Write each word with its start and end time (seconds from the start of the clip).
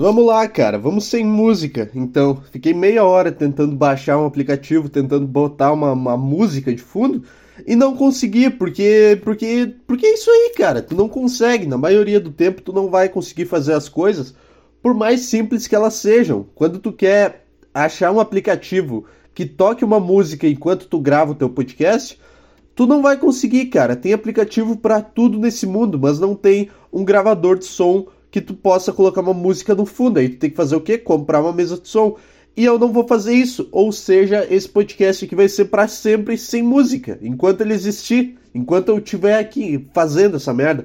Vamos 0.00 0.24
lá, 0.24 0.46
cara, 0.46 0.78
vamos 0.78 1.06
sem 1.06 1.24
música. 1.24 1.90
Então, 1.92 2.40
fiquei 2.52 2.72
meia 2.72 3.02
hora 3.02 3.32
tentando 3.32 3.74
baixar 3.74 4.16
um 4.16 4.26
aplicativo, 4.26 4.88
tentando 4.88 5.26
botar 5.26 5.72
uma, 5.72 5.90
uma 5.90 6.16
música 6.16 6.72
de 6.72 6.80
fundo 6.80 7.24
e 7.66 7.74
não 7.74 7.96
consegui, 7.96 8.48
porque 8.48 9.20
porque 9.24 9.74
porque 9.88 10.06
é 10.06 10.14
isso 10.14 10.30
aí, 10.30 10.52
cara. 10.56 10.80
Tu 10.80 10.94
não 10.94 11.08
consegue, 11.08 11.66
na 11.66 11.76
maioria 11.76 12.20
do 12.20 12.30
tempo 12.30 12.62
tu 12.62 12.72
não 12.72 12.88
vai 12.88 13.08
conseguir 13.08 13.46
fazer 13.46 13.72
as 13.72 13.88
coisas, 13.88 14.36
por 14.80 14.94
mais 14.94 15.22
simples 15.22 15.66
que 15.66 15.74
elas 15.74 15.94
sejam. 15.94 16.46
Quando 16.54 16.78
tu 16.78 16.92
quer 16.92 17.48
achar 17.74 18.12
um 18.12 18.20
aplicativo 18.20 19.04
que 19.34 19.44
toque 19.44 19.84
uma 19.84 19.98
música 19.98 20.46
enquanto 20.46 20.86
tu 20.86 21.00
grava 21.00 21.32
o 21.32 21.34
teu 21.34 21.50
podcast, 21.50 22.20
tu 22.72 22.86
não 22.86 23.02
vai 23.02 23.16
conseguir, 23.16 23.66
cara. 23.66 23.96
Tem 23.96 24.12
aplicativo 24.12 24.76
para 24.76 25.02
tudo 25.02 25.40
nesse 25.40 25.66
mundo, 25.66 25.98
mas 25.98 26.20
não 26.20 26.36
tem 26.36 26.70
um 26.92 27.04
gravador 27.04 27.58
de 27.58 27.64
som 27.64 28.06
que 28.30 28.40
tu 28.40 28.54
possa 28.54 28.92
colocar 28.92 29.20
uma 29.20 29.34
música 29.34 29.74
no 29.74 29.86
fundo. 29.86 30.18
Aí 30.18 30.28
tu 30.28 30.38
tem 30.38 30.50
que 30.50 30.56
fazer 30.56 30.76
o 30.76 30.80
quê? 30.80 30.98
Comprar 30.98 31.40
uma 31.40 31.52
mesa 31.52 31.78
de 31.78 31.88
som. 31.88 32.16
E 32.56 32.64
eu 32.64 32.78
não 32.78 32.92
vou 32.92 33.06
fazer 33.06 33.34
isso. 33.34 33.68
Ou 33.70 33.92
seja, 33.92 34.46
esse 34.50 34.68
podcast 34.68 35.24
aqui 35.24 35.34
vai 35.34 35.48
ser 35.48 35.66
para 35.66 35.88
sempre 35.88 36.36
sem 36.36 36.62
música. 36.62 37.18
Enquanto 37.22 37.60
ele 37.60 37.72
existir. 37.72 38.36
Enquanto 38.54 38.88
eu 38.88 38.98
estiver 38.98 39.38
aqui 39.38 39.86
fazendo 39.94 40.36
essa 40.36 40.52
merda. 40.52 40.84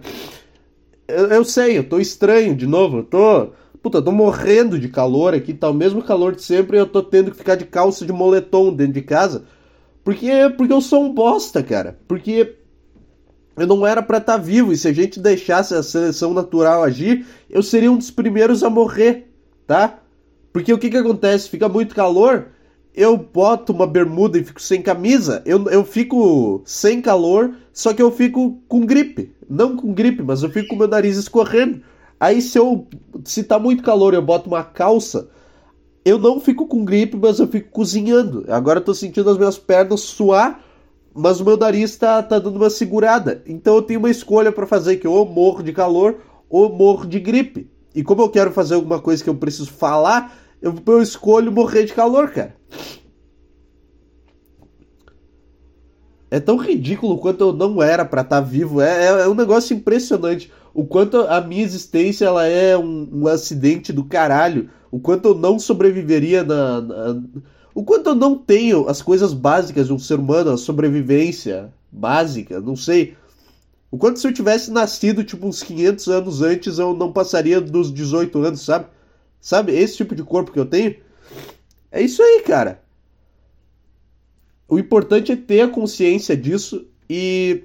Eu, 1.08 1.28
eu, 1.28 1.44
sei, 1.44 1.78
eu 1.78 1.84
tô 1.84 2.00
estranho 2.00 2.56
de 2.56 2.68
novo. 2.68 2.98
Eu 3.00 3.04
tô. 3.04 3.48
Puta, 3.82 3.98
eu 3.98 4.04
tô 4.04 4.12
morrendo 4.12 4.80
de 4.80 4.88
calor 4.88 5.34
aqui. 5.34 5.54
Tá 5.54 5.70
o 5.70 5.74
mesmo 5.74 6.02
calor 6.02 6.36
de 6.36 6.44
sempre. 6.44 6.78
E 6.78 6.80
eu 6.80 6.88
tô 6.88 7.04
tendo 7.04 7.32
que 7.32 7.38
ficar 7.38 7.56
de 7.56 7.66
calça 7.66 8.06
de 8.06 8.14
moletom 8.14 8.74
dentro 8.74 8.94
de 8.94 9.02
casa. 9.02 9.44
Porque, 10.04 10.30
porque 10.56 10.74
eu 10.74 10.82
sou 10.82 11.04
um 11.04 11.14
bosta, 11.14 11.64
cara. 11.64 12.00
Porque 12.08 12.56
eu 13.56 13.68
não 13.68 13.86
era 13.86 14.02
para 14.02 14.18
estar 14.18 14.34
tá 14.34 14.40
vivo 14.40 14.72
e 14.72 14.78
se 14.78 14.88
a 14.88 14.94
gente 14.94 15.20
deixasse 15.20 15.74
a 15.74 15.84
seleção 15.84 16.34
natural 16.34 16.84
agir, 16.84 17.26
eu 17.50 17.62
seria 17.62 17.92
um 17.92 17.98
dos 17.98 18.10
primeiros 18.10 18.64
a 18.64 18.70
morrer, 18.70 19.32
tá? 19.68 20.00
Porque 20.52 20.74
o 20.74 20.78
que 20.78 20.90
que 20.90 20.98
acontece? 20.98 21.50
Fica 21.50 21.70
muito 21.70 21.96
calor, 21.96 22.48
eu 22.96 23.18
boto 23.18 23.74
uma 23.74 23.88
bermuda 23.88 24.38
e 24.38 24.44
fico 24.44 24.62
sem 24.62 24.82
camisa, 24.82 25.42
eu, 25.46 25.64
eu 25.70 25.84
fico 25.84 26.62
sem 26.66 27.02
calor, 27.02 27.56
só 27.72 27.94
que 27.94 28.02
eu 28.02 28.12
fico 28.12 28.62
com 28.68 28.86
gripe. 28.86 29.34
Não 29.50 29.76
com 29.76 29.94
gripe, 29.94 30.24
mas 30.24 30.44
eu 30.44 30.50
fico 30.50 30.70
com 30.70 30.76
meu 30.76 30.88
nariz 30.88 31.18
escorrendo. 31.18 31.82
Aí 32.20 32.42
se 32.42 32.58
eu 32.58 32.88
se 33.26 33.44
tá 33.44 33.60
muito 33.60 33.84
calor, 33.84 34.14
eu 34.14 34.22
boto 34.22 34.48
uma 34.48 34.64
calça, 34.64 35.28
eu 36.06 36.18
não 36.18 36.40
fico 36.40 36.68
com 36.68 36.86
gripe, 36.86 37.18
mas 37.18 37.40
eu 37.40 37.48
fico 37.48 37.70
cozinhando. 37.70 38.46
Agora 38.48 38.80
eu 38.80 38.84
tô 38.84 38.94
sentindo 38.94 39.30
as 39.30 39.38
minhas 39.38 39.58
pernas 39.58 40.02
suar 40.02 40.64
mas 41.14 41.40
o 41.40 41.46
meu 41.46 41.58
nariz 41.58 41.96
tá, 41.96 42.22
tá 42.24 42.40
dando 42.40 42.56
uma 42.56 42.70
segurada. 42.70 43.44
Então 43.46 43.76
eu 43.76 43.82
tenho 43.82 44.00
uma 44.00 44.10
escolha 44.10 44.52
para 44.52 44.66
fazer 44.66 44.98
que 44.98 45.08
ou 45.08 45.26
morro 45.26 45.62
de 45.62 45.72
calor 45.72 46.18
ou 46.50 46.74
morro 46.74 47.06
de 47.06 47.20
gripe. 47.20 47.70
E 47.94 48.04
como 48.04 48.22
eu 48.22 48.30
quero 48.30 48.52
fazer 48.52 48.76
alguma 48.76 49.00
coisa 49.00 49.24
que 49.24 49.30
eu 49.30 49.36
preciso 49.36 49.72
falar, 49.72 50.36
eu, 50.62 50.74
eu 50.88 51.02
escolho 51.02 51.52
morrer 51.52 51.86
de 51.86 51.94
calor, 51.94 52.32
cara. 52.32 52.56
É 56.32 56.40
tão 56.40 56.58
ridículo 56.58 57.20
quanto 57.20 57.42
eu 57.42 57.54
não 57.54 57.84
era 57.84 58.04
para 58.04 58.22
estar 58.22 58.42
tá 58.42 58.48
vivo. 58.48 58.82
É, 58.82 59.06
é, 59.06 59.08
é, 59.22 59.28
um 59.28 59.36
negócio 59.36 59.76
impressionante. 59.76 60.52
O 60.74 60.84
quanto 60.84 61.18
a 61.18 61.40
minha 61.42 61.64
existência 61.64 62.26
ela 62.26 62.48
é 62.48 62.76
um, 62.76 63.08
um 63.12 63.28
acidente 63.28 63.94
do 63.94 64.04
caralho. 64.04 64.68
O 64.90 65.00
quanto 65.00 65.30
eu 65.30 65.36
não 65.36 65.60
sobreviveria 65.60 66.44
na, 66.44 66.82
na 66.82 67.22
o 67.74 67.84
quanto 67.84 68.10
eu 68.10 68.16
não 68.16 68.38
tenho 68.38 68.88
as 68.88 69.02
coisas 69.02 69.34
básicas 69.34 69.88
de 69.88 69.94
um 69.94 70.00
ser 70.00 70.20
humano, 70.20 70.52
a 70.52 70.58
sobrevivência 70.58 71.74
básica, 71.92 72.60
não 72.60 72.76
sei. 72.76 73.16
O 73.90 73.98
quanto 73.98 74.20
se 74.20 74.28
eu 74.28 74.34
tivesse 74.34 74.72
nascido 74.72 75.24
tipo 75.24 75.48
uns 75.48 75.62
500 75.62 76.08
anos 76.08 76.42
antes, 76.42 76.80
eu 76.80 76.96
não 76.96 77.12
passaria 77.12 77.62
dos 77.62 77.94
18 77.94 78.40
anos, 78.40 78.62
sabe? 78.62 78.88
Sabe? 79.40 79.74
Esse 79.74 79.98
tipo 79.98 80.16
de 80.16 80.24
corpo 80.24 80.52
que 80.52 80.60
eu 80.60 80.66
tenho. 80.66 80.96
É 81.92 82.02
isso 82.02 82.22
aí, 82.22 82.42
cara. 82.42 82.82
O 84.68 84.80
importante 84.80 85.32
é 85.32 85.36
ter 85.36 85.62
a 85.62 85.68
consciência 85.68 86.36
disso 86.36 86.88
e 87.10 87.64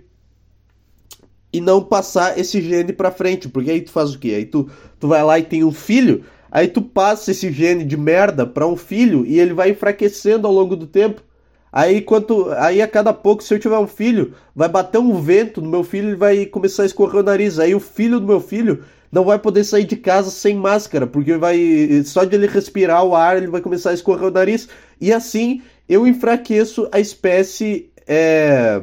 e 1.51 1.61
não 1.61 1.83
passar 1.83 2.39
esse 2.39 2.61
gene 2.61 2.93
para 2.93 3.11
frente, 3.11 3.49
porque 3.49 3.71
aí 3.71 3.81
tu 3.81 3.91
faz 3.91 4.13
o 4.13 4.19
quê? 4.19 4.35
Aí 4.37 4.45
tu, 4.45 4.69
tu 5.01 5.09
vai 5.09 5.25
lá 5.25 5.39
e 5.39 5.43
tem 5.43 5.65
um 5.65 5.73
filho, 5.73 6.25
Aí 6.51 6.69
tu 6.69 6.81
passa 6.81 7.31
esse 7.31 7.53
gene 7.53 7.85
de 7.85 7.97
merda 7.97 8.47
para 8.47 8.67
um 8.67 8.77
filho 8.77 9.25
e 9.27 9.39
ele 9.39 9.53
vai 9.53 9.71
enfraquecendo 9.71 10.47
ao 10.47 10.53
longo 10.53 10.77
do 10.77 10.87
tempo. 10.87 11.23
Aí 11.71 12.01
quanto, 12.01 12.51
aí 12.53 12.81
a 12.81 12.89
cada 12.89 13.13
pouco, 13.13 13.43
se 13.43 13.53
eu 13.53 13.59
tiver 13.59 13.79
um 13.79 13.87
filho, 13.87 14.35
vai 14.55 14.69
bater 14.69 14.99
um 14.99 15.21
vento 15.21 15.61
no 15.61 15.69
meu 15.69 15.85
filho 15.85 16.11
e 16.11 16.15
vai 16.15 16.47
começar 16.47 16.83
a 16.83 16.87
escorrer 16.87 17.21
o 17.21 17.23
nariz. 17.23 17.59
Aí 17.59 17.75
o 17.75 17.81
filho 17.81 18.19
do 18.19 18.27
meu 18.27 18.41
filho 18.41 18.85
não 19.13 19.25
vai 19.25 19.39
poder 19.39 19.65
sair 19.65 19.85
de 19.85 19.97
casa 19.97 20.31
sem 20.31 20.55
máscara, 20.55 21.07
porque 21.07 21.37
vai 21.37 22.03
só 22.05 22.25
de 22.25 22.35
ele 22.35 22.47
respirar 22.47 23.05
o 23.05 23.15
ar 23.15 23.37
ele 23.37 23.47
vai 23.47 23.61
começar 23.61 23.91
a 23.91 23.95
escorrer 23.95 24.29
o 24.29 24.31
nariz. 24.31 24.69
E 25.01 25.13
assim 25.13 25.63
eu 25.89 26.07
enfraqueço 26.07 26.89
a 26.91 26.99
espécie. 26.99 27.91
É... 28.07 28.81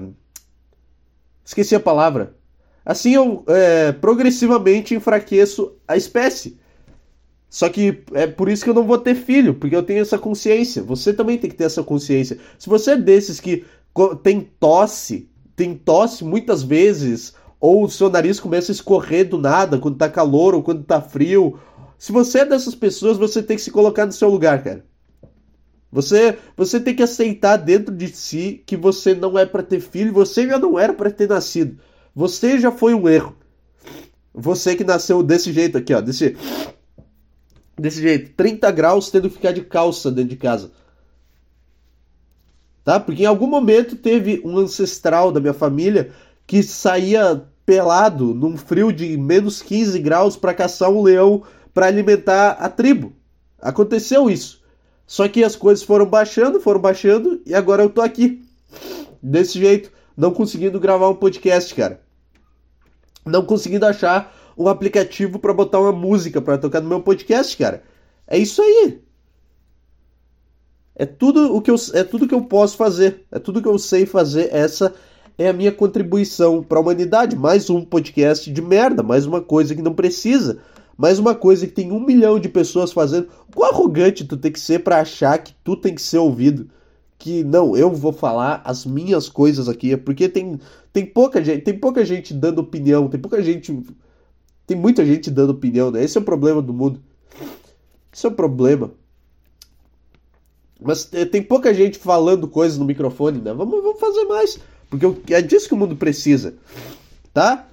Esqueci 1.43 1.75
a 1.75 1.79
palavra. 1.79 2.35
Assim 2.85 3.15
eu 3.15 3.43
é, 3.47 3.91
progressivamente 3.91 4.93
enfraqueço 4.93 5.73
a 5.87 5.97
espécie. 5.97 6.57
Só 7.49 7.69
que 7.69 8.03
é 8.13 8.27
por 8.27 8.49
isso 8.49 8.63
que 8.63 8.69
eu 8.69 8.73
não 8.73 8.85
vou 8.85 8.97
ter 8.97 9.15
filho, 9.15 9.53
porque 9.53 9.75
eu 9.75 9.83
tenho 9.83 10.01
essa 10.01 10.17
consciência. 10.17 10.83
Você 10.83 11.13
também 11.13 11.37
tem 11.37 11.49
que 11.49 11.55
ter 11.55 11.63
essa 11.65 11.83
consciência. 11.83 12.37
Se 12.59 12.67
você 12.67 12.91
é 12.91 12.97
desses 12.97 13.39
que 13.39 13.65
tem 14.23 14.41
tosse, 14.59 15.29
tem 15.55 15.73
tosse 15.73 16.23
muitas 16.23 16.63
vezes, 16.63 17.33
ou 17.59 17.85
o 17.85 17.89
seu 17.89 18.09
nariz 18.09 18.39
começa 18.39 18.71
a 18.71 18.73
escorrer 18.73 19.27
do 19.29 19.37
nada 19.37 19.79
quando 19.79 19.97
tá 19.97 20.09
calor 20.09 20.53
ou 20.53 20.61
quando 20.61 20.83
tá 20.83 21.01
frio. 21.01 21.57
Se 21.97 22.11
você 22.11 22.39
é 22.39 22.45
dessas 22.45 22.75
pessoas, 22.75 23.17
você 23.17 23.41
tem 23.41 23.55
que 23.55 23.63
se 23.63 23.71
colocar 23.71 24.05
no 24.05 24.11
seu 24.11 24.29
lugar, 24.29 24.61
cara. 24.63 24.83
Você, 25.91 26.37
você 26.57 26.77
tem 26.77 26.93
que 26.93 27.03
aceitar 27.03 27.55
dentro 27.55 27.95
de 27.95 28.09
si 28.09 28.61
que 28.65 28.75
você 28.75 29.15
não 29.15 29.39
é 29.39 29.45
para 29.45 29.63
ter 29.63 29.79
filho, 29.79 30.11
você 30.11 30.45
já 30.45 30.59
não 30.59 30.77
era 30.77 30.93
para 30.93 31.09
ter 31.09 31.29
nascido. 31.29 31.79
Você 32.13 32.59
já 32.59 32.69
foi 32.69 32.93
um 32.93 33.07
erro. 33.07 33.33
Você 34.33 34.75
que 34.75 34.83
nasceu 34.83 35.23
desse 35.23 35.53
jeito 35.53 35.77
aqui, 35.77 35.93
ó, 35.93 36.01
desse 36.01 36.35
desse 37.77 38.01
jeito, 38.01 38.31
30 38.35 38.71
graus 38.71 39.09
tendo 39.09 39.29
que 39.29 39.35
ficar 39.35 39.51
de 39.51 39.61
calça 39.61 40.11
dentro 40.11 40.29
de 40.29 40.37
casa. 40.37 40.71
Tá? 42.83 42.99
Porque 42.99 43.23
em 43.23 43.27
algum 43.27 43.47
momento 43.47 43.95
teve 43.95 44.41
um 44.45 44.57
ancestral 44.57 45.31
da 45.31 45.39
minha 45.39 45.53
família 45.53 46.11
que 46.45 46.61
saía 46.61 47.43
pelado 47.65 48.33
num 48.33 48.55
frio 48.55 48.93
de 48.93 49.17
menos 49.17 49.61
15 49.61 49.97
graus 49.99 50.37
para 50.37 50.53
caçar 50.53 50.91
um 50.91 51.01
leão 51.01 51.43
para 51.73 51.87
alimentar 51.87 52.51
a 52.51 52.69
tribo. 52.69 53.13
Aconteceu 53.59 54.29
isso. 54.29 54.63
Só 55.07 55.27
que 55.27 55.43
as 55.43 55.55
coisas 55.55 55.83
foram 55.83 56.05
baixando, 56.05 56.59
foram 56.59 56.79
baixando 56.79 57.41
e 57.45 57.53
agora 57.53 57.83
eu 57.83 57.89
tô 57.89 58.01
aqui. 58.01 58.43
Desse 59.21 59.59
jeito, 59.59 59.91
não 60.15 60.31
conseguindo 60.31 60.79
gravar 60.79 61.09
um 61.09 61.15
podcast, 61.15 61.73
cara. 61.73 62.01
Não 63.25 63.43
conseguindo 63.43 63.85
achar 63.85 64.34
um 64.57 64.67
aplicativo 64.67 65.39
para 65.39 65.53
botar 65.53 65.79
uma 65.79 65.91
música 65.91 66.41
para 66.41 66.57
tocar 66.57 66.81
no 66.81 66.89
meu 66.89 67.01
podcast, 67.01 67.55
cara. 67.57 67.83
É 68.27 68.37
isso 68.37 68.61
aí. 68.61 69.01
É 70.95 71.05
tudo 71.05 71.53
o 71.53 71.61
que 71.61 71.69
eu 71.69 71.75
é 71.93 72.03
tudo 72.03 72.27
que 72.27 72.33
eu 72.33 72.41
posso 72.41 72.77
fazer, 72.77 73.25
é 73.29 73.37
tudo 73.37 73.61
que 73.61 73.67
eu 73.67 73.77
sei 73.77 74.05
fazer. 74.05 74.49
Essa 74.53 74.93
é 75.37 75.49
a 75.49 75.53
minha 75.53 75.71
contribuição 75.71 76.63
para 76.63 76.77
a 76.77 76.81
humanidade. 76.81 77.35
Mais 77.35 77.69
um 77.69 77.83
podcast 77.83 78.49
de 78.49 78.61
merda, 78.61 79.03
mais 79.03 79.25
uma 79.25 79.41
coisa 79.41 79.75
que 79.75 79.81
não 79.81 79.93
precisa, 79.93 80.59
mais 80.97 81.19
uma 81.19 81.35
coisa 81.35 81.67
que 81.67 81.73
tem 81.73 81.91
um 81.91 81.99
milhão 81.99 82.39
de 82.39 82.47
pessoas 82.47 82.93
fazendo. 82.93 83.27
Quão 83.53 83.69
arrogante 83.69 84.23
tu 84.23 84.37
tem 84.37 84.51
que 84.51 84.59
ser 84.59 84.79
para 84.79 85.01
achar 85.01 85.37
que 85.37 85.53
tu 85.63 85.75
tem 85.75 85.93
que 85.93 86.01
ser 86.01 86.19
ouvido? 86.19 86.69
Que 87.17 87.43
não, 87.43 87.75
eu 87.75 87.91
vou 87.91 88.13
falar 88.13 88.61
as 88.63 88.85
minhas 88.85 89.27
coisas 89.27 89.67
aqui, 89.67 89.97
porque 89.97 90.29
tem, 90.29 90.59
tem 90.93 91.05
pouca 91.05 91.43
gente, 91.43 91.61
tem 91.61 91.77
pouca 91.77 92.05
gente 92.05 92.33
dando 92.33 92.59
opinião, 92.59 93.09
tem 93.09 93.19
pouca 93.19 93.41
gente 93.43 93.83
tem 94.65 94.75
muita 94.75 95.05
gente 95.05 95.29
dando 95.29 95.51
opinião, 95.51 95.91
né? 95.91 96.03
Esse 96.03 96.17
é 96.17 96.21
o 96.21 96.23
problema 96.23 96.61
do 96.61 96.73
mundo. 96.73 97.01
Esse 98.11 98.25
é 98.25 98.29
o 98.29 98.33
problema. 98.33 98.91
Mas 100.81 101.09
é, 101.13 101.25
tem 101.25 101.41
pouca 101.41 101.73
gente 101.73 101.97
falando 101.97 102.47
coisas 102.47 102.77
no 102.77 102.85
microfone, 102.85 103.39
né? 103.39 103.53
Vamos, 103.53 103.81
vamos 103.81 103.99
fazer 103.99 104.23
mais. 104.25 104.59
Porque 104.89 105.33
é 105.33 105.41
disso 105.41 105.67
que 105.67 105.73
o 105.73 105.77
mundo 105.77 105.95
precisa. 105.95 106.55
Tá? 107.33 107.67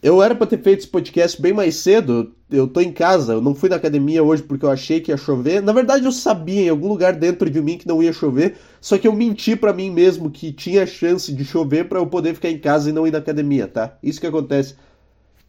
Eu 0.00 0.22
era 0.22 0.34
para 0.34 0.46
ter 0.46 0.62
feito 0.62 0.80
esse 0.80 0.88
podcast 0.88 1.40
bem 1.40 1.52
mais 1.52 1.76
cedo. 1.76 2.32
Eu 2.50 2.68
tô 2.68 2.80
em 2.80 2.92
casa, 2.92 3.32
eu 3.34 3.40
não 3.40 3.54
fui 3.54 3.68
na 3.68 3.76
academia 3.76 4.22
hoje 4.22 4.42
porque 4.42 4.64
eu 4.64 4.70
achei 4.70 5.00
que 5.00 5.10
ia 5.10 5.16
chover. 5.16 5.60
Na 5.60 5.72
verdade, 5.72 6.04
eu 6.04 6.12
sabia 6.12 6.62
em 6.62 6.68
algum 6.68 6.88
lugar 6.88 7.12
dentro 7.14 7.50
de 7.50 7.60
mim 7.60 7.76
que 7.76 7.86
não 7.86 8.02
ia 8.02 8.12
chover, 8.12 8.56
só 8.80 8.96
que 8.96 9.06
eu 9.06 9.12
menti 9.12 9.56
para 9.56 9.72
mim 9.72 9.90
mesmo 9.90 10.30
que 10.30 10.52
tinha 10.52 10.86
chance 10.86 11.32
de 11.32 11.44
chover 11.44 11.88
para 11.88 11.98
eu 11.98 12.06
poder 12.06 12.34
ficar 12.34 12.48
em 12.48 12.58
casa 12.58 12.88
e 12.88 12.92
não 12.92 13.06
ir 13.06 13.10
na 13.10 13.18
academia, 13.18 13.66
tá? 13.66 13.98
Isso 14.02 14.20
que 14.20 14.26
acontece. 14.26 14.76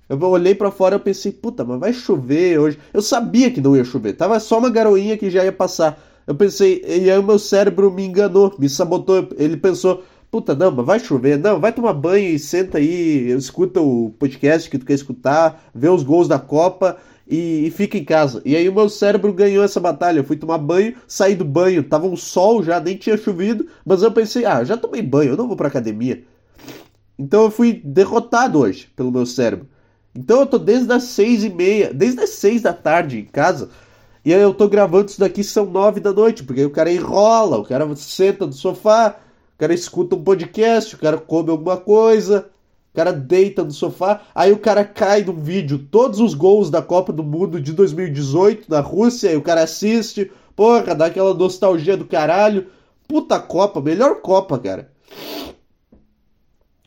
Eu 0.09 0.19
olhei 0.23 0.55
para 0.55 0.71
fora 0.71 0.95
e 0.95 0.99
pensei, 0.99 1.31
puta, 1.31 1.63
mas 1.63 1.79
vai 1.79 1.93
chover 1.93 2.59
hoje. 2.59 2.79
Eu 2.91 3.01
sabia 3.01 3.51
que 3.51 3.61
não 3.61 3.77
ia 3.77 3.83
chover, 3.83 4.13
tava 4.13 4.39
só 4.39 4.57
uma 4.57 4.69
garoinha 4.69 5.15
que 5.15 5.29
já 5.29 5.45
ia 5.45 5.51
passar. 5.51 6.03
Eu 6.25 6.33
pensei, 6.33 6.83
e 6.85 7.09
aí 7.09 7.17
o 7.17 7.23
meu 7.23 7.37
cérebro 7.37 7.91
me 7.91 8.05
enganou, 8.05 8.53
me 8.57 8.67
sabotou. 8.67 9.29
Ele 9.37 9.55
pensou, 9.55 10.03
puta, 10.31 10.55
não, 10.55 10.71
mas 10.71 10.85
vai 10.85 10.99
chover. 10.99 11.37
Não, 11.37 11.59
vai 11.59 11.71
tomar 11.71 11.93
banho 11.93 12.27
e 12.27 12.39
senta 12.39 12.79
aí, 12.79 13.31
escuta 13.31 13.81
o 13.81 14.11
podcast 14.17 14.69
que 14.69 14.79
tu 14.79 14.85
quer 14.85 14.93
escutar, 14.93 15.63
vê 15.73 15.89
os 15.89 16.03
gols 16.03 16.27
da 16.27 16.39
Copa 16.39 16.97
e, 17.27 17.67
e, 17.67 17.71
fica 17.71 17.97
em 17.97 18.03
casa. 18.03 18.41
E 18.43 18.55
aí 18.55 18.67
o 18.67 18.73
meu 18.73 18.89
cérebro 18.89 19.31
ganhou 19.31 19.63
essa 19.63 19.79
batalha. 19.79 20.19
Eu 20.19 20.23
fui 20.23 20.37
tomar 20.37 20.57
banho, 20.57 20.95
saí 21.07 21.35
do 21.35 21.45
banho, 21.45 21.83
tava 21.83 22.07
um 22.07 22.15
sol 22.15 22.63
já, 22.63 22.79
nem 22.79 22.97
tinha 22.97 23.17
chovido, 23.17 23.67
mas 23.85 24.01
eu 24.01 24.11
pensei, 24.11 24.45
ah, 24.45 24.63
já 24.63 24.75
tomei 24.75 25.03
banho, 25.03 25.33
eu 25.33 25.37
não 25.37 25.47
vou 25.47 25.55
pra 25.55 25.67
academia. 25.67 26.23
Então 27.17 27.43
eu 27.43 27.51
fui 27.51 27.81
derrotado 27.83 28.59
hoje 28.59 28.87
pelo 28.95 29.11
meu 29.11 29.25
cérebro. 29.25 29.67
Então 30.13 30.41
eu 30.41 30.45
tô 30.45 30.57
desde 30.57 30.91
as 30.91 31.03
seis 31.03 31.43
e 31.43 31.49
meia, 31.49 31.93
desde 31.93 32.21
as 32.21 32.31
seis 32.31 32.61
da 32.61 32.73
tarde 32.73 33.19
em 33.19 33.25
casa. 33.25 33.69
E 34.23 34.33
aí 34.33 34.41
eu 34.41 34.53
tô 34.53 34.67
gravando 34.67 35.09
isso 35.09 35.19
daqui, 35.19 35.43
são 35.43 35.65
nove 35.65 35.99
da 35.99 36.11
noite, 36.11 36.43
porque 36.43 36.63
o 36.65 36.69
cara 36.69 36.91
enrola, 36.91 37.57
o 37.57 37.63
cara 37.63 37.87
senta 37.95 38.45
no 38.45 38.53
sofá, 38.53 39.17
o 39.55 39.57
cara 39.57 39.73
escuta 39.73 40.15
um 40.15 40.23
podcast, 40.23 40.95
o 40.95 40.99
cara 40.99 41.17
come 41.17 41.49
alguma 41.49 41.77
coisa, 41.77 42.49
o 42.93 42.95
cara 42.95 43.13
deita 43.13 43.63
no 43.63 43.71
sofá, 43.71 44.21
aí 44.35 44.51
o 44.51 44.59
cara 44.59 44.83
cai 44.83 45.23
no 45.23 45.33
vídeo, 45.33 45.87
todos 45.89 46.19
os 46.19 46.33
gols 46.33 46.69
da 46.69 46.81
Copa 46.81 47.13
do 47.13 47.23
Mundo 47.23 47.61
de 47.61 47.71
2018 47.71 48.69
na 48.69 48.81
Rússia, 48.81 49.29
aí 49.29 49.37
o 49.37 49.41
cara 49.41 49.63
assiste, 49.63 50.29
porra, 50.55 50.93
dá 50.93 51.05
aquela 51.05 51.33
nostalgia 51.33 51.95
do 51.95 52.05
caralho. 52.05 52.67
Puta 53.07 53.39
Copa, 53.39 53.81
melhor 53.81 54.21
Copa, 54.21 54.59
cara. 54.59 54.91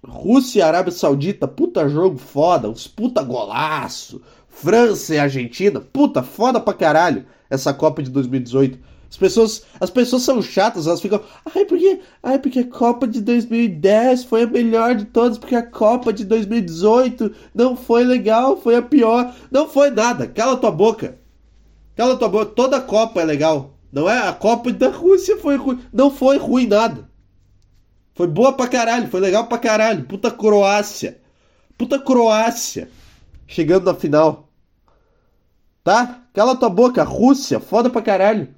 Rússia 0.06 0.58
e 0.58 0.62
Arábia 0.62 0.92
Saudita, 0.92 1.46
puta 1.46 1.88
jogo 1.88 2.18
foda, 2.18 2.68
uns 2.68 2.88
puta 2.88 3.22
golaço. 3.22 4.20
França 4.48 5.14
e 5.14 5.18
Argentina, 5.18 5.80
puta 5.80 6.22
foda 6.22 6.60
pra 6.60 6.74
caralho 6.74 7.24
essa 7.48 7.72
Copa 7.72 8.02
de 8.02 8.10
2018. 8.10 8.78
As 9.08 9.16
pessoas, 9.16 9.62
as 9.78 9.90
pessoas 9.90 10.22
são 10.22 10.40
chatas, 10.40 10.86
elas 10.86 11.00
ficam, 11.00 11.20
ai 11.54 11.64
porque, 11.66 12.00
ai 12.22 12.38
porque 12.38 12.60
a 12.60 12.66
Copa 12.66 13.06
de 13.06 13.20
2010 13.20 14.24
foi 14.24 14.42
a 14.42 14.46
melhor 14.46 14.94
de 14.94 15.04
todas, 15.04 15.36
porque 15.36 15.54
a 15.54 15.62
Copa 15.62 16.12
de 16.12 16.24
2018 16.24 17.30
não 17.54 17.76
foi 17.76 18.04
legal, 18.04 18.56
foi 18.56 18.74
a 18.74 18.82
pior. 18.82 19.34
Não 19.50 19.68
foi 19.68 19.90
nada. 19.90 20.26
Cala 20.26 20.56
tua 20.56 20.70
boca. 20.70 21.18
Cala 21.94 22.16
tua 22.16 22.28
boca. 22.28 22.46
Toda 22.46 22.80
Copa 22.80 23.20
é 23.20 23.24
legal. 23.24 23.74
Não 23.92 24.08
é? 24.08 24.26
A 24.26 24.32
Copa 24.32 24.72
da 24.72 24.88
Rússia 24.88 25.36
foi 25.36 25.56
ruim. 25.56 25.80
Não 25.92 26.10
foi 26.10 26.38
ruim 26.38 26.66
nada. 26.66 27.11
Foi 28.14 28.26
boa 28.26 28.52
pra 28.52 28.68
caralho, 28.68 29.08
foi 29.08 29.20
legal 29.20 29.46
pra 29.46 29.58
caralho. 29.58 30.04
Puta 30.04 30.30
Croácia. 30.30 31.18
Puta 31.78 31.98
Croácia. 31.98 32.88
Chegando 33.46 33.86
na 33.86 33.94
final. 33.94 34.48
Tá? 35.82 36.22
Cala 36.32 36.56
tua 36.56 36.68
boca. 36.68 37.02
Rússia, 37.02 37.58
foda 37.58 37.88
pra 37.88 38.02
caralho. 38.02 38.48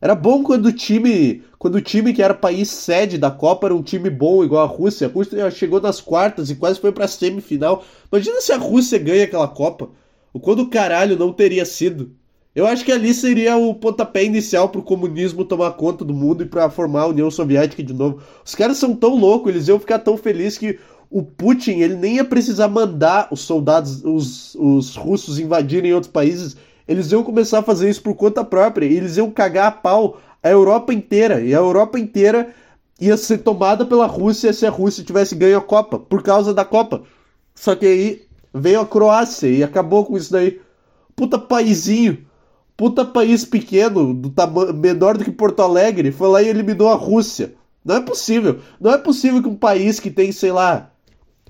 Era 0.00 0.14
bom 0.14 0.42
quando 0.42 0.66
o 0.66 0.72
time, 0.72 1.42
quando 1.58 1.76
o 1.76 1.80
time 1.80 2.12
que 2.12 2.22
era 2.22 2.34
país 2.34 2.68
sede 2.68 3.18
da 3.18 3.30
Copa 3.30 3.66
era 3.66 3.74
um 3.74 3.82
time 3.82 4.10
bom 4.10 4.44
igual 4.44 4.62
a 4.62 4.66
Rússia. 4.66 5.06
A 5.06 5.10
Rússia 5.10 5.50
chegou 5.50 5.80
nas 5.80 6.00
quartas 6.00 6.50
e 6.50 6.54
quase 6.54 6.78
foi 6.78 6.92
pra 6.92 7.08
semifinal. 7.08 7.84
Imagina 8.12 8.40
se 8.40 8.52
a 8.52 8.58
Rússia 8.58 8.98
ganha 8.98 9.24
aquela 9.24 9.48
Copa. 9.48 9.88
O 10.32 10.38
quando 10.38 10.68
caralho 10.68 11.18
não 11.18 11.32
teria 11.32 11.64
sido. 11.64 12.14
Eu 12.56 12.66
acho 12.66 12.86
que 12.86 12.90
ali 12.90 13.12
seria 13.12 13.54
o 13.58 13.74
pontapé 13.74 14.24
inicial 14.24 14.70
para 14.70 14.78
o 14.78 14.82
comunismo 14.82 15.44
tomar 15.44 15.72
conta 15.72 16.02
do 16.02 16.14
mundo 16.14 16.42
e 16.42 16.46
para 16.46 16.70
formar 16.70 17.02
a 17.02 17.08
União 17.08 17.30
Soviética 17.30 17.82
de 17.82 17.92
novo. 17.92 18.22
Os 18.42 18.54
caras 18.54 18.78
são 18.78 18.96
tão 18.96 19.14
loucos, 19.14 19.52
eles 19.52 19.68
iam 19.68 19.78
ficar 19.78 19.98
tão 19.98 20.16
felizes 20.16 20.56
que 20.56 20.78
o 21.10 21.22
Putin 21.22 21.80
ele 21.80 21.96
nem 21.96 22.14
ia 22.14 22.24
precisar 22.24 22.68
mandar 22.68 23.28
os 23.30 23.42
soldados, 23.42 24.02
os, 24.02 24.54
os 24.54 24.96
russos 24.96 25.38
invadirem 25.38 25.92
outros 25.92 26.10
países. 26.10 26.56
Eles 26.88 27.12
iam 27.12 27.22
começar 27.22 27.58
a 27.58 27.62
fazer 27.62 27.90
isso 27.90 28.00
por 28.00 28.14
conta 28.14 28.42
própria. 28.42 28.86
E 28.86 28.96
eles 28.96 29.18
iam 29.18 29.30
cagar 29.30 29.66
a 29.66 29.72
pau 29.72 30.18
a 30.42 30.48
Europa 30.48 30.94
inteira. 30.94 31.42
E 31.42 31.54
a 31.54 31.58
Europa 31.58 31.98
inteira 31.98 32.54
ia 32.98 33.18
ser 33.18 33.36
tomada 33.38 33.84
pela 33.84 34.06
Rússia 34.06 34.50
se 34.54 34.64
a 34.64 34.70
Rússia 34.70 35.04
tivesse 35.04 35.34
ganho 35.34 35.58
a 35.58 35.62
Copa, 35.62 35.98
por 35.98 36.22
causa 36.22 36.54
da 36.54 36.64
Copa. 36.64 37.02
Só 37.54 37.76
que 37.76 37.84
aí 37.84 38.22
veio 38.54 38.80
a 38.80 38.86
Croácia 38.86 39.46
e 39.46 39.62
acabou 39.62 40.06
com 40.06 40.16
isso 40.16 40.32
daí. 40.32 40.58
Puta 41.14 41.38
paizinho 41.38 42.24
puta 42.76 43.04
país 43.04 43.44
pequeno, 43.44 44.12
do 44.12 44.32
menor 44.74 45.16
do 45.16 45.24
que 45.24 45.30
Porto 45.30 45.60
Alegre, 45.60 46.12
foi 46.12 46.28
lá 46.28 46.42
e 46.42 46.48
eliminou 46.48 46.88
a 46.88 46.94
Rússia. 46.94 47.54
Não 47.84 47.96
é 47.96 48.00
possível. 48.00 48.60
Não 48.80 48.92
é 48.92 48.98
possível 48.98 49.42
que 49.42 49.48
um 49.48 49.56
país 49.56 50.00
que 50.00 50.10
tem, 50.10 50.32
sei 50.32 50.52
lá. 50.52 50.90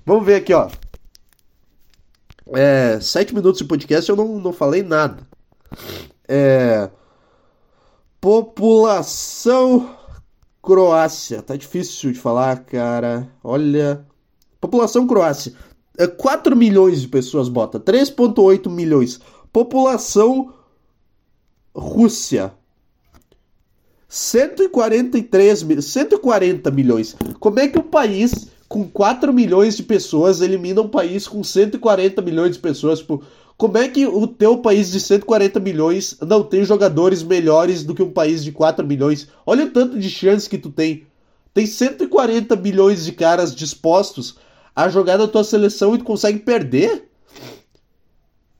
Vamos 0.05 0.25
ver 0.25 0.35
aqui, 0.35 0.53
ó. 0.53 0.69
É, 2.53 2.99
sete 3.01 3.35
minutos 3.35 3.59
de 3.59 3.67
podcast 3.67 4.09
eu 4.09 4.15
não, 4.15 4.39
não 4.39 4.53
falei 4.53 4.83
nada. 4.83 5.27
É, 6.27 6.89
população 8.21 9.89
Croácia. 10.61 11.41
Tá 11.41 11.55
difícil 11.55 12.11
de 12.11 12.19
falar, 12.19 12.65
cara. 12.65 13.29
Olha. 13.43 14.05
População 14.59 15.07
Croácia. 15.07 15.53
É 15.97 16.05
4 16.05 16.55
milhões 16.55 17.01
de 17.01 17.07
pessoas 17.07 17.49
bota. 17.49 17.79
3,8 17.79 18.69
milhões. 18.69 19.19
População 19.51 20.53
Rússia. 21.77 22.51
143 24.09 25.65
140 25.81 26.71
milhões. 26.71 27.15
Como 27.39 27.59
é 27.59 27.67
que 27.67 27.77
um 27.77 27.83
país 27.83 28.47
com 28.67 28.87
4 28.87 29.31
milhões 29.31 29.77
de 29.77 29.83
pessoas 29.83 30.41
elimina 30.41 30.81
um 30.81 30.87
país 30.87 31.27
com 31.27 31.43
140 31.43 32.21
milhões 32.21 32.53
de 32.53 32.59
pessoas? 32.59 32.99
Tipo, 32.99 33.23
como 33.57 33.77
é 33.77 33.87
que 33.87 34.07
o 34.07 34.25
teu 34.25 34.57
país 34.57 34.91
de 34.91 34.99
140 34.99 35.59
milhões 35.59 36.17
não 36.21 36.43
tem 36.43 36.63
jogadores 36.63 37.21
melhores 37.21 37.83
do 37.83 37.93
que 37.93 38.01
um 38.01 38.11
país 38.11 38.43
de 38.43 38.51
4 38.51 38.85
milhões? 38.85 39.27
Olha 39.45 39.65
o 39.65 39.69
tanto 39.69 39.99
de 39.99 40.09
chance 40.09 40.49
que 40.49 40.57
tu 40.57 40.71
tem. 40.71 41.05
Tem 41.53 41.65
140 41.65 42.55
milhões 42.55 43.05
de 43.05 43.11
caras 43.11 43.53
dispostos 43.53 44.37
a 44.75 44.89
jogar 44.89 45.17
na 45.17 45.27
tua 45.27 45.43
seleção 45.43 45.95
e 45.95 45.97
tu 45.97 46.03
consegue 46.03 46.39
perder? 46.39 47.06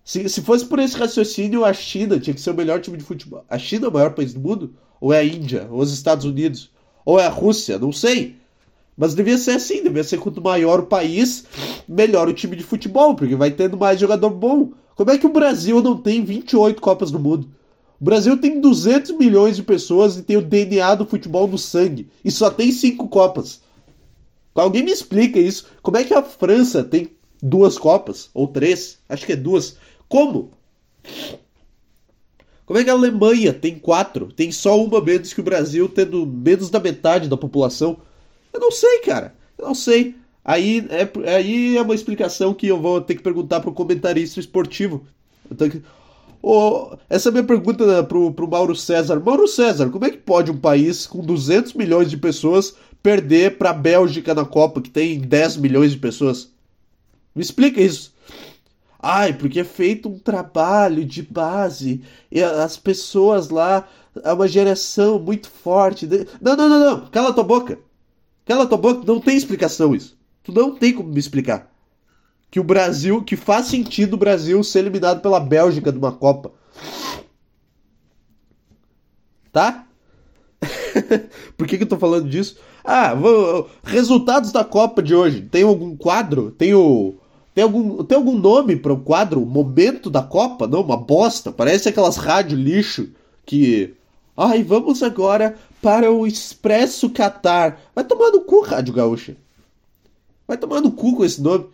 Se, 0.08 0.30
se 0.30 0.42
fosse 0.42 0.66
por 0.66 0.80
esse 0.80 0.96
raciocínio, 0.96 1.66
a 1.66 1.74
China 1.74 2.18
tinha 2.18 2.34
que 2.34 2.40
ser 2.40 2.52
o 2.52 2.56
melhor 2.56 2.80
time 2.80 2.96
de 2.96 3.04
futebol. 3.04 3.44
A 3.50 3.60
China 3.60 3.88
é 3.88 3.90
o 3.90 3.94
maior 3.94 4.14
país 4.14 4.34
do 4.34 4.40
mundo? 4.40 4.74
Ou 5.02 5.12
é 5.12 5.20
a 5.20 5.24
Índia? 5.26 5.68
Ou 5.70 5.82
os 5.82 5.92
Estados 5.92 6.24
Unidos? 6.24 6.72
Ou 7.04 7.20
é 7.20 7.26
a 7.26 7.30
Rússia? 7.30 7.78
Não 7.78 7.92
sei. 7.92 8.38
Mas 8.96 9.14
devia 9.14 9.38
ser 9.38 9.52
assim, 9.52 9.84
devia 9.84 10.06
ser 10.06 10.18
quanto 10.18 10.42
maior 10.42 10.80
o 10.80 10.86
país, 10.86 11.44
melhor 11.86 12.30
o 12.30 12.34
time 12.34 12.56
de 12.56 12.64
futebol, 12.64 13.16
porque 13.16 13.36
vai 13.36 13.52
tendo 13.52 13.76
mais 13.76 14.00
jogador 14.00 14.30
bom. 14.30 14.72
Como 14.96 15.12
é 15.12 15.18
que 15.18 15.26
o 15.28 15.34
Brasil 15.34 15.84
não 15.84 15.98
tem 15.98 16.24
28 16.24 16.82
Copas 16.82 17.12
do 17.12 17.20
Mundo? 17.20 17.50
O 18.00 18.06
Brasil 18.06 18.38
tem 18.38 18.62
200 18.62 19.12
milhões 19.12 19.58
de 19.58 19.64
pessoas 19.64 20.16
e 20.16 20.24
tem 20.24 20.38
o 20.38 20.42
DNA 20.42 20.96
do 20.96 21.06
futebol 21.06 21.50
no 21.50 21.58
sangue. 21.58 22.08
E 22.24 22.32
só 22.32 22.50
tem 22.50 22.72
5 22.72 23.10
Copas. 23.10 23.60
Alguém 24.56 24.84
me 24.84 24.92
explica 24.92 25.38
isso. 25.38 25.66
Como 25.82 25.98
é 25.98 26.06
que 26.06 26.14
a 26.14 26.24
França 26.24 26.82
tem 26.82 27.10
duas 27.44 27.78
Copas? 27.78 28.30
Ou 28.34 28.48
três? 28.48 29.00
Acho 29.10 29.26
que 29.26 29.34
é 29.34 29.36
duas. 29.36 29.76
Como? 30.08 30.52
Como 32.66 32.80
é 32.80 32.84
que 32.84 32.90
a 32.90 32.94
Alemanha 32.94 33.54
tem 33.54 33.80
quatro? 33.80 34.32
Tem 34.32 34.52
só 34.52 34.82
uma 34.82 35.02
menos 35.02 35.34
que 35.34 35.40
o 35.40 35.44
Brasil, 35.44 35.88
tendo 35.88 36.26
menos 36.26 36.70
da 36.70 36.80
metade 36.80 37.30
da 37.30 37.38
população? 37.38 37.98
Eu 38.52 38.60
não 38.60 38.72
sei, 38.72 39.00
cara. 39.00 39.34
Eu 39.58 39.68
não 39.68 39.76
sei. 39.76 40.16
Aí 40.44 40.86
é, 40.90 41.34
aí 41.34 41.78
é 41.78 41.82
uma 41.82 41.96
explicação 41.96 42.54
que 42.54 42.68
eu 42.68 42.80
vou 42.80 43.02
ter 43.02 43.16
que 43.16 43.22
perguntar 43.22 43.60
para 43.60 43.70
o 43.70 43.74
comentarista 43.74 44.40
esportivo. 44.40 45.06
Que... 45.58 45.82
Oh, 46.42 46.96
essa 47.10 47.28
é 47.28 47.32
a 47.32 47.34
minha 47.34 47.44
pergunta 47.44 47.86
né, 47.86 48.04
pro, 48.04 48.32
pro 48.32 48.48
Mauro 48.48 48.76
César. 48.76 49.20
Mauro 49.20 49.48
César, 49.48 49.90
como 49.90 50.06
é 50.06 50.10
que 50.10 50.18
pode 50.18 50.52
um 50.52 50.58
país 50.58 51.08
com 51.08 51.20
200 51.20 51.74
milhões 51.74 52.10
de 52.10 52.18
pessoas 52.18 52.76
perder 53.02 53.58
para 53.58 53.70
a 53.70 53.74
Bélgica 53.74 54.34
na 54.34 54.46
Copa, 54.46 54.82
que 54.82 54.90
tem 54.90 55.20
10 55.20 55.58
milhões 55.58 55.92
de 55.92 55.98
pessoas? 55.98 56.52
Me 57.36 57.42
explica 57.42 57.82
isso. 57.82 58.14
Ai, 59.00 59.34
porque 59.34 59.60
é 59.60 59.64
feito 59.64 60.10
um 60.10 60.18
trabalho 60.18 61.06
de 61.06 61.22
base 61.22 62.02
e 62.32 62.42
as 62.42 62.78
pessoas 62.78 63.50
lá, 63.50 63.88
é 64.24 64.34
uma 64.34 64.48
geração 64.48 65.20
muito 65.20 65.50
forte. 65.50 66.08
Não, 66.42 66.56
não, 66.56 66.70
não, 66.70 66.80
não. 66.80 67.08
Cala 67.08 67.34
tua 67.34 67.44
boca. 67.44 67.80
Cala 68.46 68.66
tua 68.66 68.78
boca. 68.78 69.04
Não 69.06 69.20
tem 69.20 69.38
explicação 69.38 69.96
isso. 69.96 70.18
Tu 70.44 70.52
não 70.52 70.74
tem 70.74 70.94
como 70.94 71.10
me 71.10 71.20
explicar. 71.20 71.72
Que 72.50 72.60
o 72.60 72.64
Brasil, 72.64 73.24
que 73.24 73.36
faz 73.36 73.68
sentido 73.68 74.14
o 74.14 74.18
Brasil 74.18 74.64
ser 74.64 74.80
eliminado 74.80 75.22
pela 75.22 75.40
Bélgica 75.40 75.92
de 75.92 75.98
uma 75.98 76.12
Copa. 76.12 76.52
Tá? 79.52 79.86
Por 81.56 81.68
que, 81.68 81.78
que 81.78 81.84
eu 81.84 81.90
tô 81.90 81.98
falando 81.98 82.30
disso? 82.30 82.58
Ah, 82.84 83.14
vou, 83.14 83.70
resultados 83.84 84.52
da 84.52 84.64
Copa 84.64 85.04
de 85.04 85.14
hoje. 85.14 85.42
Tem 85.42 85.64
algum 85.64 85.96
quadro? 85.96 86.52
Tem 86.52 86.74
o 86.74 87.16
tem 87.58 87.64
algum, 87.64 88.04
tem 88.04 88.16
algum 88.16 88.38
nome 88.38 88.76
para 88.76 88.94
o 88.94 89.00
quadro 89.00 89.44
Momento 89.44 90.12
da 90.12 90.22
Copa? 90.22 90.68
Não, 90.68 90.82
uma 90.82 90.96
bosta. 90.96 91.52
Parece 91.52 91.90
aquelas 91.90 92.16
rádio 92.16 92.56
lixo 92.56 93.10
que. 93.48 93.96
Ai, 94.38 94.62
vamos 94.62 95.02
agora 95.02 95.56
para 95.82 96.12
o 96.12 96.28
Expresso 96.28 97.10
Qatar. 97.10 97.80
Vai 97.96 98.04
tomar 98.04 98.30
no 98.30 98.42
cu, 98.42 98.62
Rádio 98.62 98.94
Gaúcha. 98.94 99.36
Vai 100.48 100.56
tomar 100.56 100.82
no 100.82 100.92
cu 100.92 101.16
com 101.16 101.26
esse 101.26 101.42
nome. 101.42 101.66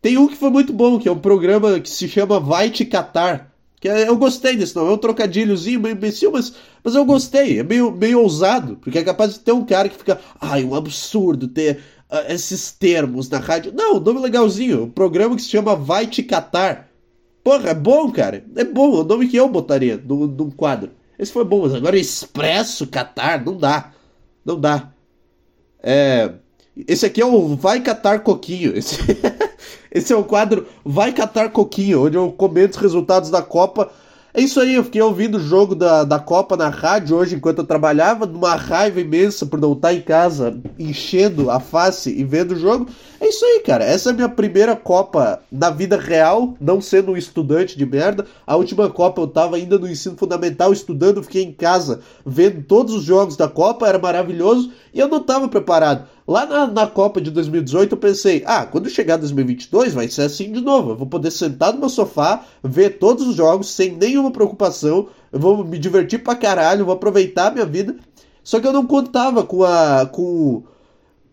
Tem 0.00 0.16
um 0.16 0.26
que 0.26 0.36
foi 0.36 0.48
muito 0.48 0.72
bom, 0.72 0.98
que 0.98 1.06
é 1.06 1.12
um 1.12 1.18
programa 1.18 1.78
que 1.80 1.90
se 1.90 2.08
chama 2.08 2.40
Vai 2.40 2.70
Te 2.70 2.86
Catar. 2.86 3.52
Que 3.78 3.90
é, 3.90 4.08
eu 4.08 4.16
gostei 4.16 4.56
desse 4.56 4.74
nome. 4.74 4.88
É 4.88 4.94
um 4.94 4.98
trocadilhozinho 4.98 5.80
meio 5.80 5.92
imbecil, 5.96 6.32
mas, 6.32 6.54
mas 6.82 6.94
eu 6.94 7.04
gostei. 7.04 7.58
É 7.58 7.62
meio, 7.62 7.92
meio 7.92 8.22
ousado, 8.22 8.76
porque 8.76 8.98
é 8.98 9.04
capaz 9.04 9.34
de 9.34 9.40
ter 9.40 9.52
um 9.52 9.66
cara 9.66 9.90
que 9.90 9.98
fica. 9.98 10.18
Ai, 10.40 10.64
um 10.64 10.74
absurdo 10.74 11.46
ter 11.46 11.80
esses 12.28 12.72
termos 12.72 13.28
na 13.28 13.38
rádio. 13.38 13.72
Não, 13.74 13.98
nome 13.98 14.20
legalzinho. 14.20 14.84
Um 14.84 14.90
programa 14.90 15.36
que 15.36 15.42
se 15.42 15.48
chama 15.48 15.74
Vai 15.74 16.06
Te 16.06 16.22
Catar. 16.22 16.88
Porra, 17.42 17.70
é 17.70 17.74
bom, 17.74 18.10
cara. 18.10 18.44
É 18.54 18.64
bom. 18.64 18.98
É 18.98 19.00
o 19.00 19.04
nome 19.04 19.28
que 19.28 19.36
eu 19.36 19.48
botaria 19.48 19.96
num 19.96 20.50
quadro. 20.50 20.90
Esse 21.18 21.32
foi 21.32 21.44
bom, 21.44 21.62
mas 21.62 21.74
agora 21.74 21.98
Expresso 21.98 22.86
Catar, 22.86 23.44
não 23.44 23.56
dá. 23.56 23.92
Não 24.44 24.58
dá. 24.58 24.92
É. 25.82 26.32
Esse 26.86 27.06
aqui 27.06 27.22
é 27.22 27.26
o 27.26 27.56
Vai 27.56 27.80
Catar 27.80 28.20
Coquinho. 28.20 28.76
Esse, 28.76 28.98
esse 29.90 30.12
é 30.12 30.16
o 30.16 30.24
quadro 30.24 30.66
Vai 30.84 31.12
Catar 31.12 31.50
Coquinho, 31.50 32.04
onde 32.04 32.16
eu 32.16 32.30
comento 32.32 32.76
os 32.76 32.82
resultados 32.82 33.30
da 33.30 33.42
Copa 33.42 33.90
é 34.36 34.42
isso 34.42 34.60
aí, 34.60 34.74
eu 34.74 34.84
fiquei 34.84 35.00
ouvindo 35.00 35.38
o 35.38 35.40
jogo 35.40 35.74
da, 35.74 36.04
da 36.04 36.18
Copa 36.18 36.58
na 36.58 36.68
rádio 36.68 37.16
hoje 37.16 37.34
enquanto 37.34 37.60
eu 37.60 37.64
trabalhava, 37.64 38.26
numa 38.26 38.54
raiva 38.54 39.00
imensa 39.00 39.46
por 39.46 39.58
não 39.58 39.72
estar 39.72 39.94
em 39.94 40.02
casa, 40.02 40.60
enchendo 40.78 41.50
a 41.50 41.58
face 41.58 42.10
e 42.14 42.22
vendo 42.22 42.52
o 42.52 42.58
jogo. 42.58 42.86
É 43.18 43.28
isso 43.28 43.42
aí, 43.46 43.60
cara. 43.60 43.82
Essa 43.82 44.10
é 44.10 44.12
a 44.12 44.14
minha 44.14 44.28
primeira 44.28 44.76
Copa 44.76 45.40
da 45.50 45.70
vida 45.70 45.96
real, 45.96 46.54
não 46.60 46.82
sendo 46.82 47.12
um 47.12 47.16
estudante 47.16 47.78
de 47.78 47.86
merda. 47.86 48.26
A 48.46 48.56
última 48.56 48.90
Copa 48.90 49.22
eu 49.22 49.26
tava 49.26 49.56
ainda 49.56 49.78
no 49.78 49.88
ensino 49.88 50.18
fundamental 50.18 50.70
estudando, 50.70 51.22
fiquei 51.22 51.42
em 51.42 51.52
casa 51.52 52.00
vendo 52.24 52.62
todos 52.62 52.94
os 52.94 53.04
jogos 53.04 53.38
da 53.38 53.48
Copa, 53.48 53.88
era 53.88 53.98
maravilhoso 53.98 54.70
e 54.96 54.98
eu 54.98 55.08
não 55.08 55.22
tava 55.22 55.46
preparado. 55.46 56.08
Lá 56.26 56.46
na, 56.46 56.66
na 56.66 56.86
Copa 56.86 57.20
de 57.20 57.30
2018 57.30 57.92
eu 57.92 57.98
pensei, 57.98 58.42
ah, 58.46 58.64
quando 58.64 58.88
chegar 58.88 59.18
2022 59.18 59.92
vai 59.92 60.08
ser 60.08 60.22
assim 60.22 60.50
de 60.50 60.62
novo. 60.62 60.92
Eu 60.92 60.96
vou 60.96 61.06
poder 61.06 61.30
sentar 61.30 61.74
no 61.74 61.80
meu 61.80 61.90
sofá, 61.90 62.46
ver 62.64 62.98
todos 62.98 63.28
os 63.28 63.36
jogos 63.36 63.68
sem 63.68 63.94
nenhuma 63.94 64.30
preocupação. 64.30 65.08
Eu 65.30 65.38
vou 65.38 65.62
me 65.62 65.78
divertir 65.78 66.24
pra 66.24 66.34
caralho, 66.34 66.86
vou 66.86 66.94
aproveitar 66.94 67.48
a 67.48 67.50
minha 67.50 67.66
vida. 67.66 67.94
Só 68.42 68.58
que 68.58 68.66
eu 68.66 68.72
não 68.72 68.86
contava 68.86 69.44
com 69.44 69.62
a. 69.64 70.06
com. 70.06 70.62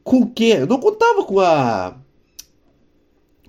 Com 0.03 0.17
o 0.24 0.29
quê? 0.29 0.58
Eu 0.60 0.67
não 0.67 0.79
contava 0.82 1.24
com 1.24 1.39
a. 1.39 1.96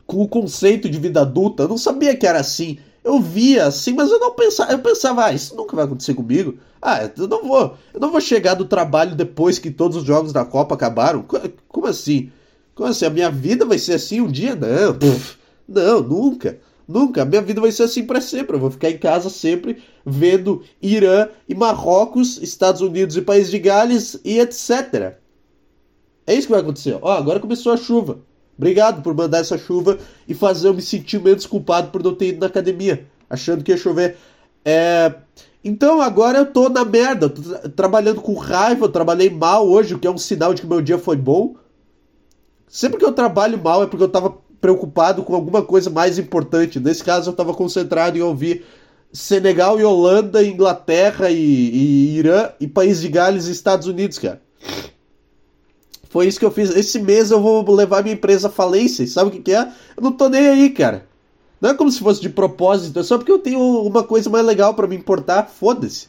com 0.06 0.22
o 0.22 0.28
conceito 0.28 0.88
de 0.88 1.00
vida 1.00 1.22
adulta. 1.22 1.64
Eu 1.64 1.68
não 1.68 1.78
sabia 1.78 2.16
que 2.16 2.24
era 2.24 2.38
assim. 2.38 2.78
Eu 3.04 3.20
via 3.20 3.66
assim, 3.66 3.92
mas 3.92 4.10
eu 4.10 4.18
não 4.18 4.32
pensava. 4.32 4.72
Eu 4.72 4.78
pensava, 4.78 5.26
ah, 5.26 5.32
isso 5.32 5.54
nunca 5.54 5.76
vai 5.76 5.84
acontecer 5.84 6.14
comigo. 6.14 6.56
Ah, 6.80 7.10
eu 7.16 7.28
não 7.28 7.46
vou. 7.46 7.76
Eu 7.92 8.00
não 8.00 8.10
vou 8.10 8.20
chegar 8.20 8.54
do 8.54 8.64
trabalho 8.64 9.14
depois 9.14 9.58
que 9.58 9.70
todos 9.70 9.98
os 9.98 10.04
jogos 10.04 10.32
da 10.32 10.44
Copa 10.44 10.74
acabaram. 10.74 11.22
Como 11.68 11.86
assim? 11.86 12.32
Como 12.74 12.88
assim? 12.88 13.04
A 13.04 13.10
minha 13.10 13.30
vida 13.30 13.66
vai 13.66 13.78
ser 13.78 13.94
assim 13.94 14.22
um 14.22 14.30
dia? 14.30 14.56
Não. 14.56 14.96
Não, 15.68 16.02
nunca. 16.02 16.58
Nunca. 16.88 17.22
A 17.22 17.24
minha 17.26 17.42
vida 17.42 17.60
vai 17.60 17.72
ser 17.72 17.82
assim 17.82 18.04
para 18.04 18.22
sempre. 18.22 18.56
Eu 18.56 18.60
vou 18.60 18.70
ficar 18.70 18.90
em 18.90 18.98
casa 18.98 19.28
sempre 19.28 19.82
vendo 20.04 20.62
Irã 20.80 21.28
e 21.46 21.54
Marrocos, 21.54 22.40
Estados 22.42 22.80
Unidos 22.80 23.16
e 23.16 23.22
País 23.22 23.50
de 23.50 23.58
Gales 23.58 24.18
e 24.24 24.38
etc. 24.38 25.18
É 26.26 26.34
isso 26.34 26.46
que 26.46 26.52
vai 26.52 26.60
acontecer. 26.60 26.98
Ó, 27.02 27.12
agora 27.12 27.38
começou 27.38 27.72
a 27.72 27.76
chuva. 27.76 28.20
Obrigado 28.56 29.02
por 29.02 29.14
mandar 29.14 29.38
essa 29.38 29.58
chuva 29.58 29.98
e 30.28 30.34
fazer 30.34 30.68
eu 30.68 30.74
me 30.74 30.82
sentir 30.82 31.20
menos 31.20 31.46
culpado 31.46 31.90
por 31.90 32.02
não 32.02 32.14
ter 32.14 32.28
ido 32.28 32.40
na 32.40 32.46
academia, 32.46 33.06
achando 33.28 33.64
que 33.64 33.72
ia 33.72 33.76
chover. 33.76 34.16
É... 34.64 35.12
Então 35.62 36.00
agora 36.00 36.38
eu 36.38 36.46
tô 36.46 36.68
na 36.68 36.84
merda, 36.84 37.28
tô 37.28 37.42
tra 37.42 37.68
trabalhando 37.70 38.20
com 38.20 38.34
raiva, 38.34 38.84
eu 38.84 38.90
trabalhei 38.90 39.30
mal 39.30 39.66
hoje, 39.66 39.94
o 39.94 39.98
que 39.98 40.06
é 40.06 40.10
um 40.10 40.18
sinal 40.18 40.54
de 40.54 40.60
que 40.62 40.68
meu 40.68 40.80
dia 40.80 40.98
foi 40.98 41.16
bom. 41.16 41.56
Sempre 42.68 42.98
que 42.98 43.04
eu 43.04 43.12
trabalho 43.12 43.60
mal 43.62 43.82
é 43.82 43.86
porque 43.86 44.04
eu 44.04 44.08
tava 44.08 44.36
preocupado 44.60 45.22
com 45.22 45.34
alguma 45.34 45.62
coisa 45.62 45.90
mais 45.90 46.18
importante. 46.18 46.78
Nesse 46.78 47.02
caso 47.02 47.30
eu 47.30 47.34
tava 47.34 47.54
concentrado 47.54 48.16
em 48.16 48.22
ouvir 48.22 48.64
Senegal 49.12 49.78
e 49.78 49.84
Holanda, 49.84 50.44
Inglaterra 50.44 51.30
e, 51.30 51.36
e 51.36 52.18
Irã 52.18 52.50
e 52.60 52.66
País 52.66 53.00
de 53.00 53.08
Gales 53.08 53.46
e 53.46 53.52
Estados 53.52 53.86
Unidos, 53.86 54.18
cara. 54.18 54.43
Foi 56.14 56.28
isso 56.28 56.38
que 56.38 56.44
eu 56.44 56.50
fiz. 56.52 56.70
Esse 56.70 57.00
mês 57.00 57.32
eu 57.32 57.40
vou 57.40 57.68
levar 57.74 58.04
minha 58.04 58.14
empresa 58.14 58.46
à 58.46 58.50
falência. 58.50 59.04
Sabe 59.04 59.30
o 59.30 59.32
que, 59.32 59.40
que 59.40 59.52
é? 59.52 59.68
Eu 59.96 60.00
não 60.00 60.12
tô 60.12 60.28
nem 60.28 60.46
aí, 60.46 60.70
cara. 60.70 61.08
Não 61.60 61.70
é 61.70 61.74
como 61.74 61.90
se 61.90 61.98
fosse 61.98 62.20
de 62.20 62.28
propósito, 62.28 63.00
é 63.00 63.02
só 63.02 63.18
porque 63.18 63.32
eu 63.32 63.40
tenho 63.40 63.58
uma 63.58 64.04
coisa 64.04 64.30
mais 64.30 64.46
legal 64.46 64.74
para 64.74 64.86
me 64.86 64.94
importar. 64.94 65.48
Foda-se. 65.48 66.06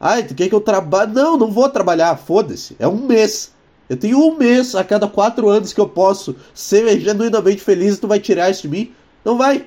Ai, 0.00 0.24
tu 0.24 0.34
quer 0.34 0.48
que 0.48 0.54
eu 0.56 0.60
trabalhe? 0.60 1.12
Não, 1.12 1.36
não 1.36 1.52
vou 1.52 1.68
trabalhar, 1.68 2.16
foda-se. 2.16 2.74
É 2.80 2.88
um 2.88 2.96
mês. 2.96 3.52
Eu 3.88 3.96
tenho 3.96 4.18
um 4.18 4.36
mês 4.36 4.74
a 4.74 4.82
cada 4.82 5.06
quatro 5.06 5.48
anos 5.48 5.72
que 5.72 5.80
eu 5.80 5.88
posso 5.88 6.34
ser 6.52 6.98
genuinamente 6.98 7.62
feliz 7.62 7.94
e 7.94 8.00
tu 8.00 8.08
vai 8.08 8.18
tirar 8.18 8.50
isso 8.50 8.62
de 8.62 8.68
mim? 8.70 8.92
Não 9.24 9.38
vai. 9.38 9.66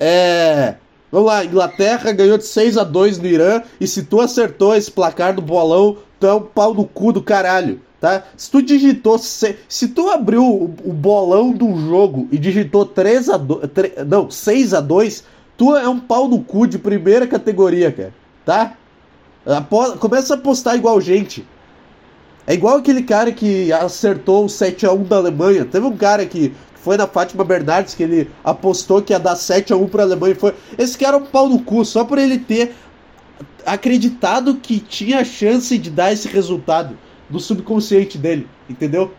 É. 0.00 0.74
Vamos 1.12 1.28
lá, 1.28 1.44
Inglaterra 1.44 2.10
ganhou 2.10 2.38
de 2.38 2.44
6 2.44 2.76
a 2.76 2.82
2 2.82 3.18
no 3.18 3.26
Irã 3.28 3.62
e 3.80 3.86
se 3.86 4.02
tu 4.02 4.20
acertou 4.20 4.74
esse 4.74 4.90
placar 4.90 5.32
do 5.32 5.42
bolão, 5.42 5.98
tu 6.20 6.26
é 6.26 6.34
um 6.34 6.42
pau 6.42 6.74
no 6.74 6.84
cu 6.84 7.12
do 7.12 7.22
caralho, 7.22 7.80
tá? 7.98 8.24
Se 8.36 8.50
tu 8.50 8.62
digitou, 8.62 9.18
se, 9.18 9.56
se 9.66 9.88
tu 9.88 10.10
abriu 10.10 10.44
o, 10.44 10.64
o, 10.84 10.92
bolão 10.92 11.50
do 11.50 11.74
jogo 11.88 12.28
e 12.30 12.38
digitou 12.38 12.84
3 12.84 13.30
a 13.30 13.36
2, 13.38 13.70
3, 13.72 13.92
não, 14.06 14.30
6 14.30 14.74
a 14.74 14.80
2, 14.80 15.24
tu 15.56 15.74
é 15.74 15.88
um 15.88 15.98
pau 15.98 16.28
no 16.28 16.44
cu 16.44 16.66
de 16.66 16.78
primeira 16.78 17.26
categoria, 17.26 17.90
cara, 17.90 18.14
tá? 18.44 18.74
Apo, 19.46 19.96
começa 19.96 20.34
a 20.34 20.36
apostar 20.36 20.76
igual 20.76 21.00
gente. 21.00 21.46
É 22.46 22.52
igual 22.52 22.76
aquele 22.76 23.02
cara 23.02 23.32
que 23.32 23.72
acertou 23.72 24.44
o 24.44 24.48
7 24.48 24.84
a 24.84 24.92
1 24.92 25.04
da 25.04 25.16
Alemanha. 25.16 25.64
Teve 25.64 25.86
um 25.86 25.96
cara 25.96 26.26
que 26.26 26.52
foi 26.82 26.96
na 26.96 27.06
Fátima 27.06 27.44
Bernardes 27.44 27.94
que 27.94 28.02
ele 28.02 28.30
apostou 28.42 29.00
que 29.00 29.12
ia 29.12 29.18
dar 29.18 29.36
7 29.36 29.72
a 29.72 29.76
1 29.76 29.88
para 29.88 30.02
a 30.02 30.06
Alemanha. 30.06 30.34
Foi... 30.34 30.54
Esse 30.76 30.98
cara 30.98 31.16
é 31.16 31.20
um 31.20 31.24
pau 31.24 31.48
no 31.48 31.62
cu, 31.62 31.84
só 31.84 32.04
por 32.04 32.18
ele 32.18 32.38
ter 32.38 32.74
acreditado 33.66 34.56
que 34.56 34.78
tinha 34.80 35.24
chance 35.24 35.76
de 35.78 35.90
dar 35.90 36.12
esse 36.12 36.28
resultado 36.28 36.96
no 37.28 37.38
subconsciente 37.38 38.18
dele, 38.18 38.46
entendeu? 38.68 39.12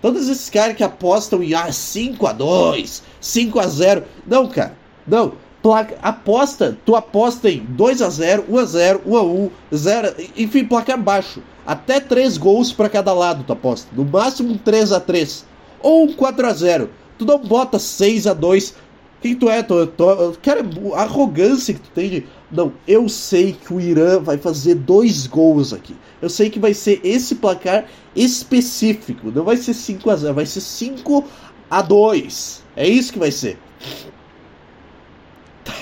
Todos 0.00 0.28
esses 0.28 0.48
caras 0.48 0.76
que 0.76 0.84
apostam 0.84 1.42
em 1.42 1.54
ah, 1.54 1.70
5 1.70 2.26
a 2.26 2.32
2 2.32 3.02
5 3.20 3.58
a 3.58 3.66
0 3.66 4.04
Não, 4.26 4.48
cara, 4.48 4.76
não. 5.06 5.32
Placa, 5.60 5.98
aposta, 6.00 6.78
tu 6.86 6.94
aposta 6.94 7.50
em 7.50 7.58
2 7.58 8.00
a 8.00 8.08
0 8.08 8.44
1 8.48 8.58
a 8.58 8.64
0 8.64 9.02
1 9.04 9.16
a 9.16 9.22
1 9.24 9.50
0 9.74 10.14
enfim, 10.36 10.64
placar 10.64 10.98
baixo. 10.98 11.42
Até 11.66 11.98
3 11.98 12.38
gols 12.38 12.72
para 12.72 12.88
cada 12.88 13.12
lado 13.12 13.42
tu 13.44 13.52
aposta. 13.52 13.88
No 13.92 14.04
máximo 14.04 14.52
um 14.52 14.58
3 14.58 14.92
a 14.92 15.00
3 15.00 15.44
ou 15.80 16.04
um 16.04 16.12
4 16.12 16.46
a 16.46 16.52
0 16.52 16.90
Tu 17.18 17.24
não 17.24 17.38
bota 17.38 17.78
6 17.78 18.28
a 18.28 18.34
2 18.34 18.74
Quem 19.20 19.34
tu 19.34 19.50
é? 19.50 19.62
Tu, 19.62 19.86
tu, 19.88 20.38
cara, 20.40 20.64
a 20.94 21.02
arrogância 21.02 21.74
que 21.74 21.80
tu 21.80 21.90
tem 21.90 22.08
de. 22.08 22.26
Não, 22.50 22.72
eu 22.86 23.08
sei 23.08 23.52
que 23.52 23.74
o 23.74 23.80
Irã 23.80 24.18
vai 24.20 24.38
fazer 24.38 24.74
dois 24.74 25.26
gols 25.26 25.72
aqui. 25.72 25.94
Eu 26.20 26.30
sei 26.30 26.48
que 26.48 26.58
vai 26.58 26.72
ser 26.72 27.00
esse 27.04 27.34
placar 27.34 27.86
específico. 28.16 29.30
Não 29.30 29.44
vai 29.44 29.56
ser 29.56 29.74
5 29.74 30.10
a 30.10 30.16
0 30.16 30.34
vai 30.34 30.46
ser 30.46 30.60
5 30.62 31.24
a 31.70 31.82
2 31.82 32.62
É 32.74 32.88
isso 32.88 33.12
que 33.12 33.18
vai 33.18 33.30
ser. 33.30 33.58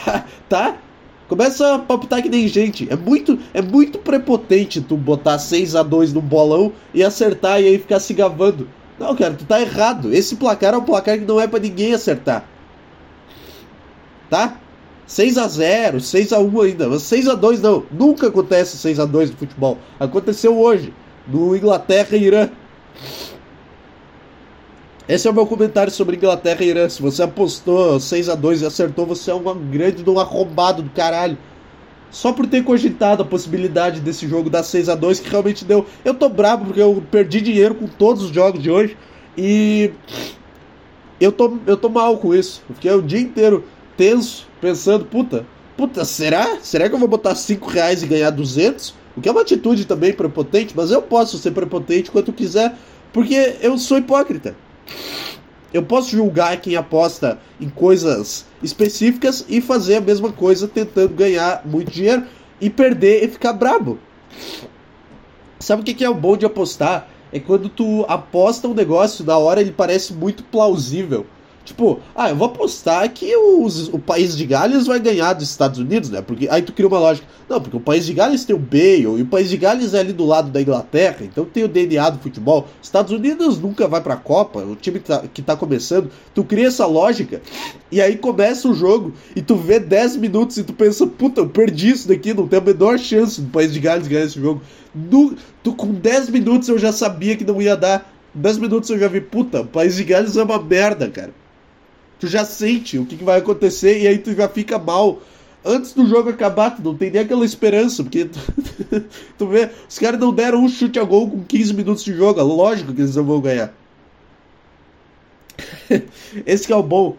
Tá? 0.04 0.24
tá? 0.48 0.78
Começa 1.28 1.74
a 1.74 1.78
palpitar 1.78 2.22
que 2.22 2.28
nem 2.28 2.46
gente. 2.48 2.88
É 2.90 2.96
muito, 2.96 3.38
é 3.54 3.62
muito 3.62 3.98
prepotente 3.98 4.80
tu 4.80 4.96
botar 4.96 5.38
6 5.38 5.76
a 5.76 5.82
2 5.82 6.12
no 6.12 6.20
bolão 6.20 6.72
e 6.92 7.02
acertar 7.02 7.60
e 7.60 7.66
aí 7.66 7.78
ficar 7.78 8.00
se 8.00 8.12
gavando. 8.14 8.68
Não, 8.98 9.14
cara, 9.14 9.34
tu 9.34 9.44
tá 9.44 9.60
errado. 9.60 10.12
Esse 10.12 10.36
placar 10.36 10.74
é 10.74 10.76
um 10.76 10.84
placar 10.84 11.18
que 11.18 11.24
não 11.24 11.40
é 11.40 11.46
para 11.46 11.60
ninguém 11.60 11.94
acertar. 11.94 12.44
Tá? 14.30 14.58
6 15.06 15.38
a 15.38 15.48
0 15.48 16.00
6 16.00 16.32
a 16.32 16.38
1 16.38 16.60
ainda. 16.60 16.88
Mas 16.88 17.02
6 17.02 17.28
a 17.28 17.34
2 17.34 17.60
não. 17.60 17.84
Nunca 17.90 18.28
acontece 18.28 18.76
6 18.76 19.00
a 19.00 19.04
2 19.04 19.30
no 19.30 19.36
futebol. 19.36 19.78
Aconteceu 19.98 20.58
hoje. 20.58 20.92
No 21.28 21.56
Inglaterra 21.56 22.16
e 22.16 22.24
Irã. 22.24 22.48
Esse 25.08 25.28
é 25.28 25.30
o 25.30 25.34
meu 25.34 25.46
comentário 25.46 25.92
sobre 25.92 26.16
Inglaterra 26.16 26.64
e 26.64 26.68
Irã. 26.68 26.88
Se 26.88 27.00
você 27.00 27.22
apostou 27.22 28.00
6 28.00 28.28
a 28.28 28.34
2 28.34 28.62
e 28.62 28.66
acertou, 28.66 29.06
você 29.06 29.30
é 29.30 29.34
um 29.34 29.70
grande 29.70 30.02
de 30.02 30.10
um 30.10 30.18
arrombado 30.18 30.82
do 30.82 30.90
caralho 30.90 31.38
só 32.10 32.32
por 32.32 32.46
ter 32.46 32.64
cogitado 32.64 33.22
a 33.22 33.26
possibilidade 33.26 34.00
desse 34.00 34.26
jogo 34.26 34.48
dar 34.48 34.62
6 34.62 34.88
a 34.88 34.94
2 34.94 35.20
que 35.20 35.28
realmente 35.28 35.64
deu. 35.64 35.86
Eu 36.04 36.14
tô 36.14 36.28
bravo 36.28 36.66
porque 36.66 36.80
eu 36.80 37.02
perdi 37.10 37.40
dinheiro 37.40 37.74
com 37.74 37.86
todos 37.86 38.22
os 38.22 38.30
jogos 38.30 38.62
de 38.62 38.70
hoje 38.70 38.96
e 39.36 39.90
eu 41.20 41.30
tô, 41.30 41.58
eu 41.66 41.76
tô 41.76 41.88
mal 41.88 42.16
com 42.18 42.34
isso. 42.34 42.62
Eu 42.68 42.74
fiquei 42.74 42.90
o 42.92 43.02
dia 43.02 43.20
inteiro 43.20 43.64
tenso, 43.96 44.46
pensando, 44.60 45.04
puta, 45.04 45.46
puta, 45.76 46.04
será? 46.04 46.58
Será 46.62 46.88
que 46.88 46.94
eu 46.94 46.98
vou 46.98 47.08
botar 47.08 47.34
5 47.34 47.68
reais 47.68 48.02
e 48.02 48.06
ganhar 48.06 48.30
200? 48.30 48.94
O 49.16 49.20
que 49.20 49.28
é 49.28 49.32
uma 49.32 49.40
atitude 49.40 49.86
também 49.86 50.12
prepotente, 50.12 50.74
mas 50.76 50.90
eu 50.90 51.00
posso 51.00 51.38
ser 51.38 51.52
prepotente 51.52 52.10
quanto 52.10 52.32
quiser, 52.32 52.74
porque 53.12 53.56
eu 53.62 53.78
sou 53.78 53.98
hipócrita. 53.98 54.54
Eu 55.72 55.82
posso 55.82 56.10
julgar 56.10 56.60
quem 56.60 56.76
aposta 56.76 57.38
em 57.60 57.68
coisas 57.68 58.46
específicas 58.62 59.44
e 59.48 59.60
fazer 59.60 59.96
a 59.96 60.00
mesma 60.00 60.32
coisa 60.32 60.68
tentando 60.68 61.14
ganhar 61.14 61.62
muito 61.64 61.90
dinheiro 61.90 62.24
e 62.60 62.70
perder 62.70 63.24
e 63.24 63.28
ficar 63.28 63.52
brabo. 63.52 63.98
Sabe 65.58 65.82
o 65.82 65.84
que 65.84 66.04
é 66.04 66.08
o 66.08 66.14
bom 66.14 66.36
de 66.36 66.46
apostar? 66.46 67.08
É 67.32 67.40
quando 67.40 67.68
tu 67.68 68.04
aposta 68.08 68.68
um 68.68 68.74
negócio, 68.74 69.24
na 69.24 69.36
hora 69.36 69.60
ele 69.60 69.72
parece 69.72 70.12
muito 70.12 70.44
plausível. 70.44 71.26
Tipo, 71.66 71.98
ah, 72.14 72.30
eu 72.30 72.36
vou 72.36 72.46
apostar 72.46 73.12
que 73.12 73.36
os, 73.36 73.88
o 73.88 73.98
país 73.98 74.36
de 74.36 74.46
Gales 74.46 74.86
vai 74.86 75.00
ganhar 75.00 75.32
dos 75.32 75.50
Estados 75.50 75.80
Unidos, 75.80 76.10
né? 76.10 76.22
Porque 76.22 76.48
aí 76.48 76.62
tu 76.62 76.72
cria 76.72 76.86
uma 76.86 77.00
lógica. 77.00 77.26
Não, 77.48 77.60
porque 77.60 77.76
o 77.76 77.80
país 77.80 78.06
de 78.06 78.12
Gales 78.12 78.44
tem 78.44 78.54
o 78.54 78.58
Bale, 78.58 79.18
e 79.18 79.22
o 79.22 79.26
país 79.26 79.50
de 79.50 79.56
Gales 79.56 79.92
é 79.92 79.98
ali 79.98 80.12
do 80.12 80.24
lado 80.24 80.48
da 80.48 80.62
Inglaterra, 80.62 81.18
então 81.22 81.44
tem 81.44 81.64
o 81.64 81.68
DNA 81.68 82.10
do 82.10 82.20
futebol. 82.20 82.68
Estados 82.80 83.12
Unidos 83.12 83.58
nunca 83.58 83.88
vai 83.88 84.00
pra 84.00 84.16
Copa, 84.16 84.60
o 84.60 84.76
time 84.76 85.00
que 85.00 85.06
tá, 85.06 85.24
que 85.32 85.42
tá 85.42 85.56
começando. 85.56 86.08
Tu 86.32 86.44
cria 86.44 86.68
essa 86.68 86.86
lógica, 86.86 87.42
e 87.90 88.00
aí 88.00 88.16
começa 88.16 88.68
o 88.68 88.74
jogo, 88.74 89.12
e 89.34 89.42
tu 89.42 89.56
vê 89.56 89.80
10 89.80 90.16
minutos 90.16 90.56
e 90.58 90.62
tu 90.62 90.72
pensa, 90.72 91.04
puta, 91.04 91.40
eu 91.40 91.48
perdi 91.48 91.90
isso 91.90 92.06
daqui, 92.06 92.32
não 92.32 92.46
tem 92.46 92.60
a 92.60 92.62
menor 92.62 92.96
chance 92.96 93.40
do 93.40 93.50
país 93.50 93.72
de 93.72 93.80
Gales 93.80 94.06
ganhar 94.06 94.24
esse 94.24 94.40
jogo. 94.40 94.62
No, 94.94 95.34
tu, 95.64 95.74
com 95.74 95.92
10 95.92 96.30
minutos 96.30 96.68
eu 96.68 96.78
já 96.78 96.92
sabia 96.92 97.36
que 97.36 97.44
não 97.44 97.60
ia 97.60 97.76
dar. 97.76 98.12
10 98.34 98.58
minutos 98.58 98.88
eu 98.90 98.98
já 98.98 99.08
vi, 99.08 99.20
puta, 99.20 99.62
o 99.62 99.66
país 99.66 99.96
de 99.96 100.04
Gales 100.04 100.36
é 100.36 100.42
uma 100.44 100.62
merda, 100.62 101.08
cara. 101.08 101.32
Tu 102.18 102.26
já 102.26 102.44
sente 102.44 102.98
o 102.98 103.04
que, 103.04 103.16
que 103.16 103.24
vai 103.24 103.38
acontecer 103.38 104.00
e 104.00 104.06
aí 104.06 104.18
tu 104.18 104.34
já 104.34 104.48
fica 104.48 104.78
mal. 104.78 105.20
Antes 105.64 105.92
do 105.92 106.06
jogo 106.06 106.30
acabar, 106.30 106.70
tu 106.70 106.82
não 106.82 106.94
tem 106.94 107.10
nem 107.10 107.22
aquela 107.22 107.44
esperança, 107.44 108.02
porque 108.02 108.26
tu, 108.26 108.38
tu 109.36 109.46
vê, 109.48 109.68
os 109.88 109.98
caras 109.98 110.20
não 110.20 110.32
deram 110.32 110.62
um 110.62 110.68
chute 110.68 110.98
a 110.98 111.04
gol 111.04 111.28
com 111.28 111.42
15 111.42 111.74
minutos 111.74 112.04
de 112.04 112.14
jogo, 112.14 112.40
lógico 112.42 112.94
que 112.94 113.00
eles 113.00 113.16
não 113.16 113.24
vão 113.24 113.40
ganhar. 113.40 113.74
Esse 116.46 116.72
é 116.72 116.76
o 116.76 116.82
bom 116.82 117.16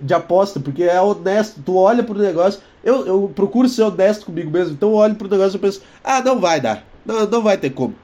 de 0.00 0.14
aposta, 0.14 0.58
porque 0.58 0.84
é 0.84 1.00
honesto, 1.00 1.62
tu 1.64 1.76
olha 1.76 2.02
pro 2.02 2.18
negócio, 2.18 2.60
eu, 2.82 3.06
eu 3.06 3.32
procuro 3.34 3.68
ser 3.68 3.82
honesto 3.82 4.26
comigo 4.26 4.50
mesmo, 4.50 4.72
então 4.72 4.90
eu 4.90 4.96
olho 4.96 5.14
pro 5.14 5.28
negócio 5.28 5.56
e 5.56 5.60
penso, 5.60 5.82
ah, 6.02 6.20
não 6.22 6.40
vai 6.40 6.60
dar, 6.60 6.84
não, 7.04 7.26
não 7.26 7.42
vai 7.42 7.56
ter 7.56 7.70
como. 7.70 7.94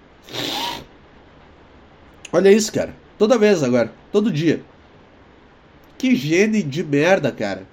Olha 2.33 2.53
isso, 2.53 2.73
cara, 2.73 2.95
toda 3.19 3.39
vez 3.39 3.63
agora, 3.63 3.93
todo 4.13 4.31
dia. 4.31 4.63
Que 5.99 6.15
gene 6.15 6.63
de 6.63 6.83
merda, 6.85 7.33
cara. 7.33 7.67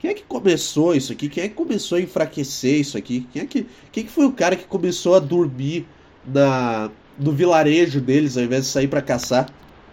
Quem 0.00 0.10
é 0.10 0.14
que 0.14 0.22
começou 0.22 0.94
isso 0.94 1.12
aqui? 1.12 1.28
Quem 1.28 1.44
é 1.44 1.48
que 1.48 1.54
começou 1.54 1.98
a 1.98 2.00
enfraquecer 2.00 2.80
isso 2.80 2.98
aqui? 2.98 3.28
Quem 3.32 3.42
é 3.42 3.46
que, 3.46 3.66
quem 3.92 4.02
é 4.02 4.06
que 4.06 4.12
foi 4.12 4.24
o 4.24 4.32
cara 4.32 4.56
que 4.56 4.64
começou 4.64 5.14
a 5.14 5.18
dormir 5.18 5.86
na, 6.26 6.90
no 7.18 7.32
vilarejo 7.32 8.00
deles 8.00 8.36
ao 8.36 8.42
invés 8.42 8.64
de 8.64 8.70
sair 8.70 8.88
para 8.88 9.02
caçar? 9.02 9.48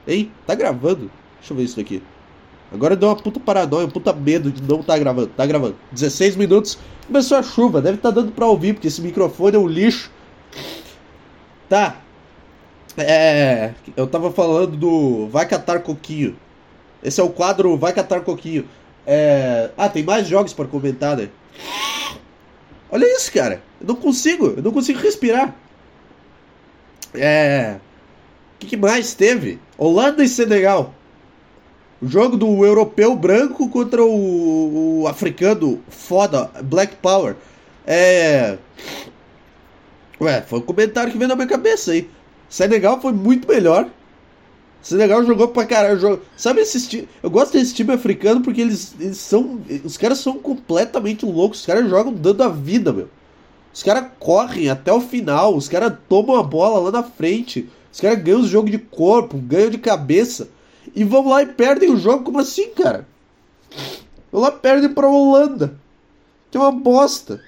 Hein? 0.08 0.32
Tá 0.48 0.56
gravando? 0.56 1.12
Deixa 1.40 1.54
eu 1.54 1.58
ver 1.58 1.64
isso 1.64 1.76
daqui. 1.76 2.02
Agora 2.72 2.96
deu 2.96 3.10
uma 3.10 3.16
puta 3.16 3.40
paranoia, 3.40 3.86
um 3.86 3.90
puta 3.90 4.14
medo 4.14 4.52
de 4.52 4.62
não 4.64 4.82
tá 4.82 4.98
gravando. 4.98 5.28
Tá 5.28 5.46
gravando. 5.46 5.76
16 5.92 6.36
minutos. 6.38 6.78
Começou 7.06 7.38
a 7.38 7.44
chuva. 7.44 7.82
Deve 7.82 7.98
estar 7.98 8.10
tá 8.12 8.22
dando 8.22 8.32
pra 8.32 8.46
ouvir, 8.48 8.74
porque 8.74 8.88
esse 8.88 9.02
microfone 9.02 9.56
é 9.56 9.60
um 9.60 9.68
lixo. 9.68 10.10
Tá. 11.70 12.02
É, 12.98 13.74
eu 13.96 14.08
tava 14.08 14.32
falando 14.32 14.76
do 14.76 15.28
Vai 15.28 15.48
Catar 15.48 15.82
Coquinho. 15.82 16.36
Esse 17.04 17.22
é 17.22 17.24
o 17.24 17.30
quadro 17.30 17.78
Vai 17.78 17.94
Catar 17.94 18.22
Coquinho. 18.22 18.68
É, 19.06 19.70
ah, 19.78 19.88
tem 19.88 20.04
mais 20.04 20.28
jogos 20.28 20.54
para 20.54 20.68
comentar, 20.68 21.16
né? 21.16 21.30
Olha 22.90 23.06
isso, 23.06 23.32
cara. 23.32 23.62
Eu 23.80 23.88
não 23.88 23.96
consigo, 23.96 24.54
eu 24.58 24.64
não 24.64 24.72
consigo 24.72 25.00
respirar. 25.00 25.56
É. 27.14 27.78
O 28.56 28.60
que, 28.60 28.68
que, 28.68 28.78
mais 28.78 29.14
teve? 29.14 29.60
Holanda 29.78 30.24
e 30.24 30.28
Senegal. 30.28 30.94
O 32.02 32.08
jogo 32.08 32.36
do 32.36 32.66
europeu 32.66 33.16
branco 33.16 33.70
contra 33.70 34.04
o, 34.04 35.02
o 35.02 35.08
africano 35.08 35.82
foda, 35.90 36.50
Black 36.64 36.96
Power. 36.98 37.36
É. 37.86 38.58
Ué, 40.20 40.42
foi 40.42 40.60
um 40.60 40.64
comentário 40.64 41.12
que 41.12 41.18
veio 41.18 41.30
na 41.30 41.36
minha 41.36 41.48
cabeça 41.48 41.92
aí. 41.92 42.10
Senegal 42.50 43.02
foi 43.02 43.14
muito 43.14 43.48
melhor. 43.48 43.90
Senegal 44.82 45.26
jogou 45.26 45.50
pra 45.50 45.66
caralho. 45.66 46.00
Jogou... 46.00 46.22
Sabe 46.36 46.62
esses 46.62 46.88
times? 46.88 47.10
Eu 47.22 47.30
gosto 47.30 47.54
desse 47.54 47.74
time 47.74 47.94
africano 47.94 48.42
porque 48.42 48.62
eles, 48.62 48.96
eles 49.00 49.18
são. 49.18 49.62
Os 49.84 49.98
caras 49.98 50.20
são 50.20 50.38
completamente 50.38 51.26
loucos. 51.26 51.60
Os 51.60 51.66
caras 51.66 51.90
jogam 51.90 52.14
dando 52.14 52.44
a 52.44 52.50
vida, 52.50 52.94
meu. 52.94 53.10
Os 53.74 53.84
caras 53.84 54.08
correm 54.20 54.70
até 54.70 54.92
o 54.92 55.02
final. 55.02 55.56
Os 55.56 55.68
caras 55.68 55.94
tomam 56.08 56.38
a 56.38 56.44
bola 56.44 56.80
lá 56.80 56.92
na 56.92 57.04
frente. 57.04 57.70
Os 57.92 58.00
caras 58.00 58.22
ganham 58.22 58.42
o 58.42 58.48
jogo 58.48 58.70
de 58.70 58.78
corpo, 58.78 59.38
ganham 59.38 59.70
de 59.70 59.78
cabeça. 59.78 60.50
E 60.96 61.04
vão 61.04 61.28
lá 61.28 61.44
e 61.44 61.48
perdem 61.48 61.92
o 61.92 61.98
jogo. 61.98 62.24
Como 62.24 62.40
assim, 62.40 62.70
cara? 62.70 63.08
Vão 64.32 64.42
lá 64.42 64.50
e 64.50 64.60
perdem 64.60 64.94
pra 64.94 65.08
Holanda. 65.08 65.78
Que 66.50 66.58
é 66.58 66.62
uma 66.62 66.72
bosta. 66.72 67.42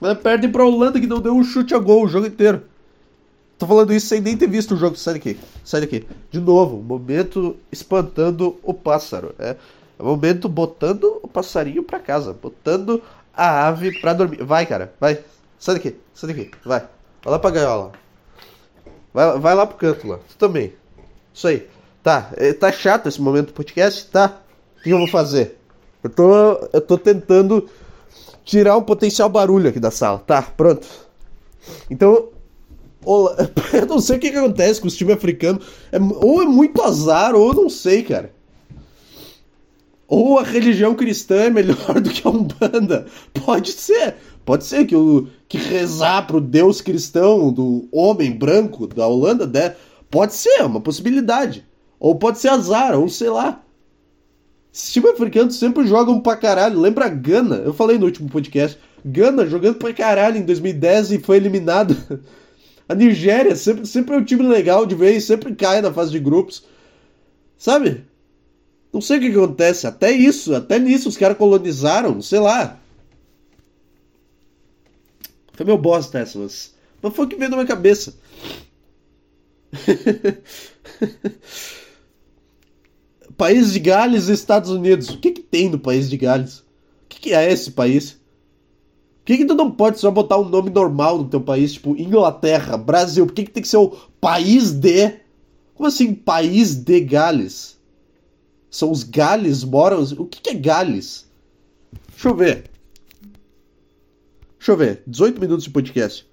Mas 0.00 0.18
perdem 0.18 0.50
pra 0.50 0.64
Holanda 0.64 0.98
que 0.98 1.06
não 1.06 1.20
deu 1.20 1.34
um 1.34 1.44
chute 1.44 1.74
a 1.74 1.78
gol 1.78 2.04
o 2.04 2.08
jogo 2.08 2.26
inteiro. 2.26 2.62
Tô 3.58 3.66
falando 3.66 3.92
isso 3.92 4.06
sem 4.06 4.22
nem 4.22 4.36
ter 4.36 4.48
visto 4.48 4.74
o 4.74 4.76
jogo. 4.76 4.96
Sai 4.96 5.14
daqui. 5.14 5.38
Sai 5.62 5.82
daqui. 5.82 6.06
De 6.30 6.40
novo, 6.40 6.82
momento 6.82 7.56
espantando 7.70 8.58
o 8.62 8.72
pássaro. 8.72 9.34
É, 9.38 9.54
é 9.98 10.02
momento 10.02 10.48
botando 10.48 11.20
o 11.22 11.28
passarinho 11.28 11.82
pra 11.82 11.98
casa. 11.98 12.32
Botando 12.32 13.02
a 13.34 13.68
ave 13.68 14.00
pra 14.00 14.14
dormir. 14.14 14.42
Vai, 14.42 14.64
cara. 14.64 14.94
Vai. 14.98 15.18
Sai 15.58 15.74
daqui. 15.74 15.94
Sai 16.14 16.28
daqui. 16.32 16.50
Vai. 16.64 16.80
Vai 17.22 17.32
lá 17.32 17.38
pra 17.38 17.50
gaiola. 17.50 17.92
Vai, 19.12 19.38
vai 19.38 19.54
lá 19.54 19.66
pro 19.66 19.76
canto 19.76 20.08
lá. 20.08 20.18
Tu 20.26 20.36
também. 20.38 20.72
Isso 21.34 21.46
aí. 21.46 21.68
Tá. 22.02 22.30
É, 22.38 22.54
tá 22.54 22.72
chato 22.72 23.10
esse 23.10 23.20
momento 23.20 23.48
do 23.48 23.52
podcast? 23.52 24.06
Tá. 24.06 24.40
O 24.78 24.82
que 24.82 24.88
eu 24.88 24.96
vou 24.96 25.08
fazer? 25.08 25.58
Eu 26.02 26.08
tô, 26.08 26.52
eu 26.72 26.80
tô 26.80 26.96
tentando 26.96 27.68
tirar 28.50 28.76
o 28.76 28.82
potencial 28.82 29.28
barulho 29.28 29.68
aqui 29.68 29.78
da 29.78 29.92
sala. 29.92 30.18
Tá, 30.18 30.42
pronto. 30.42 30.84
Então, 31.88 32.28
eu 33.06 33.86
não 33.86 34.00
sei 34.00 34.16
o 34.16 34.20
que, 34.20 34.32
que 34.32 34.36
acontece 34.36 34.80
com 34.80 34.88
os 34.88 34.96
times 34.96 35.14
africanos. 35.14 35.64
É, 35.92 35.98
ou 35.98 36.42
é 36.42 36.46
muito 36.46 36.82
azar, 36.82 37.34
ou 37.36 37.48
eu 37.48 37.54
não 37.54 37.70
sei, 37.70 38.02
cara. 38.02 38.32
Ou 40.08 40.40
a 40.40 40.42
religião 40.42 40.96
cristã 40.96 41.36
é 41.36 41.50
melhor 41.50 41.94
do 42.02 42.10
que 42.10 42.26
a 42.26 42.30
Umbanda. 42.30 43.06
Pode 43.44 43.70
ser. 43.70 44.16
Pode 44.44 44.64
ser 44.64 44.84
que, 44.84 44.96
o, 44.96 45.28
que 45.48 45.56
rezar 45.56 46.26
pro 46.26 46.40
Deus 46.40 46.80
cristão 46.80 47.52
do 47.52 47.88
homem 47.92 48.36
branco 48.36 48.88
da 48.88 49.06
Holanda, 49.06 49.46
né? 49.46 49.76
pode 50.10 50.34
ser, 50.34 50.58
é 50.58 50.64
uma 50.64 50.80
possibilidade. 50.80 51.64
Ou 52.00 52.16
pode 52.16 52.40
ser 52.40 52.48
azar, 52.48 52.98
ou 52.98 53.08
sei 53.08 53.30
lá. 53.30 53.62
Esses 54.72 54.92
times 54.92 55.10
africanos 55.10 55.56
sempre 55.56 55.86
jogam 55.86 56.20
pra 56.20 56.36
caralho. 56.36 56.80
Lembra 56.80 57.06
a 57.06 57.08
Gana? 57.08 57.56
Eu 57.56 57.74
falei 57.74 57.98
no 57.98 58.06
último 58.06 58.28
podcast. 58.28 58.78
Gana 59.04 59.46
jogando 59.46 59.76
pra 59.76 59.92
caralho 59.92 60.36
em 60.36 60.44
2010 60.44 61.12
e 61.12 61.18
foi 61.18 61.36
eliminado. 61.36 61.96
A 62.88 62.94
Nigéria 62.94 63.54
sempre, 63.54 63.86
sempre 63.86 64.14
é 64.14 64.18
um 64.18 64.24
time 64.24 64.42
legal 64.42 64.84
de 64.84 64.96
ver 64.96 65.16
e 65.16 65.20
sempre 65.20 65.54
cai 65.54 65.80
na 65.80 65.92
fase 65.92 66.10
de 66.10 66.18
grupos. 66.18 66.64
Sabe? 67.56 68.04
Não 68.92 69.00
sei 69.00 69.18
o 69.18 69.20
que 69.20 69.28
acontece. 69.28 69.86
Até 69.86 70.10
isso, 70.10 70.54
até 70.54 70.78
nisso 70.78 71.08
os 71.08 71.16
caras 71.16 71.38
colonizaram, 71.38 72.20
sei 72.20 72.40
lá. 72.40 72.78
Foi 75.52 75.66
meu 75.66 75.78
bosta 75.78 76.18
essa, 76.18 76.38
mas, 76.38 76.74
mas 77.02 77.14
foi 77.14 77.26
o 77.26 77.28
que 77.28 77.36
veio 77.36 77.50
na 77.50 77.58
minha 77.58 77.66
cabeça. 77.66 78.14
País 83.40 83.72
de 83.72 83.78
Gales 83.78 84.28
e 84.28 84.32
Estados 84.32 84.68
Unidos. 84.68 85.08
O 85.08 85.18
que, 85.18 85.30
que 85.30 85.40
tem 85.40 85.70
no 85.70 85.78
País 85.78 86.10
de 86.10 86.18
Gales? 86.18 86.58
O 86.58 86.64
que, 87.08 87.18
que 87.18 87.32
é 87.32 87.50
esse 87.50 87.70
país? 87.70 88.12
Por 88.12 89.24
que, 89.24 89.38
que 89.38 89.46
tu 89.46 89.54
não 89.54 89.70
pode 89.70 89.98
só 89.98 90.10
botar 90.10 90.36
um 90.36 90.46
nome 90.46 90.68
normal 90.68 91.16
no 91.16 91.26
teu 91.26 91.40
país, 91.40 91.72
tipo 91.72 91.96
Inglaterra, 91.96 92.76
Brasil? 92.76 93.24
Por 93.24 93.32
que, 93.32 93.44
que 93.44 93.50
tem 93.50 93.62
que 93.62 93.68
ser 93.68 93.78
o 93.78 93.96
país 94.20 94.72
de. 94.72 95.20
Como 95.74 95.86
assim, 95.88 96.12
país 96.12 96.74
de 96.74 97.00
Gales? 97.00 97.78
São 98.70 98.90
os 98.90 99.02
Gales 99.02 99.64
moram. 99.64 100.02
O 100.18 100.26
que, 100.26 100.42
que 100.42 100.50
é 100.50 100.54
Gales? 100.54 101.26
Deixa 102.10 102.28
eu 102.28 102.36
ver. 102.36 102.70
Deixa 104.58 104.72
eu 104.72 104.76
ver. 104.76 105.02
18 105.06 105.40
minutos 105.40 105.64
de 105.64 105.70
podcast. 105.70 106.28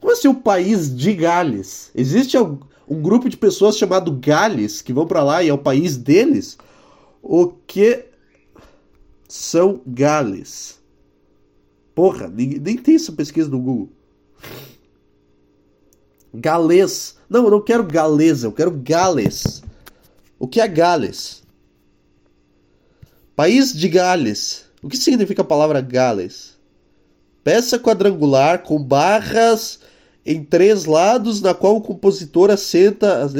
Como 0.00 0.12
assim 0.12 0.26
o 0.26 0.34
país 0.34 0.92
de 0.96 1.14
Gales? 1.14 1.92
Existe 1.94 2.36
algum 2.36 2.58
um 2.88 3.00
grupo 3.00 3.28
de 3.28 3.36
pessoas 3.36 3.76
chamado 3.76 4.12
Gales 4.12 4.82
que 4.82 4.92
vão 4.92 5.06
para 5.06 5.22
lá 5.22 5.42
e 5.42 5.48
é 5.48 5.54
o 5.54 5.58
país 5.58 5.96
deles. 5.96 6.58
O 7.22 7.48
que 7.48 8.06
são 9.28 9.80
Gales? 9.86 10.80
Porra, 11.94 12.28
nem, 12.28 12.58
nem 12.58 12.76
tem 12.76 12.96
essa 12.96 13.12
pesquisa 13.12 13.48
no 13.48 13.60
Google. 13.60 13.90
Galês. 16.34 17.16
Não, 17.28 17.44
eu 17.44 17.50
não 17.50 17.60
quero 17.60 17.84
galesa, 17.84 18.46
eu 18.46 18.52
quero 18.52 18.70
Gales. 18.70 19.62
O 20.38 20.48
que 20.48 20.60
é 20.60 20.66
Gales? 20.66 21.42
País 23.36 23.72
de 23.72 23.88
Gales. 23.88 24.64
O 24.82 24.88
que 24.88 24.96
significa 24.96 25.42
a 25.42 25.44
palavra 25.44 25.80
Gales? 25.80 26.58
Peça 27.44 27.78
quadrangular 27.78 28.62
com 28.62 28.82
barras 28.82 29.80
em 30.24 30.44
três 30.44 30.84
lados, 30.84 31.40
na 31.40 31.54
qual 31.54 31.76
o 31.76 31.80
compositor 31.80 32.50
assenta 32.50 33.22
as 33.22 33.34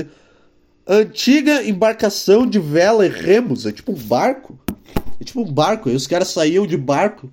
antiga 0.86 1.62
embarcação 1.64 2.44
de 2.44 2.58
vela 2.58 3.06
e 3.06 3.08
remos, 3.08 3.66
é 3.66 3.72
tipo 3.72 3.92
um 3.92 3.96
barco. 3.96 4.58
É 5.20 5.24
tipo 5.24 5.40
um 5.40 5.52
barco, 5.52 5.88
e 5.88 5.94
os 5.94 6.06
caras 6.06 6.28
saíam 6.28 6.66
de 6.66 6.76
barco 6.76 7.30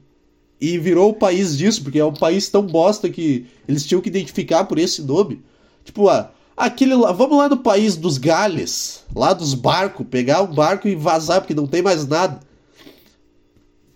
e 0.62 0.78
virou 0.78 1.10
o 1.10 1.16
país 1.16 1.58
disso, 1.58 1.84
porque 1.84 2.00
é 2.00 2.06
um 2.06 2.14
país 2.14 2.48
tão 2.50 2.62
bosta 2.62 3.10
que 3.10 3.48
eles 3.68 3.86
tinham 3.86 4.02
que 4.02 4.10
identificar 4.10 4.66
por 4.66 4.78
esse 4.78 5.02
nome. 5.02 5.42
Tipo, 5.84 6.08
ah, 6.10 6.32
Aquele 6.60 6.94
lá, 6.94 7.14
vamos 7.14 7.38
lá 7.38 7.48
no 7.48 7.56
país 7.56 7.96
dos 7.96 8.18
Gales, 8.18 9.06
lá 9.16 9.32
dos 9.32 9.54
barcos, 9.54 10.06
pegar 10.06 10.42
um 10.42 10.54
barco 10.54 10.90
e 10.90 10.94
vazar 10.94 11.40
porque 11.40 11.54
não 11.54 11.66
tem 11.66 11.82
mais 11.82 12.06
nada. 12.06 12.42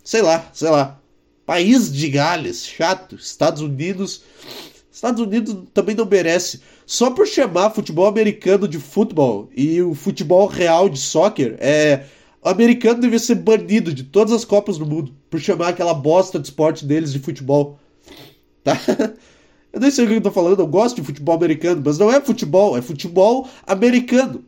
Sei 0.02 0.22
lá, 0.22 0.50
sei 0.54 0.70
lá. 0.70 0.98
País 1.46 1.92
de 1.92 2.08
Gales, 2.08 2.66
chato. 2.66 3.16
Estados 3.16 3.62
Unidos. 3.62 4.22
Estados 4.94 5.20
Unidos 5.20 5.58
também 5.74 5.96
não 5.96 6.06
merece. 6.06 6.62
Só 6.86 7.10
por 7.10 7.26
chamar 7.26 7.72
futebol 7.72 8.06
americano 8.06 8.68
de 8.68 8.78
futebol 8.78 9.50
e 9.56 9.82
o 9.82 9.96
futebol 9.96 10.46
real 10.46 10.88
de 10.88 11.00
soccer, 11.00 11.58
é. 11.60 12.06
O 12.44 12.50
americano 12.50 13.02
devia 13.02 13.18
ser 13.18 13.36
banido 13.36 13.94
de 13.94 14.04
todas 14.04 14.34
as 14.34 14.46
Copas 14.46 14.78
do 14.78 14.86
Mundo 14.86 15.16
por 15.30 15.40
chamar 15.40 15.70
aquela 15.70 15.94
bosta 15.94 16.38
de 16.38 16.46
esporte 16.48 16.86
deles 16.86 17.12
de 17.12 17.20
futebol. 17.20 17.80
Tá? 18.64 18.78
Eu 19.72 19.80
nem 19.80 19.90
sei 19.90 20.06
o 20.06 20.08
que 20.08 20.14
eu 20.14 20.22
tô 20.22 20.30
falando, 20.30 20.60
eu 20.60 20.68
gosto 20.68 20.98
de 20.98 21.02
futebol 21.02 21.34
americano, 21.34 21.82
mas 21.84 21.98
não 21.98 22.12
é 22.12 22.22
futebol, 22.22 22.78
é 22.78 22.82
futebol 22.84 23.50
americano. 23.66 24.46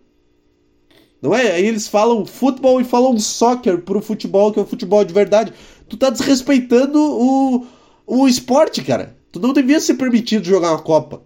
Não 1.19 1.33
é? 1.33 1.53
Aí 1.53 1.65
eles 1.65 1.87
falam 1.87 2.23
futebol 2.27 2.79
e 2.79 2.83
falam 2.83 3.17
soccer 3.17 3.81
pro 3.81 4.03
futebol, 4.03 4.53
que 4.53 4.59
é 4.59 4.61
o 4.61 4.67
futebol 4.67 5.03
de 5.03 5.11
verdade. 5.11 5.51
Tu 5.89 5.97
tá 5.97 6.11
desrespeitando 6.11 6.99
o, 6.99 7.65
o 8.05 8.27
esporte, 8.27 8.83
cara. 8.83 9.14
Tu 9.35 9.39
não 9.41 9.51
devia 9.51 9.81
ser 9.81 9.95
permitido 9.95 10.45
jogar 10.45 10.71
uma 10.71 10.81
Copa. 10.81 11.21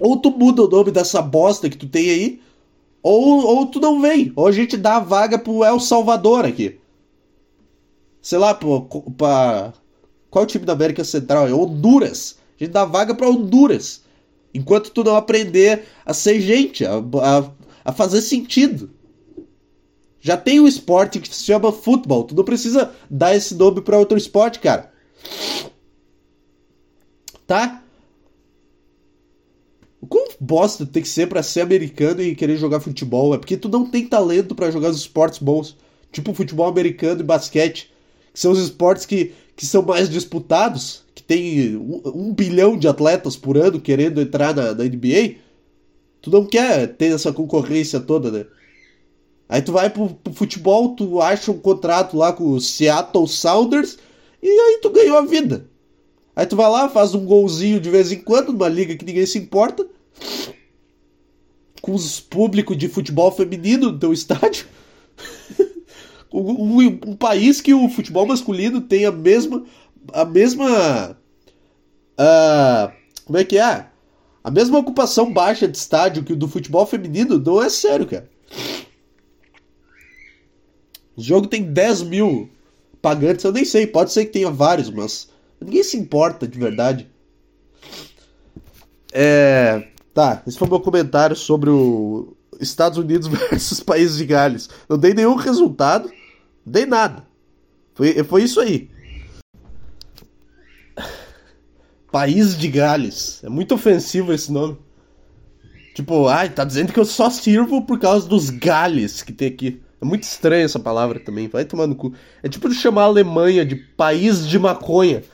Ou 0.00 0.16
tu 0.16 0.32
muda 0.32 0.64
o 0.64 0.68
nome 0.68 0.90
dessa 0.90 1.22
bosta 1.22 1.70
que 1.70 1.76
tu 1.76 1.86
tem 1.86 2.10
aí, 2.10 2.40
ou, 3.00 3.46
ou 3.46 3.66
tu 3.66 3.78
não 3.78 4.00
vem. 4.02 4.32
Ou 4.34 4.48
a 4.48 4.50
gente 4.50 4.76
dá 4.76 4.96
a 4.96 4.98
vaga 4.98 5.38
pro 5.38 5.62
El 5.62 5.78
Salvador 5.78 6.44
aqui. 6.44 6.80
Sei 8.20 8.36
lá, 8.36 8.52
pô, 8.52 8.80
pra. 9.16 9.74
Qual 10.28 10.42
é 10.42 10.44
o 10.44 10.48
time 10.48 10.64
da 10.64 10.72
América 10.72 11.04
Central? 11.04 11.46
É 11.46 11.54
Honduras. 11.54 12.36
A 12.58 12.64
gente 12.64 12.72
dá 12.72 12.84
vaga 12.84 13.14
pra 13.14 13.28
Honduras. 13.28 14.02
Enquanto 14.52 14.90
tu 14.90 15.04
não 15.04 15.14
aprender 15.14 15.84
a 16.04 16.12
ser 16.12 16.40
gente, 16.40 16.84
a, 16.84 16.94
a, 16.96 17.50
a 17.84 17.92
fazer 17.92 18.22
sentido. 18.22 18.90
Já 20.20 20.36
tem 20.36 20.58
um 20.58 20.66
esporte 20.66 21.20
que 21.20 21.32
se 21.32 21.44
chama 21.44 21.70
futebol. 21.70 22.24
Tu 22.24 22.34
não 22.34 22.42
precisa 22.42 22.90
dar 23.08 23.36
esse 23.36 23.54
nome 23.54 23.82
para 23.82 24.00
outro 24.00 24.18
esporte, 24.18 24.58
cara. 24.58 24.92
Tá? 27.46 27.82
O 30.00 30.06
quão 30.06 30.28
bosta 30.38 30.84
tem 30.84 31.02
que 31.02 31.08
ser 31.08 31.28
para 31.28 31.42
ser 31.42 31.62
americano 31.62 32.20
e 32.22 32.34
querer 32.34 32.56
jogar 32.56 32.80
futebol? 32.80 33.34
É 33.34 33.38
porque 33.38 33.56
tu 33.56 33.68
não 33.68 33.86
tem 33.86 34.06
talento 34.06 34.54
para 34.54 34.70
jogar 34.70 34.90
os 34.90 34.98
esportes 34.98 35.38
bons. 35.38 35.76
Tipo 36.12 36.34
futebol 36.34 36.66
americano 36.66 37.20
e 37.20 37.24
basquete. 37.24 37.90
Que 38.32 38.38
são 38.38 38.52
os 38.52 38.58
esportes 38.58 39.06
que, 39.06 39.32
que 39.56 39.64
são 39.64 39.82
mais 39.82 40.10
disputados. 40.10 41.02
Que 41.14 41.22
tem 41.22 41.76
um, 41.76 42.02
um 42.04 42.34
bilhão 42.34 42.76
de 42.76 42.86
atletas 42.86 43.34
por 43.34 43.56
ano 43.56 43.80
querendo 43.80 44.20
entrar 44.20 44.54
na, 44.54 44.74
na 44.74 44.84
NBA. 44.84 45.36
Tu 46.20 46.30
não 46.30 46.44
quer 46.44 46.86
ter 46.96 47.12
essa 47.12 47.32
concorrência 47.32 47.98
toda, 47.98 48.30
né? 48.30 48.46
Aí 49.48 49.62
tu 49.62 49.72
vai 49.72 49.90
pro, 49.90 50.10
pro, 50.10 50.32
futebol, 50.32 50.94
tu 50.94 51.20
acha 51.20 51.50
um 51.50 51.58
contrato 51.58 52.16
lá 52.16 52.32
com 52.32 52.50
o 52.50 52.60
Seattle 52.60 53.28
Sounders 53.28 53.98
e 54.42 54.48
aí 54.48 54.80
tu 54.82 54.90
ganhou 54.90 55.16
a 55.16 55.22
vida. 55.22 55.66
Aí 56.36 56.46
tu 56.46 56.56
vai 56.56 56.68
lá, 56.68 56.88
faz 56.88 57.14
um 57.14 57.24
golzinho 57.24 57.78
de 57.78 57.90
vez 57.90 58.10
em 58.10 58.20
quando, 58.20 58.52
numa 58.52 58.68
liga 58.68 58.96
que 58.96 59.04
ninguém 59.04 59.24
se 59.24 59.38
importa, 59.38 59.86
com 61.80 61.92
os 61.92 62.18
públicos 62.18 62.76
de 62.76 62.88
futebol 62.88 63.30
feminino 63.30 63.92
no 63.92 63.98
teu 63.98 64.12
estádio. 64.12 64.66
um, 66.32 66.40
um, 66.40 66.86
um, 66.86 67.16
país 67.16 67.60
que 67.60 67.72
o 67.72 67.88
futebol 67.88 68.26
masculino 68.26 68.80
tem 68.80 69.04
a 69.04 69.12
mesma. 69.12 69.64
a 70.12 70.24
mesma. 70.24 71.16
Uh, 72.18 72.92
como 73.24 73.38
é 73.38 73.44
que 73.44 73.58
é? 73.58 73.86
A 74.42 74.50
mesma 74.50 74.78
ocupação 74.78 75.32
baixa 75.32 75.68
de 75.68 75.76
estádio 75.76 76.24
que 76.24 76.32
o 76.32 76.36
do 76.36 76.48
futebol 76.48 76.84
feminino 76.84 77.38
não 77.38 77.62
é 77.62 77.68
sério, 77.68 78.06
cara. 78.06 78.28
O 81.16 81.22
jogo 81.22 81.46
tem 81.46 81.62
10 81.62 82.02
mil 82.02 82.50
pagantes, 83.00 83.44
eu 83.44 83.52
nem 83.52 83.64
sei, 83.64 83.86
pode 83.86 84.12
ser 84.12 84.26
que 84.26 84.32
tenha 84.32 84.50
vários, 84.50 84.90
mas 84.90 85.28
ninguém 85.64 85.82
se 85.82 85.96
importa 85.96 86.46
de 86.46 86.58
verdade. 86.58 87.08
É. 89.12 89.88
Tá, 90.12 90.42
esse 90.46 90.56
foi 90.56 90.68
o 90.68 90.70
meu 90.70 90.80
comentário 90.80 91.34
sobre 91.34 91.70
o 91.70 92.36
Estados 92.60 92.98
Unidos 92.98 93.26
versus 93.50 93.80
Países 93.80 94.16
de 94.16 94.24
Gales. 94.24 94.68
Não 94.88 94.96
dei 94.96 95.12
nenhum 95.12 95.34
resultado, 95.34 96.08
não 96.64 96.72
dei 96.72 96.86
nada. 96.86 97.26
Foi, 97.94 98.22
foi 98.22 98.42
isso 98.44 98.60
aí. 98.60 98.90
País 102.12 102.56
de 102.56 102.68
Gales. 102.68 103.40
É 103.42 103.48
muito 103.48 103.74
ofensivo 103.74 104.32
esse 104.32 104.52
nome. 104.52 104.78
Tipo, 105.94 106.28
ai, 106.28 106.48
tá 106.48 106.64
dizendo 106.64 106.92
que 106.92 106.98
eu 106.98 107.04
só 107.04 107.28
sirvo 107.30 107.82
por 107.82 107.98
causa 107.98 108.28
dos 108.28 108.50
Gales 108.50 109.22
que 109.22 109.32
tem 109.32 109.48
aqui. 109.48 109.80
É 110.00 110.04
muito 110.04 110.24
estranha 110.24 110.64
essa 110.64 110.78
palavra 110.78 111.18
também, 111.18 111.48
vai 111.48 111.64
tomar 111.64 111.86
no 111.86 111.94
cu. 111.94 112.12
É 112.42 112.48
tipo 112.48 112.72
chamar 112.72 113.02
a 113.02 113.06
Alemanha 113.06 113.64
de 113.64 113.74
país 113.74 114.46
de 114.46 114.58
maconha. 114.58 115.24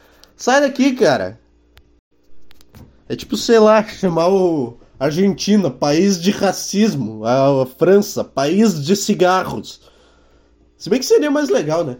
Sai 0.40 0.62
daqui, 0.62 0.94
cara. 0.94 1.38
É 3.06 3.14
tipo, 3.14 3.36
sei 3.36 3.58
lá, 3.58 3.84
chamar 3.84 4.30
o 4.30 4.78
Argentina 4.98 5.70
país 5.70 6.18
de 6.18 6.30
racismo, 6.30 7.26
a 7.26 7.66
França 7.66 8.24
país 8.24 8.82
de 8.82 8.96
cigarros. 8.96 9.82
Se 10.78 10.88
bem 10.88 10.98
que 10.98 11.04
seria 11.04 11.30
mais 11.30 11.50
legal, 11.50 11.84
né? 11.84 11.98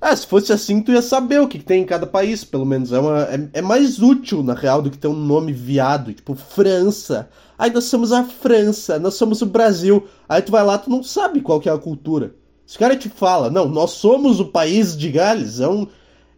Ah, 0.00 0.14
se 0.14 0.26
fosse 0.26 0.52
assim, 0.52 0.82
tu 0.82 0.90
ia 0.90 1.00
saber 1.00 1.40
o 1.40 1.46
que 1.46 1.60
tem 1.60 1.82
em 1.82 1.86
cada 1.86 2.04
país, 2.04 2.42
pelo 2.42 2.66
menos. 2.66 2.92
É, 2.92 2.98
uma, 2.98 3.22
é, 3.22 3.48
é, 3.52 3.62
mais 3.62 4.02
útil, 4.02 4.42
na 4.42 4.52
real, 4.52 4.82
do 4.82 4.90
que 4.90 4.98
ter 4.98 5.06
um 5.06 5.14
nome 5.14 5.52
viado, 5.52 6.12
tipo 6.12 6.34
França. 6.34 7.30
Aí 7.56 7.70
nós 7.70 7.84
somos 7.84 8.10
a 8.10 8.24
França, 8.24 8.98
nós 8.98 9.14
somos 9.14 9.40
o 9.40 9.46
Brasil. 9.46 10.04
Aí 10.28 10.42
tu 10.42 10.50
vai 10.50 10.64
lá, 10.64 10.76
tu 10.78 10.90
não 10.90 11.00
sabe 11.00 11.40
qual 11.40 11.60
que 11.60 11.68
é 11.68 11.72
a 11.72 11.78
cultura. 11.78 12.34
Se 12.66 12.74
o 12.74 12.80
cara 12.80 12.96
te 12.96 13.08
fala, 13.08 13.48
não, 13.50 13.68
nós 13.68 13.92
somos 13.92 14.40
o 14.40 14.46
país 14.46 14.96
de 14.96 15.12
Gales, 15.12 15.60
é 15.60 15.68
um. 15.68 15.86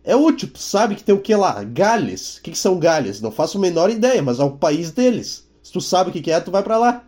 É 0.08 0.16
útil, 0.16 0.48
tu 0.50 0.58
sabe 0.58 0.94
que 0.94 1.04
tem 1.04 1.14
o 1.14 1.20
que 1.20 1.34
lá? 1.36 1.62
Gales. 1.62 2.38
O 2.38 2.42
que, 2.42 2.52
que 2.52 2.58
são 2.58 2.78
Gales? 2.78 3.20
Não 3.20 3.30
faço 3.30 3.58
a 3.58 3.60
menor 3.60 3.90
ideia, 3.90 4.22
mas 4.22 4.40
é 4.40 4.42
o 4.42 4.56
país 4.56 4.90
deles. 4.90 5.46
Se 5.62 5.70
tu 5.70 5.82
sabe 5.82 6.08
o 6.08 6.12
que, 6.14 6.22
que 6.22 6.30
é, 6.30 6.40
tu 6.40 6.50
vai 6.50 6.62
para 6.62 6.78
lá. 6.78 7.04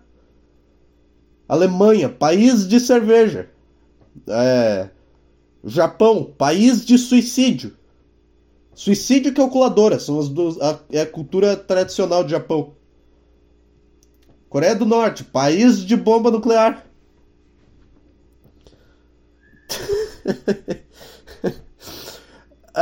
Alemanha, 1.49 2.11
país 2.11 2.69
de 2.69 2.79
cerveja. 2.79 3.49
É. 4.29 4.91
Japão, 5.65 6.31
país 6.37 6.85
de 6.85 6.99
suicídio. 6.99 7.75
Suicídio 8.75 9.31
e 9.31 9.35
calculadora 9.35 9.99
são 9.99 10.21
as 10.21 10.29
duas, 10.29 10.61
a, 10.61 10.79
é 10.93 11.01
a 11.01 11.07
cultura 11.07 11.57
tradicional 11.57 12.23
do 12.23 12.29
Japão. 12.29 12.75
Coreia 14.51 14.77
do 14.77 14.85
Norte, 14.85 15.25
país 15.25 15.83
de 15.87 15.97
bomba 15.97 16.31
nuclear. 16.31 16.85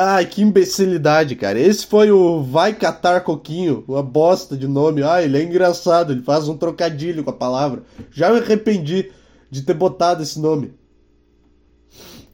Ai, 0.00 0.26
que 0.26 0.42
imbecilidade, 0.42 1.34
cara. 1.34 1.58
Esse 1.58 1.84
foi 1.84 2.12
o 2.12 2.40
Vai 2.40 2.72
Catar 2.72 3.22
Coquinho, 3.22 3.82
uma 3.88 4.00
bosta 4.00 4.56
de 4.56 4.68
nome. 4.68 5.02
Ah, 5.02 5.20
ele 5.20 5.36
é 5.36 5.42
engraçado, 5.42 6.12
ele 6.12 6.22
faz 6.22 6.46
um 6.46 6.56
trocadilho 6.56 7.24
com 7.24 7.30
a 7.30 7.32
palavra. 7.32 7.82
Já 8.12 8.30
me 8.30 8.38
arrependi 8.38 9.10
de 9.50 9.62
ter 9.62 9.74
botado 9.74 10.22
esse 10.22 10.38
nome. 10.38 10.72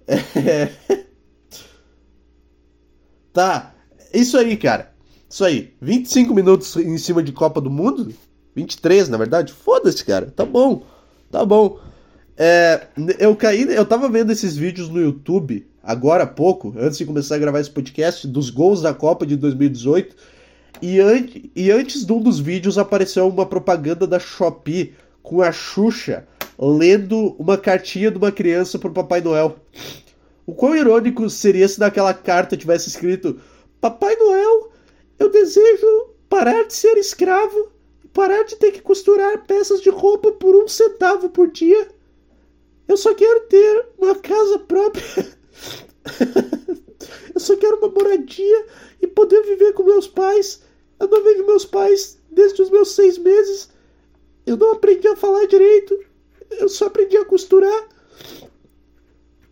É... 0.36 0.70
Tá, 3.32 3.74
isso 4.12 4.36
aí, 4.36 4.58
cara. 4.58 4.92
Isso 5.28 5.42
aí. 5.42 5.74
25 5.80 6.34
minutos 6.34 6.76
em 6.76 6.98
cima 6.98 7.22
de 7.22 7.32
Copa 7.32 7.62
do 7.62 7.70
Mundo? 7.70 8.12
23, 8.54 9.08
na 9.08 9.16
verdade? 9.16 9.54
Foda-se, 9.54 10.04
cara. 10.04 10.30
Tá 10.30 10.44
bom. 10.44 10.84
Tá 11.30 11.46
bom. 11.46 11.80
É, 12.36 12.88
eu 13.18 13.34
caí, 13.34 13.62
eu 13.62 13.86
tava 13.86 14.08
vendo 14.10 14.30
esses 14.30 14.54
vídeos 14.54 14.90
no 14.90 15.00
YouTube 15.00 15.66
agora 15.84 16.24
há 16.24 16.26
pouco, 16.26 16.74
antes 16.78 16.98
de 16.98 17.06
começar 17.06 17.36
a 17.36 17.38
gravar 17.38 17.60
esse 17.60 17.70
podcast, 17.70 18.26
dos 18.26 18.50
gols 18.50 18.82
da 18.82 18.94
Copa 18.94 19.26
de 19.26 19.36
2018. 19.36 20.16
E, 20.82 21.00
an 21.00 21.26
e 21.54 21.70
antes 21.70 22.04
de 22.04 22.12
um 22.12 22.20
dos 22.20 22.40
vídeos 22.40 22.78
apareceu 22.78 23.28
uma 23.28 23.46
propaganda 23.46 24.06
da 24.06 24.18
Shopee 24.18 24.94
com 25.22 25.40
a 25.40 25.52
Xuxa 25.52 26.26
lendo 26.58 27.34
uma 27.38 27.58
cartinha 27.58 28.10
de 28.10 28.18
uma 28.18 28.32
criança 28.32 28.78
pro 28.78 28.92
Papai 28.92 29.20
Noel. 29.20 29.56
O 30.46 30.54
quão 30.54 30.76
irônico 30.76 31.28
seria 31.30 31.66
se 31.66 31.80
naquela 31.80 32.14
carta 32.14 32.56
tivesse 32.56 32.88
escrito: 32.88 33.40
Papai 33.80 34.14
Noel, 34.16 34.72
eu 35.18 35.30
desejo 35.30 36.10
parar 36.28 36.64
de 36.64 36.74
ser 36.74 36.96
escravo 36.96 37.72
e 38.04 38.08
parar 38.08 38.44
de 38.44 38.56
ter 38.56 38.72
que 38.72 38.82
costurar 38.82 39.44
peças 39.46 39.80
de 39.80 39.90
roupa 39.90 40.32
por 40.32 40.54
um 40.54 40.68
centavo 40.68 41.28
por 41.28 41.50
dia. 41.50 41.88
Eu 42.86 42.96
só 42.96 43.14
quero 43.14 43.40
ter 43.46 43.86
uma 43.98 44.14
casa 44.16 44.58
própria. 44.58 45.04
eu 47.34 47.40
só 47.40 47.56
quero 47.56 47.78
uma 47.78 47.88
moradia 47.88 48.66
e 49.00 49.06
poder 49.06 49.42
viver 49.42 49.72
com 49.72 49.84
meus 49.84 50.03
pais. 50.14 50.62
Eu 50.98 51.08
não 51.08 51.22
vejo 51.22 51.44
meus 51.44 51.64
pais 51.64 52.18
desde 52.30 52.62
os 52.62 52.70
meus 52.70 52.94
seis 52.94 53.18
meses. 53.18 53.68
Eu 54.46 54.56
não 54.56 54.72
aprendi 54.72 55.06
a 55.08 55.16
falar 55.16 55.46
direito. 55.46 55.98
Eu 56.50 56.68
só 56.68 56.86
aprendi 56.86 57.16
a 57.16 57.24
costurar. 57.24 57.88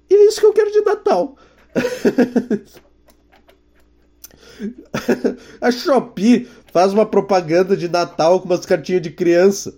E 0.09 0.15
é 0.15 0.27
isso 0.27 0.41
que 0.41 0.47
eu 0.47 0.53
quero 0.53 0.71
de 0.71 0.83
Natal. 0.83 1.37
a 5.61 5.71
Shopee 5.71 6.49
faz 6.73 6.93
uma 6.93 7.07
propaganda 7.07 7.77
de 7.77 7.89
Natal 7.89 8.41
com 8.41 8.47
umas 8.47 8.67
cartinhas 8.67 9.03
de 9.03 9.11
criança. 9.11 9.75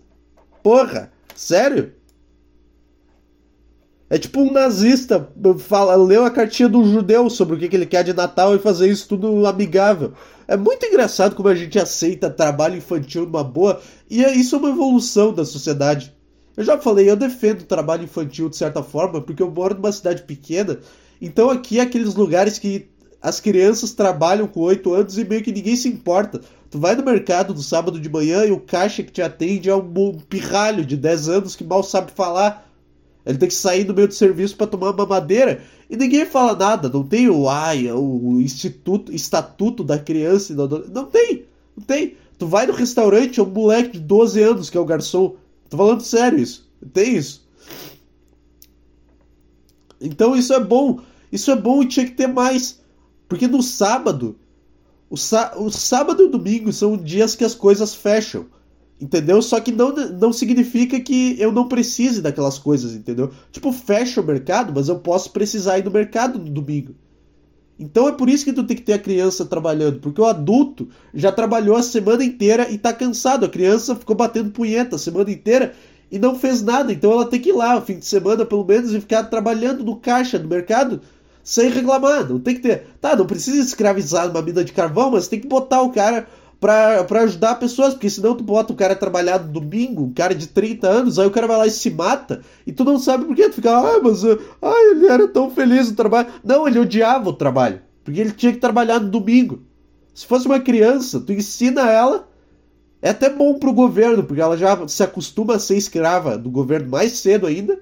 Porra, 0.62 1.12
sério? 1.35 1.92
É 4.10 4.18
tipo 4.18 4.40
um 4.40 4.52
nazista 4.52 5.28
fala, 5.58 5.96
leu 5.96 6.24
a 6.24 6.30
cartinha 6.30 6.68
do 6.68 6.84
judeu 6.84 7.30
sobre 7.30 7.56
o 7.56 7.58
que, 7.58 7.68
que 7.68 7.76
ele 7.76 7.86
quer 7.86 8.04
de 8.04 8.12
Natal 8.12 8.54
e 8.54 8.58
fazer 8.58 8.88
isso 8.88 9.08
tudo 9.08 9.46
amigável. 9.46 10.12
É 10.46 10.56
muito 10.56 10.84
engraçado 10.84 11.34
como 11.34 11.48
a 11.48 11.54
gente 11.54 11.78
aceita 11.78 12.28
trabalho 12.28 12.76
infantil 12.76 13.24
numa 13.24 13.42
boa, 13.42 13.80
e 14.10 14.22
é, 14.22 14.34
isso 14.34 14.54
é 14.54 14.58
uma 14.58 14.68
evolução 14.68 15.32
da 15.32 15.44
sociedade. 15.44 16.14
Eu 16.56 16.64
já 16.64 16.78
falei, 16.78 17.10
eu 17.10 17.16
defendo 17.16 17.62
o 17.62 17.66
trabalho 17.66 18.04
infantil 18.04 18.48
de 18.48 18.56
certa 18.56 18.82
forma, 18.82 19.22
porque 19.22 19.42
eu 19.42 19.50
moro 19.50 19.74
numa 19.74 19.90
cidade 19.90 20.22
pequena, 20.22 20.78
então 21.20 21.48
aqui 21.48 21.78
é 21.78 21.82
aqueles 21.82 22.14
lugares 22.14 22.58
que 22.58 22.88
as 23.22 23.40
crianças 23.40 23.92
trabalham 23.92 24.46
com 24.46 24.60
8 24.60 24.92
anos 24.92 25.16
e 25.16 25.24
meio 25.24 25.42
que 25.42 25.50
ninguém 25.50 25.76
se 25.76 25.88
importa. 25.88 26.42
Tu 26.70 26.78
vai 26.78 26.94
no 26.94 27.02
mercado 27.02 27.54
no 27.54 27.62
sábado 27.62 27.98
de 27.98 28.10
manhã 28.10 28.44
e 28.44 28.52
o 28.52 28.60
caixa 28.60 29.02
que 29.02 29.10
te 29.10 29.22
atende 29.22 29.70
é 29.70 29.74
um 29.74 30.18
pirralho 30.28 30.84
de 30.84 30.94
10 30.94 31.28
anos 31.30 31.56
que 31.56 31.64
mal 31.64 31.82
sabe 31.82 32.12
falar. 32.12 32.70
Ele 33.24 33.38
tem 33.38 33.48
que 33.48 33.54
sair 33.54 33.84
do 33.84 33.94
meio 33.94 34.08
do 34.08 34.14
serviço 34.14 34.56
para 34.56 34.66
tomar 34.66 34.90
uma 34.90 35.06
madeira 35.06 35.62
e 35.88 35.96
ninguém 35.96 36.26
fala 36.26 36.54
nada. 36.54 36.88
Não 36.88 37.02
tem 37.02 37.28
o 37.28 37.48
AI, 37.48 37.90
o 37.90 38.40
instituto, 38.40 39.14
estatuto 39.14 39.82
da 39.82 39.98
criança. 39.98 40.54
Não, 40.54 40.68
não 40.68 41.06
tem, 41.06 41.44
não 41.76 41.84
tem. 41.84 42.16
Tu 42.38 42.46
vai 42.46 42.66
no 42.66 42.72
restaurante, 42.72 43.40
é 43.40 43.42
um 43.42 43.46
moleque 43.46 43.92
de 43.92 44.00
12 44.00 44.42
anos 44.42 44.70
que 44.70 44.76
é 44.76 44.80
o 44.80 44.84
garçom. 44.84 45.37
Tô 45.70 45.76
falando 45.76 46.02
sério 46.02 46.38
isso. 46.38 46.68
Tem 46.92 47.16
isso. 47.16 47.46
Então 50.00 50.37
isso 50.37 50.52
é 50.52 50.60
bom. 50.60 51.00
Isso 51.32 51.50
é 51.50 51.56
bom 51.56 51.82
e 51.82 51.88
tinha 51.88 52.04
que 52.04 52.12
ter 52.12 52.26
mais. 52.26 52.80
Porque 53.28 53.48
no 53.48 53.62
sábado, 53.62 54.37
o, 55.08 55.14
o 55.14 55.70
sábado 55.70 56.22
e 56.22 56.26
o 56.26 56.30
domingo 56.30 56.72
são 56.72 56.96
dias 56.96 57.34
que 57.34 57.44
as 57.44 57.54
coisas 57.54 57.94
fecham. 57.94 58.46
Entendeu? 59.04 59.42
Só 59.42 59.60
que 59.60 59.70
não, 59.70 59.94
não 59.94 60.32
significa 60.32 60.98
que 60.98 61.36
eu 61.38 61.52
não 61.52 61.68
precise 61.68 62.22
daquelas 62.22 62.58
coisas, 62.58 62.94
entendeu? 62.94 63.30
Tipo, 63.52 63.70
fecha 63.70 64.18
o 64.18 64.24
mercado, 64.24 64.72
mas 64.74 64.88
eu 64.88 64.98
posso 64.98 65.30
precisar 65.30 65.78
ir 65.78 65.84
no 65.84 65.90
mercado 65.90 66.38
no 66.38 66.48
domingo. 66.48 66.94
Então 67.78 68.08
é 68.08 68.12
por 68.12 68.30
isso 68.30 68.46
que 68.46 68.52
tu 68.54 68.64
tem 68.64 68.74
que 68.74 68.82
ter 68.82 68.94
a 68.94 68.98
criança 68.98 69.44
trabalhando, 69.44 70.00
porque 70.00 70.18
o 70.18 70.24
adulto 70.24 70.88
já 71.12 71.30
trabalhou 71.30 71.76
a 71.76 71.82
semana 71.82 72.24
inteira 72.24 72.70
e 72.70 72.78
tá 72.78 72.94
cansado. 72.94 73.44
A 73.44 73.48
criança 73.48 73.94
ficou 73.94 74.16
batendo 74.16 74.50
punheta 74.52 74.96
a 74.96 74.98
semana 74.98 75.30
inteira 75.30 75.74
e 76.10 76.18
não 76.18 76.34
fez 76.34 76.62
nada. 76.62 76.90
Então 76.90 77.12
ela 77.12 77.26
tem 77.26 77.38
que 77.38 77.50
ir 77.50 77.54
lá, 77.54 77.78
fim 77.82 77.98
de 77.98 78.06
semana 78.06 78.46
pelo 78.46 78.64
menos, 78.64 78.90
e 78.94 79.00
ficar 79.00 79.24
trabalhando 79.24 79.84
no 79.84 79.96
caixa 79.96 80.38
do 80.38 80.48
mercado 80.48 81.02
sem 81.42 81.68
reclamar. 81.68 82.26
Não 82.26 82.40
tem 82.40 82.54
que 82.54 82.62
ter. 82.62 82.86
Tá, 83.02 83.14
não 83.14 83.26
precisa 83.26 83.58
escravizar 83.58 84.30
uma 84.30 84.40
mina 84.40 84.64
de 84.64 84.72
carvão, 84.72 85.10
mas 85.10 85.28
tem 85.28 85.40
que 85.40 85.46
botar 85.46 85.82
o 85.82 85.92
cara 85.92 86.26
pra, 86.60 87.04
pra 87.04 87.22
ajudar 87.22 87.56
pessoas, 87.56 87.94
porque 87.94 88.10
senão 88.10 88.36
tu 88.36 88.44
bota 88.44 88.72
o 88.72 88.76
cara 88.76 88.94
trabalhar 88.94 89.40
no 89.40 89.52
domingo, 89.52 90.04
um 90.04 90.12
cara 90.12 90.34
de 90.34 90.46
30 90.46 90.88
anos, 90.88 91.18
aí 91.18 91.26
o 91.26 91.30
cara 91.30 91.46
vai 91.46 91.56
lá 91.56 91.66
e 91.66 91.70
se 91.70 91.90
mata, 91.90 92.42
e 92.66 92.72
tu 92.72 92.84
não 92.84 92.98
sabe 92.98 93.24
por 93.24 93.34
quê. 93.34 93.48
Tu 93.48 93.56
fica, 93.56 93.76
ah, 93.76 94.00
mas 94.02 94.24
ah, 94.24 94.90
ele 94.90 95.06
era 95.06 95.28
tão 95.28 95.50
feliz 95.50 95.90
no 95.90 95.96
trabalho. 95.96 96.28
Não, 96.42 96.66
ele 96.66 96.78
odiava 96.78 97.28
o 97.28 97.34
trabalho, 97.34 97.80
porque 98.02 98.20
ele 98.20 98.32
tinha 98.32 98.52
que 98.52 98.58
trabalhar 98.58 99.00
no 99.00 99.10
domingo. 99.10 99.62
Se 100.14 100.26
fosse 100.26 100.46
uma 100.46 100.60
criança, 100.60 101.20
tu 101.20 101.32
ensina 101.32 101.90
ela. 101.90 102.28
É 103.02 103.10
até 103.10 103.28
bom 103.28 103.58
pro 103.58 103.72
governo, 103.72 104.24
porque 104.24 104.40
ela 104.40 104.56
já 104.56 104.88
se 104.88 105.02
acostuma 105.02 105.56
a 105.56 105.58
ser 105.58 105.76
escrava 105.76 106.38
do 106.38 106.50
governo 106.50 106.88
mais 106.88 107.12
cedo 107.18 107.46
ainda 107.46 107.78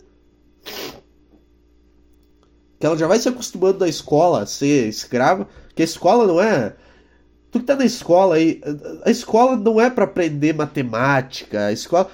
que 2.83 2.87
ela 2.87 2.99
já 2.99 3.07
vai 3.07 3.17
se 3.17 3.29
acostumando 3.29 3.79
na 3.79 3.87
escola 3.87 4.43
a 4.43 4.47
ser 4.47 4.89
escrava, 4.89 5.47
que 5.73 5.83
a 5.83 5.85
escola 5.85 6.27
não 6.27 6.43
é. 6.43 6.75
Tu 7.53 7.61
que 7.61 7.67
tá 7.67 7.77
na 7.77 7.85
escola 7.85 8.37
aí, 8.37 8.63
a 9.05 9.11
escola 9.11 9.57
não 9.57 9.79
é 9.79 9.91
para 9.91 10.05
aprender 10.05 10.55
matemática, 10.55 11.67
a 11.67 11.73
escola. 11.73 12.09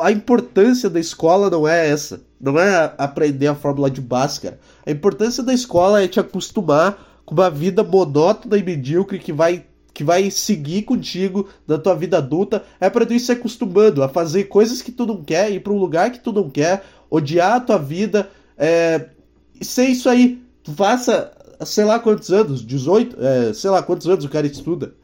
A 0.00 0.12
importância 0.12 0.88
da 0.88 1.00
escola 1.00 1.50
não 1.50 1.66
é 1.66 1.90
essa. 1.90 2.22
Não 2.40 2.58
é 2.58 2.94
aprender 2.96 3.48
a 3.48 3.56
fórmula 3.56 3.90
de 3.90 4.00
Bhaskara. 4.00 4.58
A 4.86 4.90
importância 4.92 5.42
da 5.42 5.52
escola 5.52 6.00
é 6.00 6.06
te 6.06 6.20
acostumar 6.20 7.22
com 7.26 7.34
uma 7.34 7.50
vida 7.50 7.82
monótona 7.82 8.56
e 8.56 8.62
medíocre 8.62 9.18
que 9.18 9.32
vai 9.32 9.66
que 9.92 10.02
vai 10.02 10.28
seguir 10.28 10.82
contigo 10.82 11.48
na 11.68 11.78
tua 11.78 11.94
vida 11.94 12.18
adulta 12.18 12.64
é 12.80 12.90
para 12.90 13.06
tu 13.06 13.14
ir 13.14 13.20
se 13.20 13.30
acostumando 13.30 14.02
a 14.02 14.08
fazer 14.08 14.44
coisas 14.44 14.82
que 14.82 14.90
tu 14.90 15.06
não 15.06 15.22
quer, 15.22 15.52
ir 15.52 15.60
para 15.60 15.72
um 15.72 15.78
lugar 15.78 16.10
que 16.10 16.18
tu 16.18 16.32
não 16.32 16.50
quer, 16.50 16.84
odiar 17.08 17.52
a 17.52 17.60
tua 17.60 17.78
vida, 17.78 18.28
é, 18.58 19.06
ser 19.60 19.86
isso 19.86 20.08
aí. 20.08 20.42
Tu 20.64 20.72
faça, 20.72 21.30
sei 21.64 21.84
lá 21.84 21.98
quantos 21.98 22.30
anos, 22.30 22.64
18, 22.64 23.16
é, 23.20 23.52
sei 23.52 23.70
lá 23.70 23.82
quantos 23.82 24.08
anos 24.08 24.24
o 24.24 24.28
cara 24.28 24.46
estuda. 24.46 24.94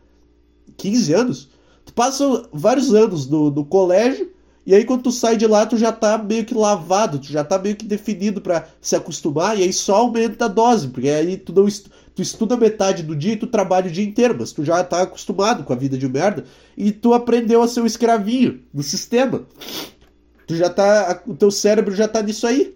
15 0.77 1.15
anos? 1.15 1.49
Tu 1.85 1.93
passa 1.93 2.49
vários 2.53 2.95
anos 2.95 3.29
no, 3.29 3.51
no 3.51 3.65
colégio 3.65 4.31
e 4.65 4.75
aí 4.75 4.85
quando 4.85 5.03
tu 5.03 5.13
sai 5.13 5.37
de 5.37 5.47
lá 5.47 5.67
tu 5.67 5.77
já 5.77 5.93
tá 5.93 6.17
meio 6.19 6.45
que 6.45 6.55
lavado, 6.55 7.19
tu 7.19 7.27
já 7.27 7.43
tá 7.43 7.59
meio 7.59 7.77
que 7.77 7.85
definido 7.85 8.41
para 8.41 8.69
se 8.81 8.95
acostumar 8.95 9.59
e 9.59 9.63
aí 9.63 9.73
só 9.73 9.97
aumenta 9.97 10.45
a 10.45 10.49
dose, 10.49 10.89
porque 10.89 11.09
aí 11.09 11.37
tu 11.37 11.53
não 11.53 11.67
estu 11.67 11.91
tu 12.15 12.23
estuda 12.23 12.57
metade 12.57 13.03
do 13.03 13.15
dia 13.17 13.33
e 13.33 13.37
tu 13.37 13.47
trabalha 13.47 13.89
o 13.89 13.91
dia 13.91 14.05
inteiro, 14.05 14.37
mas 14.39 14.53
tu 14.53 14.65
já 14.65 14.83
tá 14.85 15.03
acostumado 15.03 15.65
com 15.65 15.73
a 15.73 15.77
vida 15.77 15.97
de 15.97 16.09
merda 16.09 16.45
e 16.77 16.93
tu 16.93 17.15
aprendeu 17.15 17.63
a 17.63 17.69
ser 17.69 17.81
um 17.81 17.87
escravinho 17.87 18.61
do 18.75 18.83
sistema. 18.83 19.47
Tu 20.47 20.57
já 20.57 20.69
tá, 20.69 21.23
o 21.27 21.35
teu 21.35 21.51
cérebro 21.51 21.95
já 21.95 22.09
tá 22.09 22.21
nisso 22.21 22.47
aí 22.47 22.75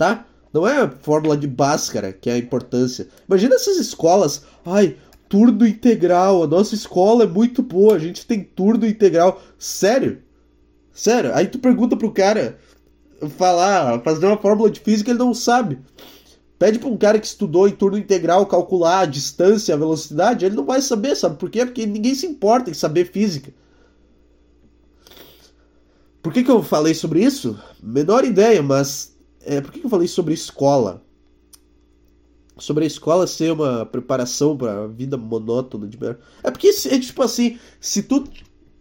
tá? 0.00 0.24
Não 0.52 0.66
é 0.66 0.78
a 0.82 0.90
fórmula 0.90 1.36
de 1.36 1.46
Bhaskara 1.46 2.12
que 2.12 2.28
é 2.28 2.34
a 2.34 2.38
importância. 2.38 3.08
Imagina 3.28 3.54
essas 3.54 3.76
escolas, 3.76 4.44
ai, 4.64 4.96
turno 5.28 5.66
integral, 5.66 6.42
a 6.42 6.46
nossa 6.46 6.74
escola 6.74 7.24
é 7.24 7.26
muito 7.26 7.62
boa, 7.62 7.94
a 7.94 7.98
gente 7.98 8.26
tem 8.26 8.42
turno 8.42 8.86
integral. 8.86 9.40
Sério? 9.58 10.22
Sério? 10.92 11.34
Aí 11.34 11.46
tu 11.46 11.58
pergunta 11.58 11.96
pro 11.96 12.10
cara 12.10 12.58
falar, 13.36 14.00
fazer 14.02 14.26
uma 14.26 14.36
fórmula 14.36 14.70
de 14.70 14.80
física, 14.80 15.10
ele 15.10 15.18
não 15.18 15.32
sabe. 15.32 15.78
Pede 16.58 16.78
para 16.78 16.88
um 16.88 16.96
cara 16.96 17.18
que 17.18 17.26
estudou 17.26 17.68
em 17.68 17.72
turno 17.72 17.96
integral 17.96 18.44
calcular 18.44 19.00
a 19.00 19.06
distância, 19.06 19.74
a 19.74 19.78
velocidade, 19.78 20.44
ele 20.44 20.56
não 20.56 20.64
vai 20.64 20.82
saber, 20.82 21.16
sabe 21.16 21.38
por 21.38 21.48
quê? 21.48 21.64
Porque 21.64 21.86
ninguém 21.86 22.14
se 22.14 22.26
importa 22.26 22.70
em 22.70 22.74
saber 22.74 23.10
física. 23.10 23.52
Por 26.22 26.32
que, 26.32 26.42
que 26.42 26.50
eu 26.50 26.62
falei 26.62 26.92
sobre 26.92 27.24
isso? 27.24 27.58
Menor 27.82 28.24
ideia, 28.24 28.62
mas 28.62 29.16
é, 29.44 29.60
por 29.60 29.72
que 29.72 29.84
eu 29.84 29.90
falei 29.90 30.06
sobre 30.06 30.34
escola? 30.34 31.02
Sobre 32.58 32.84
a 32.84 32.86
escola 32.86 33.26
ser 33.26 33.52
uma 33.52 33.86
preparação 33.86 34.56
para 34.56 34.84
a 34.84 34.86
vida 34.86 35.16
monótona 35.16 35.86
de 35.86 35.98
merda. 35.98 36.20
É 36.42 36.50
porque 36.50 36.68
é 36.68 36.98
tipo 36.98 37.22
assim, 37.22 37.58
se 37.80 38.02
tu 38.02 38.24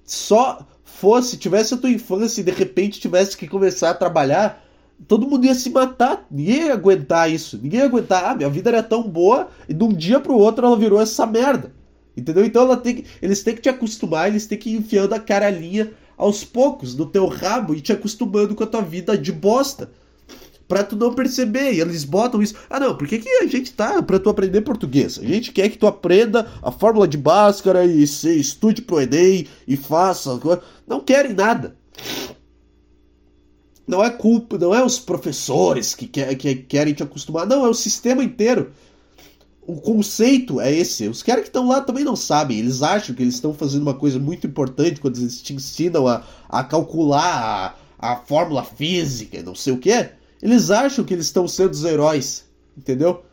só 0.04 0.68
fosse, 0.84 1.38
tivesse 1.38 1.74
a 1.74 1.78
tua 1.78 1.90
infância 1.90 2.42
e 2.42 2.44
de 2.44 2.52
repente 2.52 3.00
tivesse 3.00 3.38
que 3.38 3.48
começar 3.48 3.92
a 3.92 3.94
trabalhar, 3.94 4.66
todo 5.08 5.28
mundo 5.28 5.46
ia 5.46 5.56
se 5.56 5.70
matar. 5.70 6.28
Ninguém 6.30 6.66
ia 6.66 6.74
aguentar 6.74 7.32
isso. 7.32 7.58
Ninguém 7.62 7.80
ia 7.80 7.86
aguentar. 7.86 8.26
Ah, 8.26 8.36
minha 8.36 8.50
vida 8.50 8.70
era 8.70 8.84
tão 8.84 9.04
boa 9.04 9.48
e 9.68 9.74
de 9.74 9.84
um 9.84 9.94
dia 9.94 10.20
pro 10.20 10.36
outro 10.36 10.66
ela 10.66 10.78
virou 10.78 11.00
essa 11.00 11.26
merda. 11.26 11.74
Entendeu? 12.18 12.44
Então 12.44 12.76
que, 12.82 13.06
eles 13.22 13.44
têm 13.44 13.56
que 13.56 13.62
te 13.62 13.70
acostumar, 13.70 14.28
eles 14.28 14.46
têm 14.46 14.58
que 14.58 14.72
ir 14.72 14.78
enfiando 14.78 15.14
a 15.14 15.20
caralhinha 15.20 15.94
aos 16.18 16.44
poucos 16.44 16.96
no 16.96 17.06
teu 17.06 17.28
rabo 17.28 17.74
e 17.74 17.80
te 17.80 17.94
acostumando 17.94 18.54
com 18.54 18.64
a 18.66 18.68
tua 18.68 18.82
vida 18.82 19.18
de 19.18 19.32
bosta 19.32 19.90
pra 20.70 20.84
tu 20.84 20.96
não 20.96 21.14
perceber. 21.14 21.74
E 21.74 21.82
eles 21.82 22.06
botam 22.06 22.42
isso. 22.42 22.54
Ah, 22.70 22.80
não, 22.80 22.96
por 22.96 23.08
que, 23.08 23.18
que 23.18 23.28
a 23.28 23.48
gente 23.48 23.74
tá 23.74 24.02
pra 24.02 24.20
tu 24.20 24.30
aprender 24.30 24.62
português? 24.62 25.18
A 25.18 25.26
gente 25.26 25.52
quer 25.52 25.68
que 25.68 25.78
tu 25.78 25.88
aprenda 25.88 26.48
a 26.62 26.72
fórmula 26.72 27.08
de 27.08 27.18
Bhaskara 27.18 27.84
e 27.86 28.08
se 28.08 28.40
estude 28.40 28.84
pro 28.84 29.02
Enem 29.02 29.48
e 29.68 29.76
faça. 29.76 30.40
Não 30.88 31.02
querem 31.02 31.34
nada. 31.34 31.76
Não 33.86 34.04
é 34.04 34.12
culpa, 34.12 34.56
não 34.60 34.74
é 34.74 34.86
os 34.86 35.00
professores 35.00 35.96
que, 35.96 36.06
quer, 36.06 36.36
que 36.36 36.56
querem 36.56 36.94
te 36.94 37.02
acostumar, 37.02 37.48
não, 37.48 37.66
é 37.66 37.68
o 37.68 37.74
sistema 37.74 38.24
inteiro. 38.24 38.72
O 39.64 39.82
conceito 39.82 40.62
é 40.62 40.72
esse. 40.72 41.08
Os 41.08 41.24
caras 41.24 41.42
que 41.42 41.50
estão 41.50 41.68
lá 41.68 41.82
também 41.82 42.04
não 42.04 42.16
sabem. 42.16 42.60
Eles 42.60 42.84
acham 42.84 43.16
que 43.16 43.24
eles 43.24 43.34
estão 43.36 43.52
fazendo 43.52 43.82
uma 43.82 43.96
coisa 43.96 44.20
muito 44.20 44.46
importante 44.46 45.02
quando 45.02 45.18
eles 45.18 45.42
te 45.42 45.54
ensinam 45.54 46.08
a, 46.08 46.24
a 46.48 46.64
calcular 46.64 47.76
a, 48.00 48.14
a 48.14 48.16
fórmula 48.18 48.64
física 48.64 49.38
e 49.38 49.44
não 49.44 49.56
sei 49.56 49.74
o 49.74 49.80
que. 49.80 50.19
Eles 50.42 50.72
acham 50.72 51.04
que 51.04 51.14
eles 51.14 51.26
estão 51.26 51.48
sendo 51.48 51.72
os 51.72 51.84
heróis, 51.84 52.46
entendeu? 52.78 53.24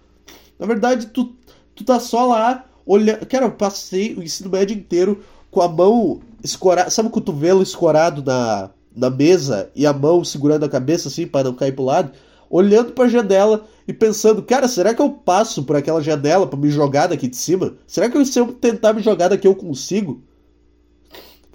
Na 0.59 0.67
verdade, 0.67 1.07
tu, 1.07 1.35
tu 1.75 1.85
tá 1.85 2.01
só 2.01 2.27
lá 2.27 2.65
olhando. 2.85 3.25
Cara, 3.27 3.47
eu 3.47 3.53
passei 3.53 4.15
o 4.15 4.23
ensino 4.23 4.51
médio 4.51 4.77
inteiro 4.77 5.23
com 5.51 5.61
a 5.61 5.69
mão 5.69 6.21
escorada. 6.43 6.91
Sabe 6.91 7.09
o 7.09 7.13
cotovelo 7.13 7.63
escorado 7.63 8.23
na, 8.23 8.71
na 8.95 9.11
mesa 9.11 9.71
e 9.75 9.87
a 9.87 9.93
mão 9.93 10.25
segurando 10.25 10.65
a 10.65 10.69
cabeça 10.69 11.09
assim 11.09 11.27
para 11.27 11.45
não 11.45 11.55
cair 11.55 11.73
pro 11.73 11.85
lado? 11.85 12.13
Olhando 12.49 12.93
pra 12.93 13.09
janela 13.09 13.67
e 13.87 13.93
pensando, 13.93 14.43
cara, 14.43 14.69
será 14.69 14.95
que 14.95 15.03
eu 15.03 15.11
passo 15.11 15.65
por 15.65 15.77
aquela 15.77 16.01
janela 16.01 16.47
para 16.47 16.59
me 16.59 16.71
jogar 16.71 17.09
daqui 17.09 17.29
de 17.29 17.37
cima? 17.37 17.75
Será 17.87 18.09
que 18.09 18.25
se 18.25 18.39
eu 18.39 18.53
tentar 18.53 18.93
me 18.93 19.03
jogar 19.03 19.29
daqui 19.29 19.47
eu 19.47 19.55
consigo? 19.55 20.23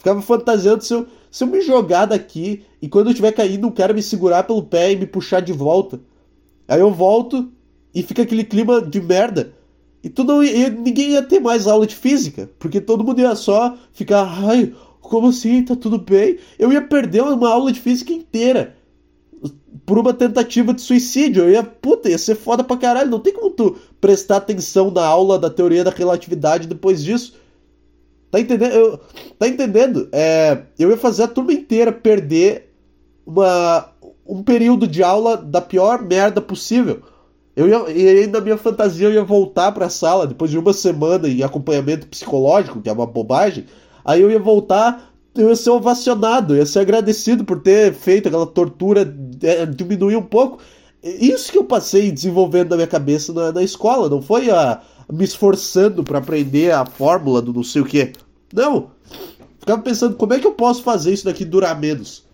Ficava 0.01 0.19
fantasiando 0.19 0.83
se 0.83 0.95
eu, 0.95 1.05
se 1.29 1.43
eu 1.43 1.47
me 1.47 1.61
jogar 1.61 2.07
daqui 2.07 2.63
e 2.81 2.89
quando 2.89 3.05
eu 3.05 3.11
estiver 3.11 3.31
caindo, 3.33 3.67
o 3.67 3.71
cara 3.71 3.93
me 3.93 4.01
segurar 4.01 4.41
pelo 4.41 4.63
pé 4.63 4.91
e 4.93 4.95
me 4.95 5.05
puxar 5.05 5.41
de 5.41 5.53
volta. 5.53 6.01
Aí 6.67 6.79
eu 6.79 6.91
volto 6.91 7.51
e 7.93 8.01
fica 8.01 8.23
aquele 8.23 8.43
clima 8.43 8.81
de 8.81 8.99
merda. 8.99 9.53
E, 10.03 10.09
tu 10.09 10.23
não, 10.23 10.41
ninguém 10.41 11.11
ia 11.11 11.21
ter 11.21 11.39
mais 11.39 11.67
aula 11.67 11.85
de 11.85 11.95
física, 11.95 12.49
porque 12.57 12.81
todo 12.81 13.03
mundo 13.03 13.21
ia 13.21 13.35
só 13.35 13.77
ficar, 13.93 14.23
ai, 14.23 14.73
como 14.99 15.27
assim? 15.27 15.63
Tá 15.63 15.75
tudo 15.75 15.99
bem? 15.99 16.39
Eu 16.57 16.73
ia 16.73 16.81
perder 16.81 17.21
uma 17.21 17.51
aula 17.51 17.71
de 17.71 17.79
física 17.79 18.11
inteira 18.11 18.75
por 19.85 19.99
uma 19.99 20.15
tentativa 20.15 20.73
de 20.73 20.81
suicídio. 20.81 21.43
Eu 21.43 21.51
ia, 21.51 21.61
puta, 21.61 22.09
ia 22.09 22.17
ser 22.17 22.33
foda 22.33 22.63
pra 22.63 22.75
caralho. 22.75 23.11
Não 23.11 23.19
tem 23.19 23.33
como 23.33 23.51
tu 23.51 23.77
prestar 23.99 24.37
atenção 24.37 24.89
na 24.89 25.05
aula 25.05 25.37
da 25.37 25.51
teoria 25.51 25.83
da 25.83 25.91
relatividade 25.91 26.67
depois 26.67 27.03
disso. 27.03 27.39
Tá 28.31 28.39
entendendo? 28.39 28.73
Eu, 28.73 28.99
tá 29.37 29.47
entendendo? 29.47 30.07
É, 30.11 30.63
eu 30.79 30.89
ia 30.89 30.97
fazer 30.97 31.23
a 31.23 31.27
turma 31.27 31.51
inteira 31.51 31.91
perder 31.91 32.73
uma, 33.25 33.89
um 34.25 34.41
período 34.41 34.87
de 34.87 35.03
aula 35.03 35.35
da 35.35 35.59
pior 35.59 36.01
merda 36.01 36.39
possível. 36.39 37.01
Eu 37.53 37.67
ia, 37.67 37.91
e 37.91 38.07
aí, 38.07 38.27
na 38.27 38.39
minha 38.39 38.57
fantasia, 38.57 39.09
eu 39.09 39.13
ia 39.13 39.23
voltar 39.23 39.73
pra 39.73 39.89
sala 39.89 40.25
depois 40.25 40.49
de 40.49 40.57
uma 40.57 40.71
semana 40.71 41.27
em 41.27 41.43
acompanhamento 41.43 42.07
psicológico, 42.07 42.81
que 42.81 42.89
é 42.89 42.93
uma 42.93 43.05
bobagem. 43.05 43.65
Aí 44.05 44.21
eu 44.21 44.31
ia 44.31 44.39
voltar, 44.39 45.13
eu 45.35 45.49
ia 45.49 45.55
ser 45.55 45.69
ovacionado, 45.69 46.53
eu 46.53 46.59
ia 46.59 46.65
ser 46.65 46.79
agradecido 46.79 47.43
por 47.43 47.61
ter 47.61 47.93
feito 47.93 48.29
aquela 48.29 48.47
tortura 48.47 49.01
é, 49.43 49.65
diminuir 49.65 50.15
um 50.15 50.23
pouco. 50.23 50.59
Isso 51.03 51.51
que 51.51 51.57
eu 51.57 51.63
passei 51.65 52.11
desenvolvendo 52.11 52.69
na 52.69 52.75
minha 52.77 52.87
cabeça 52.87 53.33
na, 53.33 53.51
na 53.51 53.63
escola, 53.63 54.07
não 54.09 54.21
foi 54.21 54.49
a, 54.49 54.81
me 55.11 55.25
esforçando 55.25 56.03
para 56.03 56.19
aprender 56.19 56.71
a 56.71 56.85
fórmula 56.85 57.41
do 57.41 57.53
não 57.53 57.63
sei 57.63 57.81
o 57.81 57.85
que. 57.85 58.13
Não. 58.53 58.91
Ficava 59.59 59.81
pensando 59.81 60.15
como 60.15 60.33
é 60.33 60.39
que 60.39 60.47
eu 60.47 60.53
posso 60.53 60.81
fazer 60.81 61.13
isso 61.13 61.25
daqui 61.25 61.45
durar 61.45 61.79
menos. 61.79 62.25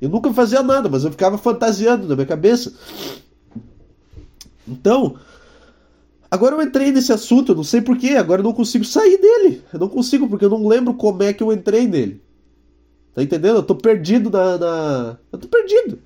Eu 0.00 0.08
nunca 0.08 0.32
fazia 0.32 0.62
nada, 0.62 0.88
mas 0.88 1.04
eu 1.04 1.10
ficava 1.10 1.36
fantasiando 1.36 2.06
na 2.06 2.14
minha 2.14 2.26
cabeça. 2.26 2.72
Então, 4.66 5.16
agora 6.30 6.54
eu 6.54 6.62
entrei 6.62 6.92
nesse 6.92 7.12
assunto, 7.12 7.52
eu 7.52 7.56
não 7.56 7.64
sei 7.64 7.80
porquê, 7.80 8.10
agora 8.10 8.40
eu 8.40 8.44
não 8.44 8.52
consigo 8.52 8.84
sair 8.84 9.18
dele. 9.18 9.62
Eu 9.72 9.80
não 9.80 9.88
consigo, 9.88 10.28
porque 10.28 10.44
eu 10.44 10.50
não 10.50 10.66
lembro 10.66 10.94
como 10.94 11.22
é 11.22 11.32
que 11.32 11.42
eu 11.42 11.52
entrei 11.52 11.86
nele. 11.86 12.22
Tá 13.14 13.22
entendendo? 13.22 13.56
Eu 13.56 13.62
tô 13.62 13.74
perdido 13.74 14.30
na. 14.30 14.56
na... 14.56 15.18
Eu 15.32 15.38
tô 15.38 15.48
perdido. 15.48 15.98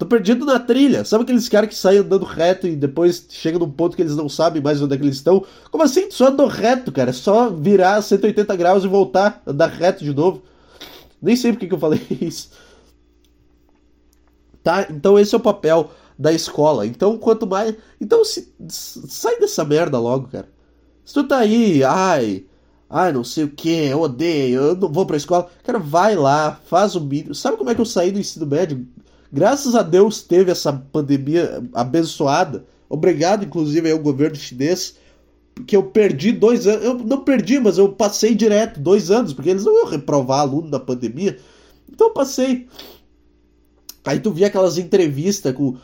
Tô 0.00 0.06
perdido 0.06 0.46
na 0.46 0.58
trilha. 0.58 1.04
Sabe 1.04 1.24
aqueles 1.24 1.46
caras 1.46 1.68
que 1.68 1.74
saem 1.74 1.98
andando 1.98 2.24
reto 2.24 2.66
e 2.66 2.74
depois 2.74 3.26
chega 3.28 3.58
num 3.58 3.70
ponto 3.70 3.94
que 3.94 4.00
eles 4.00 4.16
não 4.16 4.30
sabem 4.30 4.62
mais 4.62 4.80
onde 4.80 4.94
é 4.94 4.96
que 4.96 5.04
eles 5.04 5.16
estão? 5.16 5.44
Como 5.70 5.84
assim? 5.84 6.10
Só 6.10 6.28
andou 6.28 6.46
reto, 6.46 6.90
cara. 6.90 7.10
É 7.10 7.12
só 7.12 7.50
virar 7.50 8.00
180 8.00 8.56
graus 8.56 8.82
e 8.82 8.88
voltar, 8.88 9.42
andar 9.46 9.66
reto 9.66 10.02
de 10.02 10.14
novo. 10.14 10.40
Nem 11.20 11.36
sei 11.36 11.52
porque 11.52 11.66
que 11.66 11.74
eu 11.74 11.78
falei 11.78 12.00
isso. 12.18 12.48
Tá? 14.62 14.86
Então 14.88 15.18
esse 15.18 15.34
é 15.34 15.36
o 15.36 15.42
papel 15.42 15.90
da 16.18 16.32
escola. 16.32 16.86
Então 16.86 17.18
quanto 17.18 17.46
mais. 17.46 17.74
Então 18.00 18.24
se... 18.24 18.50
sai 18.70 19.38
dessa 19.38 19.66
merda 19.66 19.98
logo, 19.98 20.28
cara. 20.28 20.48
Se 21.04 21.12
tu 21.12 21.24
tá 21.24 21.40
aí, 21.40 21.84
ai. 21.84 22.46
Ai, 22.88 23.12
não 23.12 23.22
sei 23.22 23.44
o 23.44 23.50
que, 23.50 23.68
eu 23.68 24.00
odeio, 24.00 24.62
eu 24.62 24.76
não 24.76 24.90
vou 24.90 25.04
pra 25.04 25.18
escola. 25.18 25.48
Cara, 25.62 25.78
vai 25.78 26.16
lá, 26.16 26.58
faz 26.64 26.96
o 26.96 27.02
mínimo. 27.02 27.34
Sabe 27.34 27.58
como 27.58 27.68
é 27.68 27.74
que 27.74 27.80
eu 27.82 27.86
saí 27.86 28.10
do 28.10 28.18
ensino 28.18 28.46
médio? 28.46 28.86
Graças 29.32 29.74
a 29.74 29.82
Deus 29.82 30.22
teve 30.22 30.50
essa 30.50 30.72
pandemia 30.72 31.62
abençoada. 31.72 32.64
Obrigado, 32.88 33.44
inclusive, 33.44 33.90
ao 33.90 33.98
governo 33.98 34.34
chinês, 34.34 34.96
que 35.66 35.76
eu 35.76 35.84
perdi 35.84 36.32
dois 36.32 36.66
anos. 36.66 36.84
Eu 36.84 36.94
não 36.94 37.22
perdi, 37.22 37.60
mas 37.60 37.78
eu 37.78 37.90
passei 37.90 38.34
direto 38.34 38.80
dois 38.80 39.10
anos, 39.10 39.32
porque 39.32 39.50
eles 39.50 39.64
não 39.64 39.76
iam 39.78 39.86
reprovar 39.86 40.40
aluno 40.40 40.68
na 40.68 40.80
pandemia. 40.80 41.38
Então 41.90 42.08
eu 42.08 42.12
passei. 42.12 42.66
Aí 44.04 44.18
tu 44.18 44.32
via 44.32 44.48
aquelas 44.48 44.78
entrevistas 44.78 45.54
com. 45.54 45.76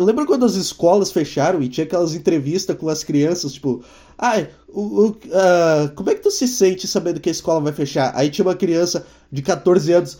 Lembra 0.00 0.26
quando 0.26 0.44
as 0.44 0.54
escolas 0.54 1.10
fecharam 1.10 1.62
e 1.62 1.68
tinha 1.68 1.86
aquelas 1.86 2.14
entrevistas 2.14 2.76
com 2.76 2.90
as 2.90 3.02
crianças, 3.02 3.54
tipo, 3.54 3.82
ah, 4.18 4.46
uh, 4.68 5.08
uh, 5.08 5.94
como 5.94 6.10
é 6.10 6.14
que 6.14 6.20
tu 6.20 6.30
se 6.30 6.46
sente 6.46 6.86
sabendo 6.86 7.18
que 7.18 7.30
a 7.30 7.32
escola 7.32 7.58
vai 7.60 7.72
fechar? 7.72 8.12
Aí 8.14 8.28
tinha 8.28 8.44
uma 8.44 8.54
criança 8.54 9.06
de 9.30 9.40
14 9.40 9.92
anos, 9.92 10.18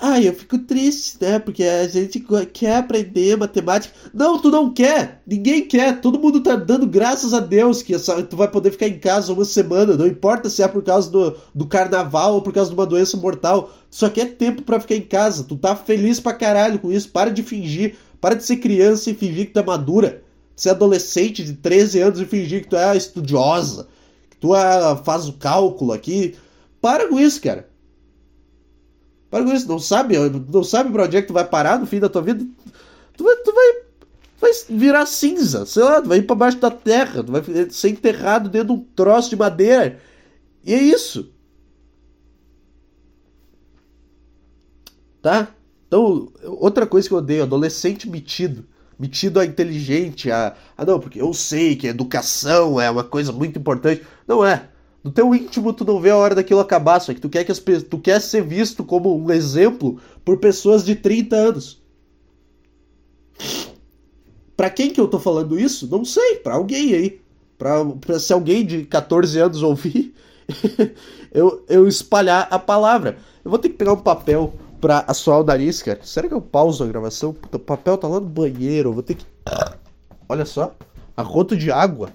Ai, 0.00 0.26
eu 0.28 0.34
fico 0.34 0.58
triste, 0.58 1.16
né? 1.20 1.38
Porque 1.38 1.62
a 1.62 1.86
gente 1.86 2.24
quer 2.52 2.76
aprender 2.76 3.36
matemática. 3.36 3.94
Não, 4.12 4.40
tu 4.40 4.50
não 4.50 4.72
quer. 4.72 5.22
Ninguém 5.24 5.66
quer. 5.66 6.00
Todo 6.00 6.18
mundo 6.18 6.42
tá 6.42 6.56
dando 6.56 6.86
graças 6.86 7.32
a 7.32 7.38
Deus 7.38 7.80
que 7.80 7.94
tu 8.28 8.36
vai 8.36 8.48
poder 8.50 8.72
ficar 8.72 8.88
em 8.88 8.98
casa 8.98 9.32
uma 9.32 9.44
semana. 9.44 9.96
Não 9.96 10.06
importa 10.06 10.50
se 10.50 10.62
é 10.62 10.68
por 10.68 10.82
causa 10.82 11.10
do, 11.10 11.36
do 11.54 11.66
carnaval 11.66 12.34
ou 12.34 12.42
por 12.42 12.52
causa 12.52 12.70
de 12.70 12.76
uma 12.76 12.86
doença 12.86 13.16
mortal. 13.16 13.72
Só 13.88 14.10
quer 14.10 14.34
tempo 14.34 14.62
para 14.62 14.80
ficar 14.80 14.96
em 14.96 15.02
casa. 15.02 15.44
Tu 15.44 15.56
tá 15.56 15.76
feliz 15.76 16.18
pra 16.18 16.34
caralho 16.34 16.80
com 16.80 16.90
isso. 16.90 17.08
Para 17.10 17.30
de 17.30 17.42
fingir. 17.44 17.96
Para 18.20 18.34
de 18.34 18.44
ser 18.44 18.56
criança 18.56 19.10
e 19.10 19.14
fingir 19.14 19.46
que 19.46 19.52
tu 19.52 19.60
é 19.60 19.64
madura. 19.64 20.22
Ser 20.56 20.70
adolescente 20.70 21.44
de 21.44 21.52
13 21.54 22.00
anos 22.00 22.20
e 22.20 22.24
fingir 22.24 22.62
que 22.62 22.68
tu 22.70 22.76
é 22.76 22.96
estudiosa. 22.96 23.86
Que 24.28 24.36
tu 24.38 24.56
é, 24.56 24.96
faz 25.04 25.28
o 25.28 25.34
cálculo 25.34 25.92
aqui. 25.92 26.34
Para 26.80 27.08
com 27.08 27.18
isso, 27.18 27.40
cara. 27.40 27.72
Para 29.34 29.44
com 29.44 29.52
isso, 29.52 29.66
não 29.66 29.80
sabe, 29.80 30.14
não 30.48 30.62
sabe 30.62 30.92
pra 30.92 31.06
onde 31.06 31.16
é 31.16 31.20
que 31.20 31.26
tu 31.26 31.34
vai 31.34 31.44
parar 31.44 31.80
no 31.80 31.86
fim 31.86 31.98
da 31.98 32.08
tua 32.08 32.22
vida. 32.22 32.46
Tu 33.16 33.24
vai, 33.24 33.34
tu 33.38 33.52
vai, 33.52 33.72
vai 34.40 34.52
virar 34.70 35.06
cinza, 35.06 35.66
sei 35.66 35.82
lá, 35.82 36.00
tu 36.00 36.08
vai 36.08 36.18
ir 36.18 36.22
pra 36.22 36.36
baixo 36.36 36.58
da 36.58 36.70
terra, 36.70 37.20
tu 37.20 37.32
vai 37.32 37.42
ser 37.68 37.88
enterrado 37.88 38.48
dentro 38.48 38.68
de 38.68 38.80
um 38.80 38.84
troço 38.94 39.30
de 39.30 39.34
madeira. 39.34 39.98
E 40.64 40.72
é 40.72 40.80
isso. 40.80 41.32
Tá? 45.20 45.48
Então, 45.88 46.32
outra 46.44 46.86
coisa 46.86 47.08
que 47.08 47.14
eu 47.14 47.18
odeio, 47.18 47.42
adolescente 47.42 48.08
metido. 48.08 48.64
Metido 48.96 49.40
a 49.40 49.44
inteligente, 49.44 50.30
a. 50.30 50.54
Ah, 50.78 50.84
não, 50.84 51.00
porque 51.00 51.20
eu 51.20 51.34
sei 51.34 51.74
que 51.74 51.88
educação 51.88 52.80
é 52.80 52.88
uma 52.88 53.02
coisa 53.02 53.32
muito 53.32 53.58
importante. 53.58 54.00
Não 54.28 54.46
é. 54.46 54.68
No 55.04 55.12
teu 55.12 55.34
íntimo 55.34 55.70
tu 55.74 55.84
não 55.84 56.00
vê 56.00 56.08
a 56.08 56.16
hora 56.16 56.34
daquilo 56.34 56.60
acabar, 56.60 56.98
só 56.98 57.12
que 57.12 57.20
tu 57.20 57.28
quer, 57.28 57.44
que 57.44 57.52
as, 57.52 57.60
tu 57.60 57.98
quer 57.98 58.18
ser 58.22 58.42
visto 58.42 58.82
como 58.82 59.14
um 59.14 59.30
exemplo 59.30 60.00
por 60.24 60.38
pessoas 60.38 60.82
de 60.82 60.96
30 60.96 61.36
anos. 61.36 61.82
Pra 64.56 64.70
quem 64.70 64.90
que 64.90 64.98
eu 64.98 65.06
tô 65.06 65.18
falando 65.18 65.60
isso? 65.60 65.86
Não 65.90 66.06
sei, 66.06 66.36
pra 66.36 66.54
alguém 66.54 66.94
aí. 66.94 67.20
Pra, 67.58 67.84
pra 67.84 68.18
se 68.18 68.32
alguém 68.32 68.64
de 68.64 68.84
14 68.86 69.38
anos 69.38 69.62
ouvir, 69.62 70.14
eu, 71.30 71.62
eu 71.68 71.86
espalhar 71.86 72.48
a 72.50 72.58
palavra. 72.58 73.18
Eu 73.44 73.50
vou 73.50 73.58
ter 73.58 73.68
que 73.68 73.76
pegar 73.76 73.92
um 73.92 74.00
papel 74.00 74.54
pra 74.80 75.04
assoar 75.06 75.40
o 75.40 75.44
nariz, 75.44 75.82
cara. 75.82 76.00
Será 76.02 76.28
que 76.28 76.34
eu 76.34 76.40
pauso 76.40 76.82
a 76.82 76.86
gravação? 76.86 77.34
Puta, 77.34 77.58
o 77.58 77.60
papel 77.60 77.98
tá 77.98 78.08
lá 78.08 78.20
no 78.20 78.26
banheiro, 78.26 78.88
eu 78.88 78.94
vou 78.94 79.02
ter 79.02 79.16
que. 79.16 79.26
Olha 80.26 80.46
só, 80.46 80.74
arroto 81.14 81.54
de 81.54 81.70
água. 81.70 82.08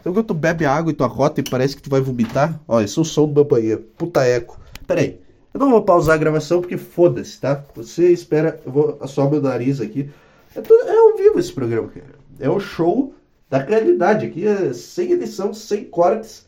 Então 0.00 0.12
quando 0.12 0.26
tu 0.26 0.34
bebe 0.34 0.64
água 0.64 0.90
e 0.90 0.94
tu 0.94 1.04
arrota 1.04 1.40
e 1.40 1.44
parece 1.44 1.76
que 1.76 1.82
tu 1.82 1.90
vai 1.90 2.00
vomitar, 2.00 2.60
ó, 2.66 2.80
esse 2.80 2.98
é 2.98 3.02
o 3.02 3.04
som 3.04 3.26
do 3.26 3.34
meu 3.34 3.44
banheiro. 3.44 3.82
Puta 3.96 4.24
eco. 4.24 4.58
Pera 4.86 5.00
aí. 5.00 5.20
Eu 5.52 5.60
não 5.60 5.70
vou 5.70 5.82
pausar 5.82 6.14
a 6.14 6.18
gravação 6.18 6.60
porque 6.60 6.76
foda-se, 6.76 7.40
tá? 7.40 7.64
Você 7.74 8.12
espera, 8.12 8.60
eu 8.64 8.72
vou 8.72 8.98
assoar 9.00 9.30
meu 9.30 9.40
nariz 9.40 9.80
aqui. 9.80 10.10
É, 10.54 10.60
tudo, 10.60 10.88
é 10.88 10.96
ao 10.96 11.16
vivo 11.16 11.38
esse 11.38 11.52
programa, 11.52 11.88
cara. 11.88 12.14
É 12.38 12.48
o 12.48 12.60
show 12.60 13.14
da 13.50 13.58
realidade. 13.58 14.26
Aqui 14.26 14.46
é 14.46 14.72
sem 14.72 15.12
edição, 15.12 15.52
sem 15.52 15.84
cortes, 15.84 16.46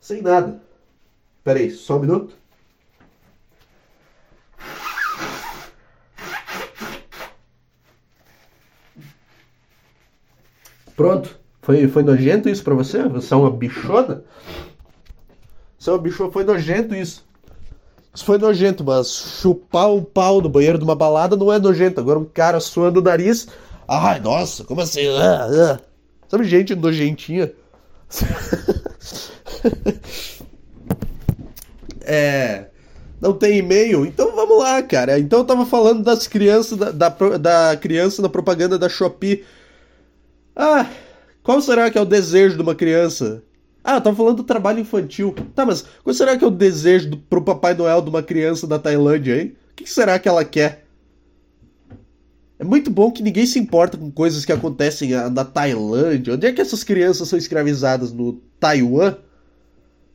sem 0.00 0.22
nada. 0.22 0.60
Pera 1.44 1.58
aí, 1.58 1.70
só 1.70 1.96
um 1.96 2.00
minuto. 2.00 2.36
Pronto. 10.96 11.41
Foi, 11.62 11.86
foi 11.86 12.02
nojento 12.02 12.48
isso 12.48 12.64
pra 12.64 12.74
você? 12.74 13.04
Você 13.04 13.32
é 13.32 13.36
uma 13.36 13.50
bichona? 13.50 14.24
Você 15.78 15.88
é 15.88 15.92
uma 15.92 16.00
bichona, 16.00 16.32
foi 16.32 16.44
nojento 16.44 16.94
isso. 16.94 17.24
Isso 18.12 18.24
foi 18.24 18.36
nojento, 18.36 18.84
mas 18.84 19.38
chupar 19.40 19.90
um 19.90 20.02
pau 20.02 20.42
no 20.42 20.48
banheiro 20.48 20.76
de 20.76 20.84
uma 20.84 20.96
balada 20.96 21.36
não 21.36 21.52
é 21.52 21.58
nojento. 21.58 22.00
Agora 22.00 22.18
um 22.18 22.24
cara 22.24 22.60
suando 22.60 23.00
o 23.00 23.02
nariz. 23.02 23.46
Ai, 23.88 24.20
nossa, 24.20 24.64
como 24.64 24.80
assim? 24.80 25.06
Ah, 25.08 25.48
ah. 25.50 25.80
Sabe 26.28 26.44
gente 26.44 26.74
nojentinha? 26.74 27.52
é. 32.02 32.66
Não 33.20 33.32
tem 33.32 33.58
e-mail? 33.58 34.04
Então 34.04 34.34
vamos 34.34 34.58
lá, 34.58 34.82
cara. 34.82 35.18
Então 35.18 35.38
eu 35.38 35.44
tava 35.44 35.64
falando 35.64 36.02
das 36.02 36.26
crianças, 36.26 36.76
da, 36.76 36.90
da, 36.90 37.08
da 37.38 37.76
criança 37.76 38.20
na 38.20 38.28
propaganda 38.28 38.76
da 38.76 38.88
Shopee. 38.88 39.44
Ah, 40.56 40.86
qual 41.42 41.60
será 41.60 41.90
que 41.90 41.98
é 41.98 42.00
o 42.00 42.06
desejo 42.06 42.56
de 42.56 42.62
uma 42.62 42.74
criança? 42.74 43.42
Ah, 43.82 44.00
tava 44.00 44.16
falando 44.16 44.36
do 44.38 44.44
trabalho 44.44 44.78
infantil. 44.78 45.34
Tá, 45.54 45.66
mas 45.66 45.84
qual 46.04 46.14
será 46.14 46.36
que 46.36 46.44
é 46.44 46.46
o 46.46 46.50
desejo 46.50 47.10
do, 47.10 47.16
pro 47.16 47.42
Papai 47.42 47.74
Noel 47.74 48.00
de 48.00 48.10
uma 48.10 48.22
criança 48.22 48.66
da 48.66 48.78
Tailândia, 48.78 49.40
hein? 49.40 49.56
O 49.72 49.74
que 49.74 49.90
será 49.90 50.18
que 50.18 50.28
ela 50.28 50.44
quer? 50.44 50.86
É 52.58 52.64
muito 52.64 52.92
bom 52.92 53.10
que 53.10 53.24
ninguém 53.24 53.44
se 53.44 53.58
importa 53.58 53.98
com 53.98 54.08
coisas 54.08 54.44
que 54.44 54.52
acontecem 54.52 55.10
na 55.32 55.44
Tailândia. 55.44 56.34
Onde 56.34 56.46
é 56.46 56.52
que 56.52 56.60
essas 56.60 56.84
crianças 56.84 57.28
são 57.28 57.36
escravizadas? 57.36 58.12
No 58.12 58.34
Taiwan? 58.60 59.16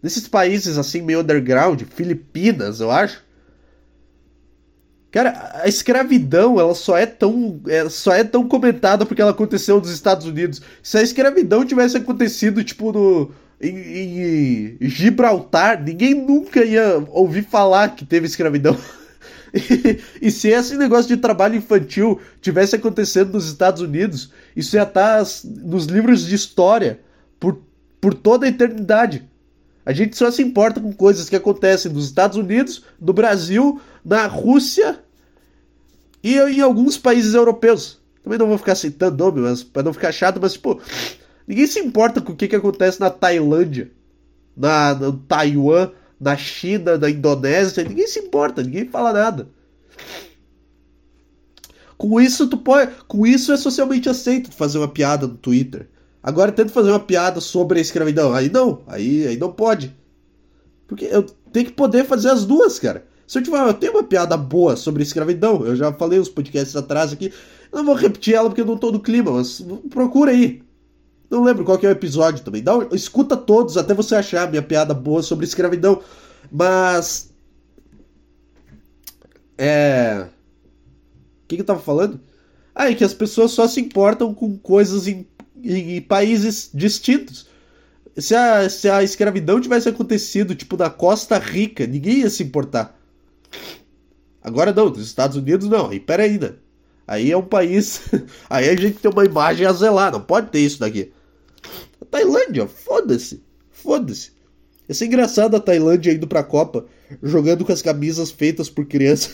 Nesses 0.01 0.29
países 0.29 0.77
assim 0.77 1.01
meio 1.01 1.19
underground, 1.19 1.81
Filipinas, 1.93 2.79
eu 2.79 2.89
acho. 2.89 3.21
Cara, 5.11 5.61
a 5.63 5.67
escravidão, 5.67 6.59
ela 6.59 6.75
só 6.75 6.97
é 6.97 7.05
tão, 7.05 7.61
é, 7.67 7.87
só 7.89 8.13
é 8.13 8.23
tão 8.23 8.47
comentada 8.47 9.05
porque 9.05 9.21
ela 9.21 9.31
aconteceu 9.31 9.79
nos 9.79 9.89
Estados 9.89 10.25
Unidos. 10.25 10.61
Se 10.83 10.97
a 10.97 11.01
escravidão 11.01 11.65
tivesse 11.65 11.95
acontecido, 11.95 12.63
tipo, 12.63 12.91
no, 12.91 13.31
em, 13.61 14.77
em 14.79 14.89
Gibraltar, 14.89 15.81
ninguém 15.81 16.13
nunca 16.13 16.63
ia 16.63 17.03
ouvir 17.09 17.43
falar 17.43 17.95
que 17.95 18.05
teve 18.05 18.27
escravidão. 18.27 18.77
E, 19.53 20.27
e, 20.27 20.29
se 20.29 20.49
esse 20.49 20.75
negócio 20.75 21.07
de 21.07 21.21
trabalho 21.21 21.55
infantil 21.55 22.19
tivesse 22.41 22.75
acontecendo 22.75 23.31
nos 23.31 23.47
Estados 23.47 23.81
Unidos, 23.81 24.29
isso 24.53 24.75
ia 24.75 24.83
estar 24.83 25.23
nos 25.45 25.85
livros 25.85 26.27
de 26.27 26.35
história 26.35 26.99
por, 27.39 27.61
por 27.99 28.13
toda 28.13 28.45
a 28.45 28.49
eternidade. 28.49 29.23
A 29.87 29.93
gente 29.93 30.17
só 30.17 30.29
se 30.29 30.41
importa 30.41 30.81
com 30.81 30.91
coisas 30.91 31.29
que 31.29 31.35
acontecem 31.37 31.89
nos 31.89 32.07
Estados 32.07 32.35
Unidos, 32.35 32.83
no 32.99 33.13
Brasil, 33.13 33.79
na 34.03 34.27
Rússia 34.27 34.99
e 36.21 36.37
em 36.37 36.59
alguns 36.59 36.97
países 36.97 37.33
europeus. 37.33 37.97
Também 38.21 38.37
não 38.37 38.49
vou 38.49 38.57
ficar 38.57 38.75
citando 38.75 39.23
nome, 39.23 39.39
mas 39.39 39.63
para 39.63 39.83
não 39.83 39.93
ficar 39.93 40.11
chato, 40.11 40.41
mas 40.41 40.51
tipo, 40.51 40.81
ninguém 41.47 41.65
se 41.65 41.79
importa 41.79 42.19
com 42.19 42.33
o 42.33 42.35
que, 42.35 42.49
que 42.49 42.55
acontece 42.57 42.99
na 42.99 43.09
Tailândia, 43.09 43.89
na, 44.57 44.93
no 44.93 45.13
Taiwan, 45.13 45.91
na 46.19 46.35
China, 46.35 46.97
na 46.97 47.09
Indonésia, 47.09 47.85
ninguém 47.85 48.07
se 48.07 48.19
importa, 48.19 48.61
ninguém 48.61 48.89
fala 48.89 49.13
nada. 49.13 49.47
Com 51.97 52.19
isso, 52.19 52.45
tu 52.49 52.57
pode, 52.57 52.91
com 53.07 53.25
isso 53.25 53.53
é 53.53 53.57
socialmente 53.57 54.09
aceito 54.09 54.51
fazer 54.51 54.79
uma 54.79 54.89
piada 54.89 55.25
no 55.27 55.37
Twitter. 55.37 55.87
Agora 56.21 56.51
tento 56.51 56.71
fazer 56.71 56.89
uma 56.89 56.99
piada 56.99 57.39
sobre 57.39 57.79
a 57.79 57.81
escravidão. 57.81 58.33
Aí 58.33 58.49
não, 58.49 58.81
aí, 58.87 59.27
aí 59.27 59.37
não 59.37 59.51
pode. 59.51 59.95
Porque 60.87 61.05
eu 61.05 61.23
tenho 61.51 61.67
que 61.67 61.71
poder 61.71 62.05
fazer 62.05 62.29
as 62.29 62.45
duas, 62.45 62.79
cara. 62.79 63.05
Se 63.27 63.37
eu 63.37 63.43
tiver, 63.43 63.59
eu 63.59 63.73
tenho 63.73 63.93
uma 63.93 64.03
piada 64.03 64.37
boa 64.37 64.75
sobre 64.77 65.03
escravidão, 65.03 65.65
eu 65.65 65.75
já 65.75 65.91
falei 65.91 66.17
uns 66.17 66.29
podcasts 66.29 66.75
atrás 66.75 67.11
aqui. 67.11 67.33
Eu 67.71 67.79
não 67.79 67.85
vou 67.85 67.95
repetir 67.95 68.33
ela 68.33 68.49
porque 68.49 68.61
eu 68.61 68.65
não 68.65 68.77
tô 68.77 68.91
no 68.91 69.01
clima, 69.01 69.31
mas 69.31 69.61
procura 69.89 70.31
aí. 70.31 70.63
Não 71.29 71.43
lembro 71.43 71.65
qual 71.65 71.77
é 71.83 71.87
o 71.87 71.91
episódio 71.91 72.43
também. 72.43 72.63
Dá, 72.63 72.73
escuta 72.93 73.35
todos 73.35 73.75
até 73.75 73.93
você 73.93 74.15
achar 74.15 74.47
a 74.47 74.49
minha 74.49 74.61
piada 74.61 74.93
boa 74.93 75.21
sobre 75.21 75.45
escravidão. 75.45 76.01
Mas. 76.49 77.33
É. 79.57 80.27
O 81.43 81.47
que, 81.47 81.55
que 81.55 81.61
eu 81.61 81.65
tava 81.65 81.81
falando? 81.81 82.19
Ah, 82.73 82.89
é 82.89 82.95
que 82.95 83.03
as 83.03 83.13
pessoas 83.13 83.51
só 83.51 83.67
se 83.67 83.81
importam 83.81 84.33
com 84.33 84.57
coisas 84.57 85.05
em 85.07 85.27
em, 85.63 86.01
países 86.01 86.69
distintos. 86.73 87.47
Se 88.17 88.33
a, 88.33 88.69
se 88.69 88.89
a 88.89 89.03
escravidão 89.03 89.61
tivesse 89.61 89.87
acontecido, 89.89 90.55
tipo, 90.55 90.75
na 90.75 90.89
Costa 90.89 91.37
Rica, 91.37 91.85
ninguém 91.85 92.19
ia 92.19 92.29
se 92.29 92.43
importar. 92.43 92.99
Agora 94.41 94.73
não, 94.73 94.89
nos 94.89 95.05
Estados 95.05 95.37
Unidos 95.37 95.67
não. 95.67 95.91
E 95.93 95.99
pera 95.99 96.23
ainda. 96.23 96.59
Aí 97.07 97.31
é 97.31 97.37
um 97.37 97.43
país. 97.43 98.01
Aí 98.49 98.69
a 98.69 98.75
gente 98.75 98.99
tem 98.99 99.11
uma 99.11 99.25
imagem 99.25 99.65
a 99.65 99.73
zelar. 99.73 100.11
Não 100.11 100.21
pode 100.21 100.49
ter 100.49 100.59
isso 100.59 100.79
daqui. 100.79 101.11
A 102.01 102.05
Tailândia, 102.05 102.67
foda-se. 102.67 103.43
Foda-se. 103.71 104.31
Ia 104.87 104.95
ser 104.95 105.05
engraçado 105.05 105.55
a 105.55 105.59
Tailândia 105.59 106.11
indo 106.13 106.27
pra 106.27 106.43
Copa, 106.43 106.85
jogando 107.21 107.65
com 107.65 107.71
as 107.71 107.81
camisas 107.81 108.31
feitas 108.31 108.69
por 108.69 108.85
criança. 108.85 109.29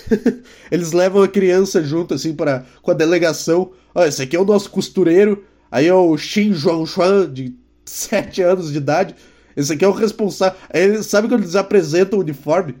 Eles 0.70 0.92
levam 0.92 1.22
a 1.22 1.28
criança 1.28 1.82
junto, 1.82 2.14
assim, 2.14 2.34
para 2.34 2.64
com 2.80 2.90
a 2.90 2.94
delegação. 2.94 3.72
Olha, 3.94 4.08
esse 4.08 4.22
aqui 4.22 4.36
é 4.36 4.40
o 4.40 4.44
nosso 4.44 4.70
costureiro. 4.70 5.44
Aí 5.70 5.86
é 5.86 5.94
o 5.94 6.16
Xin 6.16 6.52
Zhuangshuan, 6.52 7.32
de 7.32 7.54
7 7.84 8.42
anos 8.42 8.70
de 8.70 8.78
idade. 8.78 9.14
Esse 9.56 9.72
aqui 9.72 9.84
é 9.84 9.88
o 9.88 9.92
responsável. 9.92 10.58
Aí, 10.72 11.02
sabe 11.02 11.28
quando 11.28 11.42
eles 11.42 11.56
apresentam 11.56 12.18
o 12.18 12.22
uniforme? 12.22 12.76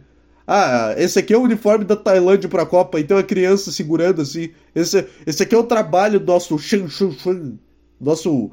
Ah, 0.46 0.94
esse 0.96 1.18
aqui 1.18 1.32
é 1.32 1.36
o 1.36 1.42
uniforme 1.42 1.84
da 1.84 1.96
Tailândia 1.96 2.48
pra 2.48 2.66
Copa. 2.66 2.98
Então 2.98 3.16
a 3.16 3.22
criança 3.22 3.70
segurando 3.70 4.22
assim. 4.22 4.50
Esse, 4.74 5.06
esse 5.26 5.42
aqui 5.42 5.54
é 5.54 5.58
o 5.58 5.64
trabalho 5.64 6.18
do 6.18 6.26
nosso 6.26 6.58
Xin 6.58 6.88
Zhuangshuan, 6.88 7.58
nosso 8.00 8.50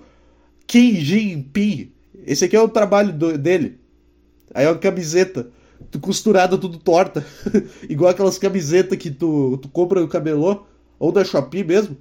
Kim 0.67 0.95
Jinping. 0.95 1.91
Esse 2.25 2.45
aqui 2.45 2.55
é 2.55 2.61
o 2.61 2.69
trabalho 2.69 3.13
do, 3.13 3.37
dele. 3.37 3.79
Aí 4.53 4.65
é 4.65 4.69
uma 4.69 4.77
camiseta 4.77 5.49
costurada 6.01 6.57
tudo 6.57 6.77
torta. 6.77 7.25
Igual 7.89 8.11
aquelas 8.11 8.37
camisetas 8.37 8.97
que 8.97 9.09
tu, 9.09 9.57
tu 9.57 9.69
compra 9.69 10.01
no 10.01 10.07
cabelô. 10.07 10.65
Ou 10.99 11.11
da 11.11 11.23
Shopee 11.23 11.63
mesmo. 11.63 11.97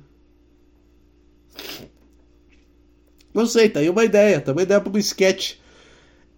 Não 3.32 3.46
sei, 3.46 3.68
tá 3.68 3.80
aí 3.80 3.88
uma 3.88 4.04
ideia. 4.04 4.40
Tá 4.40 4.52
uma 4.52 4.62
ideia 4.62 4.80
pra 4.80 4.92
um 4.92 4.98
sketch. 4.98 5.56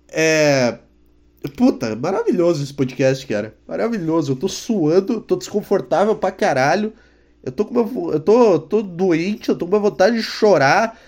É. 0.08 0.78
Puta, 1.56 1.96
maravilhoso 1.96 2.62
esse 2.62 2.74
podcast, 2.74 3.26
cara. 3.26 3.56
Maravilhoso. 3.66 4.32
Eu 4.32 4.36
tô 4.36 4.48
suando, 4.48 5.20
tô 5.22 5.36
desconfortável 5.36 6.14
pra 6.14 6.30
caralho. 6.30 6.92
Eu 7.42 7.50
tô 7.50 7.64
com 7.64 7.80
uma, 7.80 8.12
eu 8.12 8.20
tô, 8.20 8.58
tô 8.58 8.82
doente, 8.82 9.48
eu 9.48 9.56
tô 9.56 9.66
com 9.66 9.72
uma 9.74 9.80
vontade 9.80 10.16
de 10.16 10.22
chorar. 10.22 11.00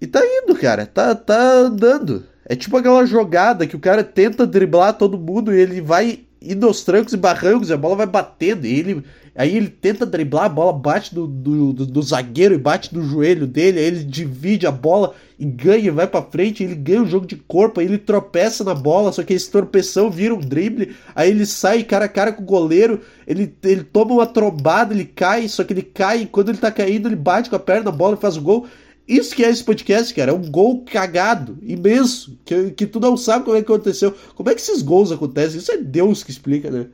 E 0.00 0.06
tá 0.06 0.20
indo, 0.24 0.54
cara. 0.54 0.86
Tá, 0.86 1.14
tá 1.16 1.36
andando. 1.36 2.24
É 2.48 2.56
tipo 2.56 2.76
aquela 2.78 3.04
jogada 3.04 3.66
que 3.66 3.76
o 3.76 3.80
cara 3.80 4.02
tenta 4.02 4.46
driblar 4.46 4.94
todo 4.94 5.18
mundo 5.18 5.52
e 5.52 5.60
ele 5.60 5.82
vai 5.82 6.20
indo 6.40 6.66
aos 6.66 6.82
trancos 6.82 7.12
e 7.12 7.16
barrancos 7.16 7.68
e 7.68 7.72
a 7.72 7.76
bola 7.76 7.96
vai 7.96 8.06
batendo. 8.06 8.66
E 8.66 8.72
ele, 8.72 9.04
aí 9.34 9.56
ele 9.56 9.68
tenta 9.68 10.06
driblar, 10.06 10.44
a 10.44 10.48
bola 10.48 10.72
bate 10.72 11.14
do, 11.14 11.26
do, 11.26 11.72
do, 11.74 11.86
do 11.86 12.02
zagueiro 12.02 12.54
e 12.54 12.58
bate 12.58 12.94
no 12.94 13.02
joelho 13.04 13.46
dele. 13.46 13.78
Aí 13.78 13.84
ele 13.84 14.04
divide 14.04 14.66
a 14.66 14.70
bola 14.70 15.14
e 15.38 15.44
ganha, 15.44 15.92
vai 15.92 16.06
para 16.06 16.24
frente. 16.24 16.64
Ele 16.64 16.74
ganha 16.74 17.02
o 17.02 17.06
jogo 17.06 17.26
de 17.26 17.36
corpo. 17.36 17.80
Aí 17.80 17.86
ele 17.86 17.98
tropeça 17.98 18.64
na 18.64 18.74
bola, 18.74 19.12
só 19.12 19.22
que 19.22 19.34
esse 19.34 19.50
tropeção 19.50 20.10
vira 20.10 20.34
um 20.34 20.40
drible. 20.40 20.96
Aí 21.14 21.30
ele 21.30 21.44
sai 21.44 21.82
cara 21.82 22.06
a 22.06 22.08
cara 22.08 22.32
com 22.32 22.42
o 22.42 22.46
goleiro. 22.46 23.00
Ele, 23.26 23.54
ele 23.62 23.84
toma 23.84 24.14
uma 24.14 24.26
trombada, 24.26 24.94
ele 24.94 25.04
cai, 25.04 25.48
só 25.48 25.64
que 25.64 25.72
ele 25.72 25.82
cai. 25.82 26.22
E 26.22 26.26
quando 26.26 26.48
ele 26.48 26.58
tá 26.58 26.70
caindo, 26.70 27.08
ele 27.08 27.16
bate 27.16 27.50
com 27.50 27.56
a 27.56 27.60
perna 27.60 27.84
na 27.84 27.92
bola 27.92 28.16
e 28.16 28.20
faz 28.20 28.36
o 28.36 28.42
gol. 28.42 28.66
Isso 29.08 29.34
que 29.34 29.42
é 29.42 29.48
esse 29.48 29.64
podcast, 29.64 30.12
cara. 30.12 30.32
É 30.32 30.34
um 30.34 30.50
gol 30.50 30.84
cagado, 30.84 31.58
imenso. 31.62 32.38
Que, 32.44 32.70
que 32.72 32.86
tu 32.86 33.00
não 33.00 33.16
sabe 33.16 33.44
como 33.46 33.56
é 33.56 33.62
que 33.62 33.72
aconteceu. 33.72 34.14
Como 34.34 34.50
é 34.50 34.54
que 34.54 34.60
esses 34.60 34.82
gols 34.82 35.10
acontecem? 35.10 35.58
Isso 35.58 35.72
é 35.72 35.78
Deus 35.78 36.22
que 36.22 36.30
explica, 36.30 36.70
né? 36.70 36.88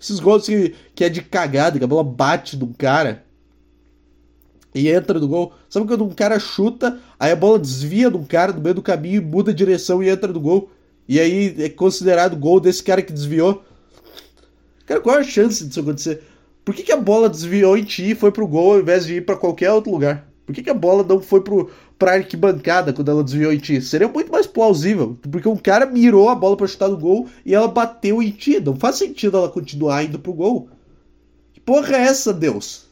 Esses 0.00 0.20
gols 0.20 0.46
que, 0.46 0.74
que 0.94 1.02
é 1.02 1.08
de 1.08 1.20
cagada, 1.20 1.78
que 1.78 1.84
a 1.84 1.88
bola 1.88 2.04
bate 2.04 2.56
num 2.56 2.72
cara 2.72 3.24
e 4.72 4.88
entra 4.88 5.18
no 5.18 5.26
gol. 5.26 5.52
Sabe 5.68 5.86
quando 5.86 6.04
um 6.04 6.10
cara 6.10 6.38
chuta, 6.38 7.00
aí 7.18 7.32
a 7.32 7.36
bola 7.36 7.58
desvia 7.58 8.08
de 8.08 8.16
um 8.16 8.24
cara 8.24 8.52
no 8.52 8.60
meio 8.60 8.76
do 8.76 8.82
caminho, 8.82 9.22
muda 9.22 9.50
a 9.50 9.54
direção 9.54 10.00
e 10.00 10.08
entra 10.08 10.32
no 10.32 10.40
gol. 10.40 10.70
E 11.08 11.18
aí 11.18 11.56
é 11.58 11.68
considerado 11.68 12.36
gol 12.36 12.60
desse 12.60 12.82
cara 12.82 13.02
que 13.02 13.12
desviou. 13.12 13.64
Cara, 14.86 15.00
qual 15.00 15.16
é 15.16 15.20
a 15.20 15.24
chance 15.24 15.64
disso 15.64 15.80
acontecer? 15.80 16.22
Por 16.64 16.74
que, 16.74 16.84
que 16.84 16.92
a 16.92 16.96
bola 16.96 17.28
desviou 17.28 17.76
em 17.76 17.82
ti 17.82 18.10
e 18.10 18.14
foi 18.14 18.30
pro 18.30 18.46
gol 18.46 18.74
ao 18.74 18.80
invés 18.80 19.04
de 19.04 19.16
ir 19.16 19.26
para 19.26 19.36
qualquer 19.36 19.72
outro 19.72 19.90
lugar? 19.90 20.31
Por 20.44 20.54
que, 20.54 20.62
que 20.62 20.70
a 20.70 20.74
bola 20.74 21.04
não 21.04 21.20
foi 21.20 21.40
pro, 21.40 21.70
pra 21.98 22.14
arquibancada 22.14 22.92
quando 22.92 23.10
ela 23.10 23.22
desviou 23.22 23.52
em 23.52 23.58
ti? 23.58 23.80
Seria 23.80 24.08
muito 24.08 24.30
mais 24.32 24.46
plausível. 24.46 25.16
Porque 25.30 25.48
um 25.48 25.56
cara 25.56 25.86
mirou 25.86 26.28
a 26.28 26.34
bola 26.34 26.56
para 26.56 26.66
chutar 26.66 26.88
no 26.88 26.98
gol 26.98 27.28
e 27.46 27.54
ela 27.54 27.68
bateu 27.68 28.22
em 28.22 28.30
ti. 28.30 28.58
Não 28.58 28.76
faz 28.76 28.96
sentido 28.96 29.36
ela 29.36 29.48
continuar 29.48 30.02
indo 30.02 30.18
pro 30.18 30.32
gol. 30.32 30.68
Que 31.52 31.60
porra 31.60 31.96
é 31.96 32.00
essa, 32.02 32.32
Deus? 32.32 32.86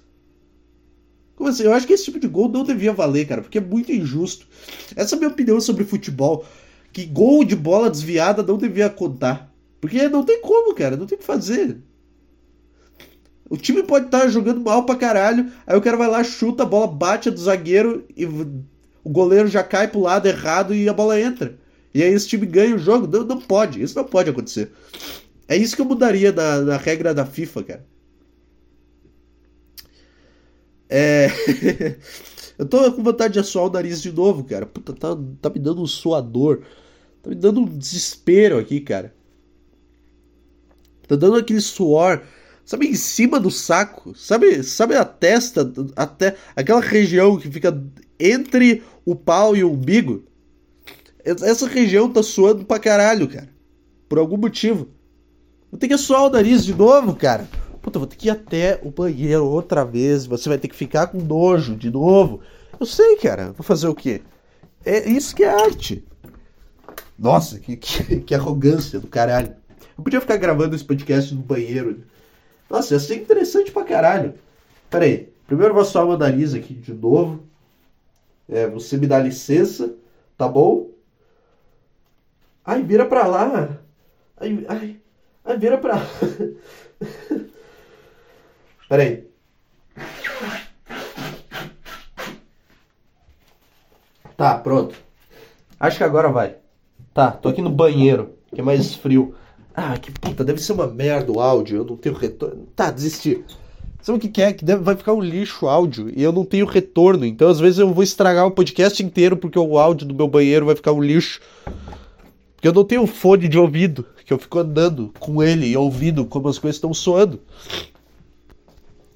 Como 1.34 1.48
assim? 1.48 1.64
Eu 1.64 1.72
acho 1.72 1.86
que 1.86 1.92
esse 1.92 2.04
tipo 2.04 2.20
de 2.20 2.28
gol 2.28 2.48
não 2.48 2.62
devia 2.62 2.92
valer, 2.92 3.26
cara, 3.26 3.42
porque 3.42 3.58
é 3.58 3.62
muito 3.62 3.90
injusto. 3.90 4.46
Essa 4.94 5.14
é 5.14 5.16
a 5.16 5.18
minha 5.18 5.30
opinião 5.30 5.60
sobre 5.60 5.84
futebol. 5.84 6.44
Que 6.92 7.04
gol 7.04 7.44
de 7.44 7.56
bola 7.56 7.90
desviada 7.90 8.42
não 8.42 8.58
devia 8.58 8.90
contar. 8.90 9.52
Porque 9.80 10.08
não 10.08 10.22
tem 10.22 10.40
como, 10.40 10.74
cara, 10.74 10.96
não 10.96 11.06
tem 11.06 11.16
o 11.16 11.20
que 11.20 11.26
fazer. 11.26 11.78
O 13.50 13.56
time 13.56 13.82
pode 13.82 14.06
estar 14.06 14.28
jogando 14.28 14.60
mal 14.60 14.86
pra 14.86 14.94
caralho, 14.94 15.50
aí 15.66 15.76
o 15.76 15.82
cara 15.82 15.96
vai 15.96 16.08
lá, 16.08 16.22
chuta, 16.22 16.62
a 16.62 16.66
bola 16.66 16.86
bate 16.86 17.32
do 17.32 17.40
zagueiro 17.40 18.06
e 18.16 18.24
o 18.24 19.10
goleiro 19.10 19.48
já 19.48 19.64
cai 19.64 19.88
pro 19.88 19.98
lado 19.98 20.28
errado 20.28 20.72
e 20.72 20.88
a 20.88 20.92
bola 20.94 21.20
entra. 21.20 21.58
E 21.92 22.00
aí 22.00 22.12
esse 22.12 22.28
time 22.28 22.46
ganha 22.46 22.76
o 22.76 22.78
jogo. 22.78 23.08
Não, 23.08 23.24
não 23.24 23.40
pode, 23.40 23.82
isso 23.82 23.96
não 23.96 24.04
pode 24.04 24.30
acontecer. 24.30 24.70
É 25.48 25.56
isso 25.56 25.74
que 25.74 25.82
eu 25.82 25.86
mudaria 25.86 26.30
na, 26.30 26.60
na 26.60 26.76
regra 26.76 27.12
da 27.12 27.26
FIFA, 27.26 27.62
cara. 27.64 27.86
É. 30.88 31.28
eu 32.56 32.66
tô 32.66 32.92
com 32.92 33.02
vontade 33.02 33.34
de 33.34 33.40
assoar 33.40 33.66
o 33.66 33.70
nariz 33.70 34.00
de 34.00 34.12
novo, 34.12 34.44
cara. 34.44 34.64
Puta, 34.64 34.92
tá, 34.92 35.08
tá 35.42 35.50
me 35.50 35.58
dando 35.58 35.82
um 35.82 35.88
suador. 35.88 36.62
Tá 37.20 37.30
me 37.30 37.34
dando 37.34 37.62
um 37.62 37.64
desespero 37.64 38.58
aqui, 38.58 38.80
cara. 38.80 39.12
Tá 41.08 41.16
dando 41.16 41.34
aquele 41.34 41.60
suor 41.60 42.22
sabe, 42.70 42.86
em 42.86 42.94
cima 42.94 43.40
do 43.40 43.50
saco, 43.50 44.14
sabe, 44.14 44.62
sabe 44.62 44.94
a 44.94 45.04
testa, 45.04 45.68
até 45.96 46.36
aquela 46.54 46.80
região 46.80 47.36
que 47.36 47.50
fica 47.50 47.76
entre 48.18 48.84
o 49.04 49.16
pau 49.16 49.56
e 49.56 49.64
o 49.64 49.72
umbigo. 49.72 50.22
Essa 51.24 51.66
região 51.66 52.08
tá 52.08 52.22
suando 52.22 52.64
pra 52.64 52.78
caralho, 52.78 53.26
cara. 53.26 53.48
Por 54.08 54.20
algum 54.20 54.36
motivo. 54.36 54.86
Vou 55.68 55.80
ter 55.80 55.88
que 55.88 55.98
suar 55.98 56.22
o 56.22 56.30
nariz 56.30 56.64
de 56.64 56.72
novo, 56.72 57.16
cara. 57.16 57.48
Puta, 57.82 57.98
vou 57.98 58.06
ter 58.06 58.14
que 58.14 58.28
ir 58.28 58.30
até 58.30 58.78
o 58.84 58.90
banheiro 58.92 59.46
outra 59.46 59.84
vez. 59.84 60.24
Você 60.26 60.48
vai 60.48 60.56
ter 60.56 60.68
que 60.68 60.76
ficar 60.76 61.08
com 61.08 61.18
nojo 61.18 61.74
de 61.74 61.90
novo. 61.90 62.40
Eu 62.78 62.86
sei, 62.86 63.16
cara. 63.16 63.50
Vou 63.50 63.64
fazer 63.64 63.88
o 63.88 63.94
quê? 63.96 64.22
É 64.84 65.10
isso 65.10 65.34
que 65.34 65.42
é 65.42 65.52
arte. 65.52 66.04
Nossa, 67.18 67.58
que, 67.58 67.76
que, 67.76 68.20
que 68.20 68.34
arrogância 68.34 69.00
do 69.00 69.08
caralho. 69.08 69.56
Eu 69.98 70.04
podia 70.04 70.20
ficar 70.20 70.36
gravando 70.36 70.76
esse 70.76 70.84
podcast 70.84 71.34
no 71.34 71.42
banheiro 71.42 72.04
Nossa, 72.70 72.94
ia 72.94 73.00
ser 73.00 73.16
interessante 73.16 73.72
pra 73.72 73.84
caralho. 73.84 74.34
Pera 74.88 75.04
aí. 75.04 75.28
Primeiro 75.46 75.76
eu 75.76 75.84
vou 75.84 76.06
meu 76.06 76.16
nariz 76.16 76.54
aqui 76.54 76.72
de 76.72 76.94
novo. 76.94 77.42
É, 78.48 78.68
você 78.68 78.96
me 78.96 79.08
dá 79.08 79.18
licença, 79.18 79.92
tá 80.38 80.48
bom? 80.48 80.88
Ai, 82.64 82.82
vira 82.84 83.04
pra 83.04 83.26
lá. 83.26 83.76
Ai, 84.36 84.64
ai, 84.68 85.00
ai 85.44 85.58
vira 85.58 85.76
pra 85.78 85.96
lá. 85.96 86.06
Pera 88.88 89.02
aí. 89.02 89.28
Tá, 94.36 94.56
pronto. 94.58 94.94
Acho 95.78 95.98
que 95.98 96.04
agora 96.04 96.28
vai. 96.28 96.56
Tá, 97.12 97.32
tô 97.32 97.48
aqui 97.48 97.60
no 97.60 97.70
banheiro, 97.70 98.36
que 98.54 98.60
é 98.60 98.64
mais 98.64 98.94
frio. 98.94 99.34
Ah, 99.82 99.96
que 99.96 100.12
puta, 100.12 100.44
deve 100.44 100.60
ser 100.60 100.74
uma 100.74 100.86
merda 100.86 101.32
o 101.32 101.40
áudio, 101.40 101.78
eu 101.78 101.84
não 101.86 101.96
tenho 101.96 102.14
retorno. 102.14 102.68
Tá, 102.76 102.90
desisti. 102.90 103.42
Sabe 104.02 104.18
o 104.18 104.20
que, 104.20 104.28
que 104.28 104.42
é? 104.42 104.52
Que 104.52 104.62
deve, 104.62 104.82
vai 104.82 104.94
ficar 104.94 105.14
um 105.14 105.22
lixo 105.22 105.64
o 105.64 105.68
áudio 105.70 106.12
e 106.14 106.22
eu 106.22 106.30
não 106.30 106.44
tenho 106.44 106.66
retorno. 106.66 107.24
Então 107.24 107.48
às 107.48 107.58
vezes 107.58 107.78
eu 107.78 107.90
vou 107.90 108.04
estragar 108.04 108.46
o 108.46 108.50
podcast 108.50 109.02
inteiro 109.02 109.38
porque 109.38 109.58
o 109.58 109.78
áudio 109.78 110.06
do 110.06 110.14
meu 110.14 110.28
banheiro 110.28 110.66
vai 110.66 110.76
ficar 110.76 110.92
um 110.92 111.02
lixo. 111.02 111.40
Porque 112.56 112.68
eu 112.68 112.74
não 112.74 112.84
tenho 112.84 113.06
fone 113.06 113.48
de 113.48 113.58
ouvido, 113.58 114.04
que 114.26 114.30
eu 114.30 114.38
fico 114.38 114.58
andando 114.58 115.14
com 115.18 115.42
ele 115.42 115.66
e 115.66 115.76
ouvindo 115.78 116.26
como 116.26 116.48
as 116.48 116.58
coisas 116.58 116.76
estão 116.76 116.92
soando. 116.92 117.40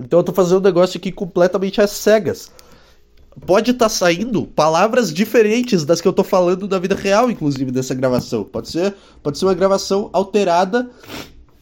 Então 0.00 0.20
eu 0.20 0.24
tô 0.24 0.32
fazendo 0.32 0.60
um 0.60 0.64
negócio 0.64 0.96
aqui 0.96 1.12
completamente 1.12 1.78
às 1.78 1.90
cegas. 1.90 2.50
Pode 3.46 3.72
estar 3.72 3.86
tá 3.86 3.88
saindo 3.88 4.46
palavras 4.46 5.12
diferentes 5.12 5.84
das 5.84 6.00
que 6.00 6.06
eu 6.06 6.12
tô 6.12 6.22
falando 6.22 6.68
na 6.68 6.78
vida 6.78 6.94
real, 6.94 7.30
inclusive, 7.30 7.70
dessa 7.70 7.94
gravação. 7.94 8.44
Pode 8.44 8.68
ser, 8.68 8.94
pode 9.22 9.38
ser 9.38 9.44
uma 9.44 9.54
gravação 9.54 10.08
alterada 10.12 10.88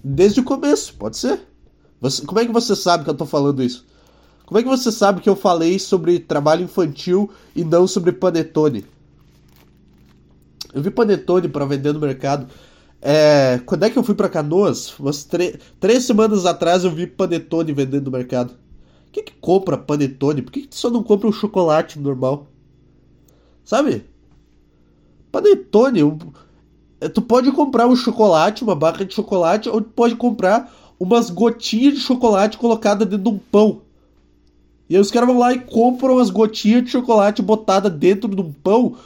desde 0.05 0.41
o 0.41 0.45
começo, 0.45 0.95
pode 0.95 1.17
ser. 1.17 1.41
Você, 2.01 2.27
como 2.27 2.41
é 2.41 2.45
que 2.45 2.53
você 2.53 2.77
sabe 2.77 3.05
que 3.05 3.11
eu 3.11 3.15
tô 3.15 3.25
falando 3.25 3.63
isso? 3.63 3.87
Como 4.45 4.59
é 4.59 4.63
que 4.63 4.69
você 4.69 4.93
sabe 4.93 5.23
que 5.23 5.29
eu 5.29 5.37
falei 5.37 5.79
sobre 5.79 6.19
trabalho 6.19 6.65
infantil 6.65 7.31
e 7.57 7.65
não 7.65 7.87
sobre 7.87 8.13
panetone? 8.13 8.85
Eu 10.75 10.83
vi 10.83 10.91
panetone 10.91 11.49
para 11.49 11.65
vender 11.65 11.93
no 11.93 12.01
mercado. 12.01 12.47
É, 13.01 13.61
quando 13.65 13.85
é 13.85 13.91
que 13.91 13.99
eu 13.99 14.03
fui 14.03 14.15
para 14.15 14.29
Canoas? 14.29 14.99
Umas 14.99 15.27
três 15.81 16.05
semanas 16.05 16.45
atrás 16.45 16.85
eu 16.85 16.91
vi 16.91 17.07
panetone 17.07 17.73
vendendo 17.73 18.07
no 18.07 18.11
mercado. 18.11 18.55
Quem 19.13 19.23
que 19.23 19.33
compra 19.35 19.77
panetone? 19.77 20.41
Por 20.41 20.51
que, 20.51 20.67
que 20.67 20.75
só 20.75 20.89
não 20.89 21.03
compra 21.03 21.29
um 21.29 21.33
chocolate 21.33 21.99
normal? 21.99 22.47
Sabe? 23.63 24.05
Panetone, 25.31 26.03
um, 26.03 26.19
é, 27.01 27.09
tu 27.09 27.21
pode 27.21 27.53
comprar 27.53 27.87
um 27.87 27.95
chocolate, 27.95 28.65
uma 28.65 28.75
barra 28.75 29.05
de 29.05 29.15
chocolate, 29.15 29.69
ou 29.69 29.83
tu 29.83 29.91
pode 29.91 30.17
comprar 30.17 30.73
umas 30.99 31.29
gotinhas 31.31 31.95
de 31.95 32.01
chocolate 32.01 32.57
colocadas 32.57 33.07
dentro 33.07 33.25
de 33.25 33.37
um 33.37 33.39
pão. 33.39 33.83
E 34.89 34.97
aí 34.97 35.01
os 35.01 35.11
caras 35.11 35.29
vão 35.29 35.39
lá 35.39 35.53
e 35.53 35.61
compram 35.61 36.19
as 36.19 36.31
gotinhas 36.31 36.85
de 36.85 36.91
chocolate 36.91 37.43
botadas 37.43 37.93
dentro 37.93 38.35
de 38.35 38.41
um 38.41 38.53
pão 38.53 38.97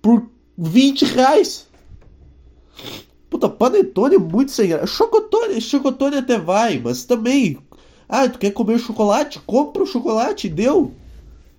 por 0.00 0.26
20 0.58 1.04
reais. 1.04 1.68
Puta, 3.28 3.48
panetone 3.48 4.16
é 4.16 4.18
muito 4.18 4.50
sem 4.50 4.68
graça. 4.68 4.86
Chocotone, 4.86 5.60
chocotone 5.60 6.16
até 6.16 6.38
vai, 6.38 6.78
mas 6.78 7.04
também 7.04 7.58
ah, 8.14 8.28
tu 8.28 8.38
quer 8.38 8.50
comer 8.50 8.78
chocolate? 8.78 9.40
Compra 9.40 9.82
o 9.82 9.86
chocolate, 9.86 10.46
deu. 10.46 10.92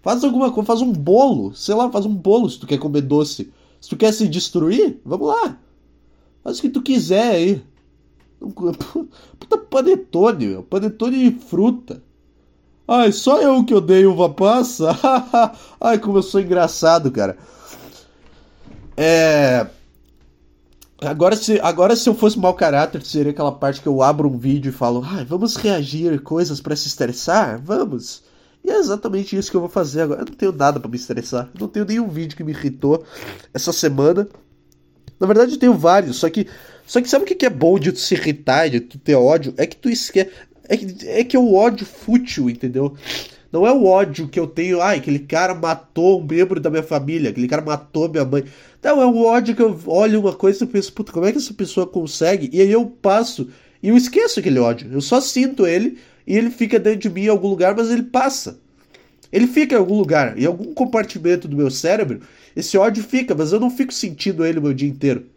Faz 0.04 0.24
alguma 0.24 0.52
coisa, 0.52 0.68
faz 0.68 0.82
um 0.82 0.94
bolo, 0.94 1.52
sei 1.56 1.74
lá, 1.74 1.90
faz 1.90 2.06
um 2.06 2.14
bolo 2.14 2.48
se 2.48 2.60
tu 2.60 2.68
quer 2.68 2.78
comer 2.78 3.02
doce. 3.02 3.52
Se 3.82 3.90
tu 3.90 3.98
quer 3.98 4.14
se 4.14 4.28
destruir, 4.28 5.02
vamos 5.04 5.30
lá. 5.30 5.58
Faz 6.44 6.60
o 6.60 6.62
que 6.62 6.70
tu 6.70 6.84
quiser 6.84 7.32
aí. 7.32 7.64
Puta 8.40 9.58
panetone, 9.58 10.46
meu. 10.46 10.62
Panetone 10.62 11.32
de 11.32 11.40
fruta. 11.40 12.04
Ai, 12.88 13.12
só 13.12 13.42
eu 13.42 13.66
que 13.66 13.74
odeio 13.74 14.12
uva 14.12 14.30
passa? 14.30 14.96
Ai, 15.82 15.98
como 15.98 16.20
eu 16.20 16.24
sou 16.24 16.40
engraçado, 16.40 17.10
cara. 17.12 17.36
É. 18.96 19.66
Agora 21.10 21.36
se, 21.36 21.60
agora, 21.60 21.96
se 21.96 22.08
eu 22.08 22.16
fosse 22.16 22.40
mau 22.40 22.54
caráter, 22.54 23.04
seria 23.06 23.32
aquela 23.32 23.52
parte 23.52 23.82
que 23.82 23.88
eu 23.88 24.02
abro 24.02 24.30
um 24.30 24.38
vídeo 24.38 24.70
e 24.70 24.74
falo: 24.74 25.04
ah, 25.06 25.24
vamos 25.28 25.56
reagir 25.56 26.20
coisas 26.22 26.62
para 26.62 26.76
se 26.76 26.88
estressar? 26.88 27.62
Vamos! 27.64 28.24
E 28.64 28.72
é 28.72 28.78
exatamente 28.78 29.36
isso 29.36 29.52
que 29.52 29.58
eu 29.58 29.62
vou 29.62 29.70
fazer 29.70 30.02
agora. 30.02 30.22
Eu 30.22 30.26
não 30.26 30.34
tenho 30.34 30.52
nada 30.54 30.80
para 30.80 30.90
me 30.90 30.96
estressar. 30.96 31.50
Eu 31.54 31.62
não 31.62 31.68
tenho 31.68 31.86
nenhum 31.86 32.08
vídeo 32.08 32.38
que 32.38 32.44
me 32.44 32.54
irritou 32.54 33.04
essa 33.54 33.74
semana. 33.74 34.28
Na 35.20 35.28
verdade, 35.28 35.54
eu 35.54 35.60
tenho 35.60 35.74
vários, 35.74 36.18
só 36.18 36.30
que. 36.30 36.48
Só 36.86 37.02
que 37.02 37.10
sabe 37.10 37.24
o 37.24 37.28
que 37.28 37.46
é 37.46 37.50
bom 37.50 37.80
de 37.80 37.92
tu 37.92 38.00
se 38.00 38.14
irritar, 38.14 38.70
de 38.70 38.80
tu 38.80 38.98
ter 38.98 39.16
ódio? 39.16 39.54
É 39.58 39.66
que 39.66 39.76
tu 39.76 39.90
esquece. 39.90 40.32
É 40.68 40.78
que, 40.78 41.08
é 41.08 41.24
que 41.24 41.36
é 41.36 41.40
o 41.40 41.54
ódio 41.54 41.86
fútil, 41.86 42.50
entendeu? 42.50 42.96
Não 43.54 43.68
é 43.68 43.72
o 43.72 43.86
ódio 43.86 44.28
que 44.28 44.40
eu 44.40 44.48
tenho, 44.48 44.82
ai, 44.82 44.98
aquele 44.98 45.20
cara 45.20 45.54
matou 45.54 46.20
um 46.20 46.26
membro 46.26 46.60
da 46.60 46.72
minha 46.72 46.82
família, 46.82 47.30
aquele 47.30 47.48
cara 47.48 47.62
matou 47.62 48.10
minha 48.10 48.26
mãe. 48.26 48.44
Não, 48.82 49.00
é 49.00 49.06
o 49.06 49.24
ódio 49.26 49.56
que 49.56 49.62
eu 49.62 49.80
olho 49.86 50.22
uma 50.22 50.34
coisa 50.34 50.64
e 50.64 50.68
penso, 50.68 50.92
puta, 50.92 51.12
como 51.12 51.28
é 51.28 51.32
que 51.32 51.38
essa 51.38 51.54
pessoa 51.54 51.86
consegue? 51.86 52.50
E 52.52 52.60
aí 52.60 52.72
eu 52.72 52.88
passo 52.88 53.48
e 53.84 53.90
eu 53.90 53.96
esqueço 53.96 54.40
aquele 54.40 54.58
ódio. 54.58 54.92
Eu 54.92 55.02
só 55.02 55.22
sinto 55.22 55.68
ele 55.68 56.00
e 56.26 56.36
ele 56.36 56.50
fica 56.50 56.80
dentro 56.80 57.02
de 57.02 57.12
mim 57.12 57.26
em 57.26 57.28
algum 57.28 57.48
lugar, 57.48 57.76
mas 57.76 57.92
ele 57.92 58.02
passa. 58.02 58.60
Ele 59.32 59.46
fica 59.46 59.76
em 59.76 59.78
algum 59.78 60.00
lugar, 60.00 60.36
em 60.36 60.48
algum 60.48 60.74
compartimento 60.74 61.48
do 61.48 61.56
meu 61.56 61.70
cérebro, 61.70 62.22
esse 62.56 62.76
ódio 62.76 63.04
fica, 63.04 63.36
mas 63.36 63.54
eu 63.54 63.60
não 63.60 63.70
fico 63.70 63.94
sentindo 63.94 64.44
ele 64.44 64.58
o 64.58 64.64
meu 64.64 64.74
dia 64.74 64.90
inteiro. 64.90 65.28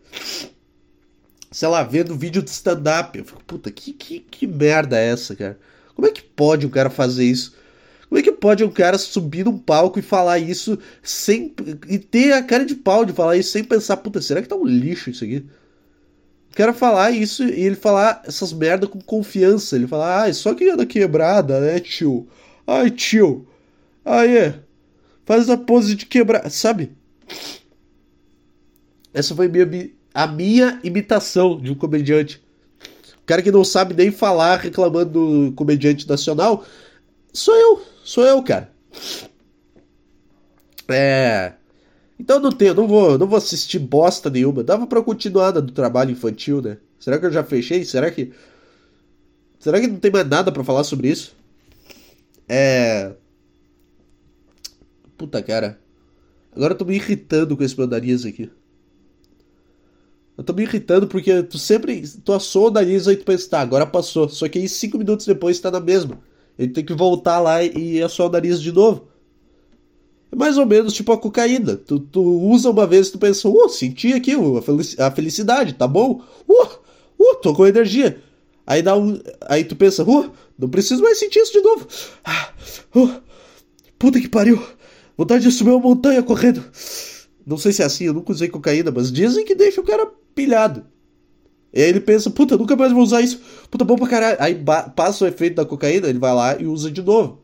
Sei 1.52 1.68
lá, 1.68 1.82
vendo 1.82 2.14
vídeo 2.14 2.40
de 2.40 2.48
stand-up. 2.48 3.18
Eu 3.18 3.26
fico, 3.26 3.44
puta, 3.44 3.70
que, 3.70 3.92
que, 3.92 4.20
que 4.20 4.46
merda 4.46 4.98
é 4.98 5.08
essa, 5.08 5.36
cara? 5.36 5.58
Como 5.94 6.08
é 6.08 6.10
que 6.10 6.22
pode 6.22 6.66
um 6.66 6.70
cara 6.70 6.88
fazer 6.88 7.24
isso? 7.24 7.54
Como 8.08 8.18
é 8.18 8.22
que 8.22 8.32
pode 8.32 8.62
um 8.64 8.70
cara 8.70 8.98
subir 8.98 9.44
num 9.44 9.58
palco 9.58 9.98
e 9.98 10.02
falar 10.02 10.38
isso 10.38 10.78
sem. 11.02 11.52
e 11.88 11.98
ter 11.98 12.32
a 12.32 12.42
cara 12.42 12.64
de 12.64 12.74
pau 12.74 13.04
de 13.04 13.12
falar 13.12 13.36
isso 13.36 13.50
sem 13.50 13.64
pensar, 13.64 13.96
puta, 13.96 14.20
será 14.20 14.40
que 14.40 14.48
tá 14.48 14.54
um 14.54 14.64
lixo 14.64 15.10
isso 15.10 15.24
aqui? 15.24 15.44
O 16.52 16.56
cara 16.56 16.72
falar 16.72 17.10
isso 17.10 17.44
e 17.44 17.62
ele 17.62 17.76
falar 17.76 18.22
essas 18.24 18.52
merda 18.52 18.86
com 18.86 19.00
confiança. 19.00 19.76
Ele 19.76 19.86
falar, 19.86 20.24
ah, 20.24 20.32
só 20.32 20.54
que 20.54 20.68
anda 20.68 20.86
quebrada, 20.86 21.60
né, 21.60 21.80
tio? 21.80 22.28
Ai, 22.66 22.90
tio. 22.90 23.46
Aí, 24.04 24.36
é. 24.36 24.60
Faz 25.24 25.50
a 25.50 25.56
pose 25.56 25.96
de 25.96 26.06
quebrar, 26.06 26.48
sabe? 26.50 26.92
Essa 29.12 29.34
foi 29.34 29.48
minha, 29.48 29.90
a 30.14 30.26
minha 30.26 30.80
imitação 30.84 31.60
de 31.60 31.72
um 31.72 31.74
comediante. 31.74 32.40
O 33.20 33.26
cara 33.26 33.42
que 33.42 33.50
não 33.50 33.64
sabe 33.64 33.92
nem 33.92 34.12
falar 34.12 34.60
reclamando 34.60 35.48
do 35.48 35.52
comediante 35.52 36.08
nacional 36.08 36.64
sou 37.32 37.54
eu. 37.54 37.95
Sou 38.06 38.24
eu, 38.24 38.40
cara. 38.40 38.70
É. 40.88 41.54
Então 42.18 42.38
não 42.38 42.52
tenho, 42.52 42.72
não 42.72 42.86
vou, 42.86 43.18
não 43.18 43.26
vou 43.26 43.36
assistir 43.36 43.80
bosta 43.80 44.30
nenhuma. 44.30 44.62
Dava 44.62 44.86
para 44.86 45.02
continuar 45.02 45.50
do 45.50 45.72
trabalho 45.72 46.12
infantil, 46.12 46.62
né? 46.62 46.78
Será 47.00 47.18
que 47.18 47.26
eu 47.26 47.32
já 47.32 47.42
fechei? 47.42 47.84
Será 47.84 48.08
que 48.12 48.32
Será 49.58 49.80
que 49.80 49.88
não 49.88 49.98
tem 49.98 50.12
mais 50.12 50.28
nada 50.28 50.52
para 50.52 50.62
falar 50.62 50.84
sobre 50.84 51.08
isso? 51.08 51.34
É 52.48 53.12
Puta, 55.18 55.42
cara. 55.42 55.76
Agora 56.54 56.74
eu 56.74 56.78
tô 56.78 56.84
me 56.84 56.94
irritando 56.94 57.56
com 57.56 57.64
esse 57.64 57.76
meu 57.76 57.88
nariz 57.88 58.24
aqui. 58.24 58.48
Eu 60.38 60.44
tô 60.44 60.52
me 60.52 60.62
irritando 60.62 61.08
porque 61.08 61.42
tu 61.42 61.58
sempre. 61.58 62.02
Tu 62.24 62.32
assou 62.32 62.68
o 62.68 62.70
nariz 62.70 63.08
e 63.08 63.16
tu 63.16 63.24
pensa, 63.24 63.50
tá, 63.50 63.60
agora 63.60 63.84
passou. 63.84 64.28
Só 64.28 64.48
que 64.48 64.60
aí 64.60 64.68
cinco 64.68 64.96
minutos 64.96 65.26
depois 65.26 65.58
tá 65.58 65.72
na 65.72 65.80
mesma. 65.80 66.20
Ele 66.58 66.72
tem 66.72 66.84
que 66.84 66.94
voltar 66.94 67.38
lá 67.38 67.62
e 67.62 68.02
assoar 68.02 68.28
o 68.28 68.32
nariz 68.32 68.60
de 68.60 68.72
novo. 68.72 69.08
É 70.32 70.36
mais 70.36 70.56
ou 70.56 70.66
menos 70.66 70.92
tipo 70.92 71.12
a 71.12 71.18
cocaína. 71.18 71.76
Tu, 71.76 72.00
tu 72.00 72.22
usa 72.22 72.70
uma 72.70 72.86
vez 72.86 73.08
e 73.08 73.12
tu 73.12 73.18
pensa, 73.18 73.48
uh, 73.48 73.68
senti 73.68 74.12
aqui 74.12 74.32
a 74.98 75.10
felicidade, 75.10 75.74
tá 75.74 75.86
bom? 75.86 76.22
Uh, 76.48 76.66
uh, 77.18 77.34
tô 77.36 77.54
com 77.54 77.66
energia. 77.66 78.20
Aí 78.66 78.82
dá 78.82 78.96
um. 78.96 79.20
Aí 79.42 79.64
tu 79.64 79.76
pensa, 79.76 80.02
uh, 80.02 80.30
não 80.58 80.68
preciso 80.68 81.02
mais 81.02 81.18
sentir 81.18 81.38
isso 81.38 81.52
de 81.52 81.60
novo. 81.60 81.86
Ah, 82.24 82.50
uh, 82.96 83.20
puta 83.98 84.20
que 84.20 84.28
pariu. 84.28 84.60
Vontade 85.16 85.44
de 85.44 85.52
subir 85.52 85.70
uma 85.70 85.80
montanha 85.80 86.22
correndo. 86.22 86.64
Não 87.46 87.56
sei 87.56 87.72
se 87.72 87.82
é 87.82 87.84
assim, 87.84 88.04
eu 88.04 88.12
nunca 88.12 88.32
usei 88.32 88.48
cocaína, 88.48 88.90
mas 88.90 89.12
dizem 89.12 89.44
que 89.44 89.54
deixa 89.54 89.80
o 89.80 89.84
cara 89.84 90.10
pilhado. 90.34 90.84
E 91.76 91.82
aí 91.82 91.90
ele 91.90 92.00
pensa, 92.00 92.30
puta, 92.30 92.56
nunca 92.56 92.74
mais 92.74 92.90
vou 92.90 93.02
usar 93.02 93.20
isso. 93.20 93.38
Puta, 93.70 93.84
bom 93.84 93.96
pra 93.96 94.08
caralho. 94.08 94.38
Aí 94.40 94.58
passa 94.96 95.26
o 95.26 95.28
efeito 95.28 95.56
da 95.56 95.64
cocaína, 95.66 96.08
ele 96.08 96.18
vai 96.18 96.34
lá 96.34 96.58
e 96.58 96.66
usa 96.66 96.90
de 96.90 97.02
novo. 97.02 97.42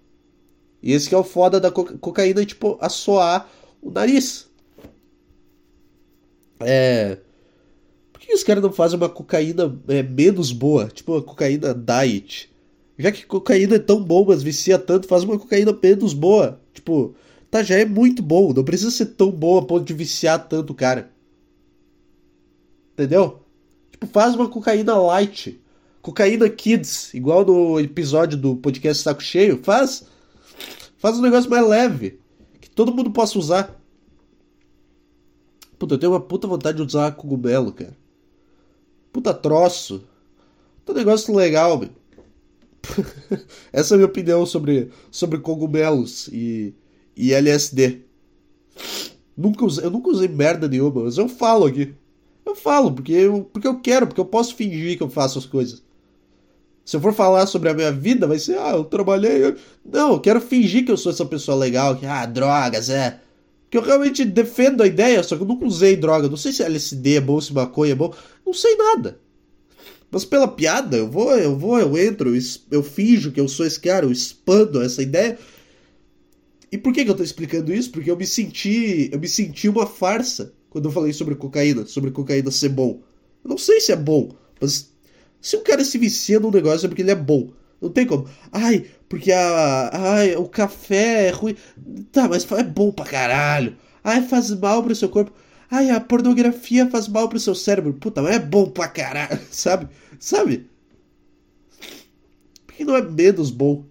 E 0.82 0.92
esse 0.92 1.06
que 1.06 1.14
é 1.14 1.18
o 1.18 1.22
foda 1.22 1.60
da 1.60 1.70
co 1.70 1.84
cocaína, 1.98 2.42
tipo, 2.46 2.78
assoar 2.80 3.46
o 3.82 3.90
nariz. 3.90 4.48
É. 6.60 7.18
Por 8.10 8.22
que 8.22 8.32
os 8.32 8.42
caras 8.42 8.62
não 8.62 8.72
fazem 8.72 8.96
uma 8.96 9.10
cocaína 9.10 9.78
é, 9.86 10.02
menos 10.02 10.50
boa? 10.50 10.86
Tipo, 10.86 11.12
uma 11.12 11.22
cocaína 11.22 11.74
diet. 11.74 12.50
Já 12.96 13.12
que 13.12 13.26
cocaína 13.26 13.74
é 13.74 13.78
tão 13.78 14.02
bom, 14.02 14.24
mas 14.26 14.42
vicia 14.42 14.78
tanto, 14.78 15.06
faz 15.08 15.24
uma 15.24 15.38
cocaína 15.38 15.78
menos 15.82 16.14
boa. 16.14 16.58
Tipo, 16.72 17.14
tá, 17.50 17.62
já 17.62 17.76
é 17.76 17.84
muito 17.84 18.22
bom. 18.22 18.50
Não 18.54 18.64
precisa 18.64 18.90
ser 18.90 19.06
tão 19.06 19.30
boa 19.30 19.60
a 19.60 19.64
ponto 19.66 19.84
de 19.84 19.92
viciar 19.92 20.48
tanto 20.48 20.72
cara. 20.72 21.12
Entendeu? 22.94 23.41
Tipo, 24.03 24.07
faz 24.07 24.34
uma 24.34 24.48
cocaína 24.48 24.96
light. 24.96 25.61
Cocaína 26.00 26.48
Kids, 26.48 27.14
igual 27.14 27.44
no 27.44 27.78
episódio 27.78 28.36
do 28.36 28.57
podcast 28.57 29.00
Saco 29.00 29.22
Cheio, 29.22 29.62
faz. 29.62 30.05
Faz 30.98 31.18
um 31.18 31.22
negócio 31.22 31.48
mais 31.48 31.66
leve. 31.66 32.18
Que 32.61 32.68
todo 32.68 32.92
mundo 32.92 33.12
possa 33.12 33.38
usar. 33.38 33.80
Puta, 35.78 35.94
eu 35.94 35.98
tenho 35.98 36.12
uma 36.12 36.20
puta 36.20 36.48
vontade 36.48 36.78
de 36.78 36.82
usar 36.82 37.12
cogumelo, 37.12 37.72
cara. 37.72 37.96
Puta 39.12 39.32
troço. 39.32 40.03
Puta 40.84 40.98
negócio 40.98 41.32
legal, 41.34 41.78
meu. 41.78 41.90
Essa 43.72 43.94
é 43.94 43.96
a 43.96 43.98
minha 43.98 44.09
opinião 44.09 44.44
sobre, 44.44 44.90
sobre 45.12 45.38
cogumelos 45.38 46.26
e, 46.32 46.74
e 47.16 47.32
LSD. 47.32 48.00
Nunca 49.36 49.64
usei, 49.64 49.84
eu 49.84 49.90
nunca 49.90 50.11
usei 50.11 50.26
merda 50.26 50.66
nenhuma, 50.66 51.05
mas 51.05 51.18
eu 51.18 51.28
falo 51.28 51.66
aqui. 51.66 51.94
Eu 52.53 52.57
falo, 52.57 52.92
porque 52.92 53.12
eu, 53.12 53.48
porque 53.50 53.66
eu 53.66 53.80
quero, 53.80 54.07
porque 54.07 54.20
eu 54.20 54.26
posso 54.26 54.55
fingir 54.55 54.98
que 54.98 55.03
eu 55.03 55.09
faço 55.09 55.38
as 55.38 55.46
coisas. 55.46 55.82
Se 56.84 56.94
eu 56.94 57.00
for 57.00 57.14
falar 57.14 57.46
sobre 57.46 57.70
a 57.70 57.74
minha 57.74 57.90
vida, 57.90 58.26
vai 58.26 58.38
ser, 58.38 58.59
ah, 58.59 58.72
eu 58.74 58.84
trabalhei. 58.84 59.42
Eu... 59.42 59.57
Não, 59.82 60.12
eu 60.12 60.20
quero 60.20 60.38
fingir 60.38 60.84
que 60.84 60.92
eu 60.92 60.96
sou 60.98 61.11
essa 61.11 61.24
pessoa 61.24 61.57
legal, 61.57 61.96
que, 61.96 62.05
ah, 62.05 62.26
drogas, 62.26 62.90
é. 62.90 63.20
Que 63.70 63.78
eu 63.78 63.82
realmente 63.82 64.22
defendo 64.22 64.82
a 64.82 64.86
ideia, 64.86 65.22
só 65.22 65.34
que 65.34 65.42
eu 65.42 65.46
nunca 65.46 65.64
usei 65.64 65.96
droga. 65.96 66.28
Não 66.28 66.36
sei 66.36 66.53
se 66.53 66.62
LSD 66.62 67.16
é 67.16 67.20
bom, 67.22 67.40
se 67.40 67.55
maconha 67.55 67.92
é 67.92 67.94
bom. 67.94 68.12
Não 68.44 68.53
sei 68.53 68.76
nada. 68.76 69.18
Mas 70.11 70.26
pela 70.26 70.46
piada, 70.46 70.98
eu 70.98 71.11
vou, 71.11 71.34
eu 71.34 71.57
vou, 71.59 71.80
eu 71.80 71.96
entro, 71.96 72.36
eu, 72.36 72.42
eu 72.70 72.82
finjo 72.82 73.32
que 73.32 73.40
eu 73.40 73.48
sou 73.48 73.64
esse 73.64 73.80
cara, 73.80 74.05
eu 74.05 74.12
expando 74.12 74.82
essa 74.82 75.03
ideia. 75.03 75.38
E 76.70 76.76
por 76.76 76.92
que, 76.92 77.03
que 77.03 77.11
eu 77.11 77.14
tô 77.14 77.22
explicando 77.22 77.72
isso? 77.72 77.90
Porque 77.90 78.11
eu 78.11 78.16
me 78.16 78.26
senti. 78.26 79.09
Eu 79.11 79.18
me 79.18 79.28
senti 79.28 79.70
uma 79.70 79.86
farsa 79.86 80.53
quando 80.72 80.86
eu 80.86 80.90
falei 80.90 81.12
sobre 81.12 81.34
cocaína, 81.34 81.84
sobre 81.84 82.10
cocaína 82.10 82.50
ser 82.50 82.70
bom. 82.70 83.02
Eu 83.44 83.50
não 83.50 83.58
sei 83.58 83.78
se 83.78 83.92
é 83.92 83.96
bom, 83.96 84.34
mas 84.58 84.90
se 85.38 85.54
um 85.54 85.62
cara 85.62 85.84
se 85.84 85.98
vicia 85.98 86.40
num 86.40 86.50
negócio 86.50 86.86
é 86.86 86.88
porque 86.88 87.02
ele 87.02 87.10
é 87.10 87.14
bom. 87.14 87.52
Não 87.78 87.90
tem 87.90 88.06
como. 88.06 88.26
Ai, 88.50 88.86
porque 89.06 89.30
a. 89.32 89.90
Ai, 89.92 90.34
o 90.36 90.48
café 90.48 91.26
é 91.26 91.30
ruim. 91.30 91.54
Tá, 92.10 92.26
mas 92.26 92.50
é 92.50 92.62
bom 92.62 92.90
pra 92.90 93.04
caralho. 93.04 93.76
Ai, 94.02 94.22
faz 94.22 94.50
mal 94.58 94.82
pro 94.82 94.94
seu 94.94 95.10
corpo. 95.10 95.32
Ai, 95.70 95.90
a 95.90 96.00
pornografia 96.00 96.88
faz 96.88 97.06
mal 97.06 97.28
pro 97.28 97.38
seu 97.38 97.54
cérebro. 97.54 97.92
Puta, 97.92 98.22
mas 98.22 98.36
é 98.36 98.38
bom 98.38 98.70
pra 98.70 98.88
caralho, 98.88 99.40
sabe? 99.50 99.88
Sabe? 100.18 100.70
Por 102.66 102.76
que 102.76 102.84
não 102.84 102.96
é 102.96 103.02
menos 103.02 103.50
bom? 103.50 103.84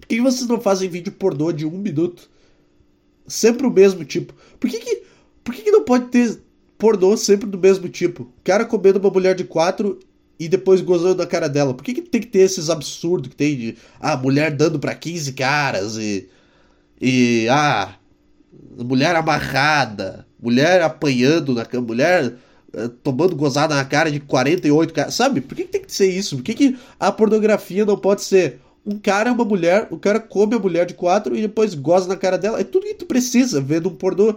Por 0.00 0.08
que 0.08 0.20
vocês 0.20 0.48
não 0.48 0.60
fazem 0.60 0.88
vídeo 0.88 1.12
pornô 1.12 1.52
de 1.52 1.64
um 1.64 1.78
minuto? 1.78 2.28
Sempre 3.28 3.66
o 3.66 3.70
mesmo 3.70 4.04
tipo. 4.04 4.34
Por 4.58 4.70
que, 4.70 4.78
que, 4.78 5.05
por 5.46 5.54
que, 5.54 5.62
que 5.62 5.70
não 5.70 5.84
pode 5.84 6.08
ter 6.08 6.38
pornô 6.76 7.16
sempre 7.16 7.48
do 7.48 7.58
mesmo 7.58 7.88
tipo? 7.88 8.24
O 8.24 8.42
cara 8.44 8.66
comendo 8.66 8.98
uma 8.98 9.10
mulher 9.10 9.34
de 9.34 9.44
quatro 9.44 9.98
e 10.38 10.48
depois 10.48 10.82
gozando 10.82 11.14
da 11.14 11.26
cara 11.26 11.48
dela. 11.48 11.72
Por 11.72 11.82
que, 11.82 11.94
que 11.94 12.02
tem 12.02 12.20
que 12.20 12.26
ter 12.26 12.40
esses 12.40 12.68
absurdos 12.68 13.30
que 13.30 13.36
tem 13.36 13.56
de. 13.56 13.76
Ah, 13.98 14.16
mulher 14.16 14.54
dando 14.54 14.78
pra 14.78 14.94
15 14.94 15.32
caras 15.32 15.96
e. 15.96 16.28
E. 17.00 17.46
Ah. 17.48 17.94
Mulher 18.78 19.16
amarrada 19.16 20.26
mulher 20.40 20.82
apanhando 20.82 21.54
na 21.54 21.64
cama, 21.64 21.86
mulher 21.86 22.34
uh, 22.74 22.88
tomando 22.88 23.34
gozada 23.34 23.74
na 23.74 23.84
cara 23.84 24.10
de 24.10 24.20
48 24.20 24.94
caras. 24.94 25.14
Sabe? 25.14 25.40
Por 25.40 25.56
que, 25.56 25.64
que, 25.64 25.72
tem 25.72 25.82
que 25.82 25.92
ser 25.92 26.08
isso? 26.08 26.36
Por 26.36 26.44
que, 26.44 26.54
que 26.54 26.78
a 26.98 27.10
pornografia 27.10 27.84
não 27.84 27.96
pode 27.96 28.22
ser 28.22 28.60
um 28.84 28.98
cara 28.98 29.30
e 29.30 29.32
uma 29.32 29.44
mulher, 29.44 29.88
o 29.90 29.98
cara 29.98 30.20
come 30.20 30.54
a 30.54 30.58
mulher 30.58 30.86
de 30.86 30.94
quatro 30.94 31.34
e 31.34 31.42
depois 31.42 31.74
goza 31.74 32.08
na 32.08 32.16
cara 32.16 32.38
dela? 32.38 32.60
É 32.60 32.64
tudo 32.64 32.86
que 32.86 32.94
tu 32.94 33.06
precisa 33.06 33.60
vendo 33.60 33.88
um 33.88 33.94
pornô. 33.94 34.36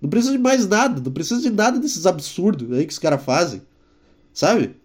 Não 0.00 0.08
precisa 0.08 0.32
de 0.32 0.38
mais 0.38 0.66
nada, 0.66 1.00
não 1.00 1.12
precisa 1.12 1.40
de 1.40 1.50
nada 1.50 1.78
desses 1.78 2.06
absurdos 2.06 2.72
aí 2.72 2.86
que 2.86 2.92
os 2.92 2.98
caras 2.98 3.22
fazem. 3.22 3.62
Sabe? 4.32 4.76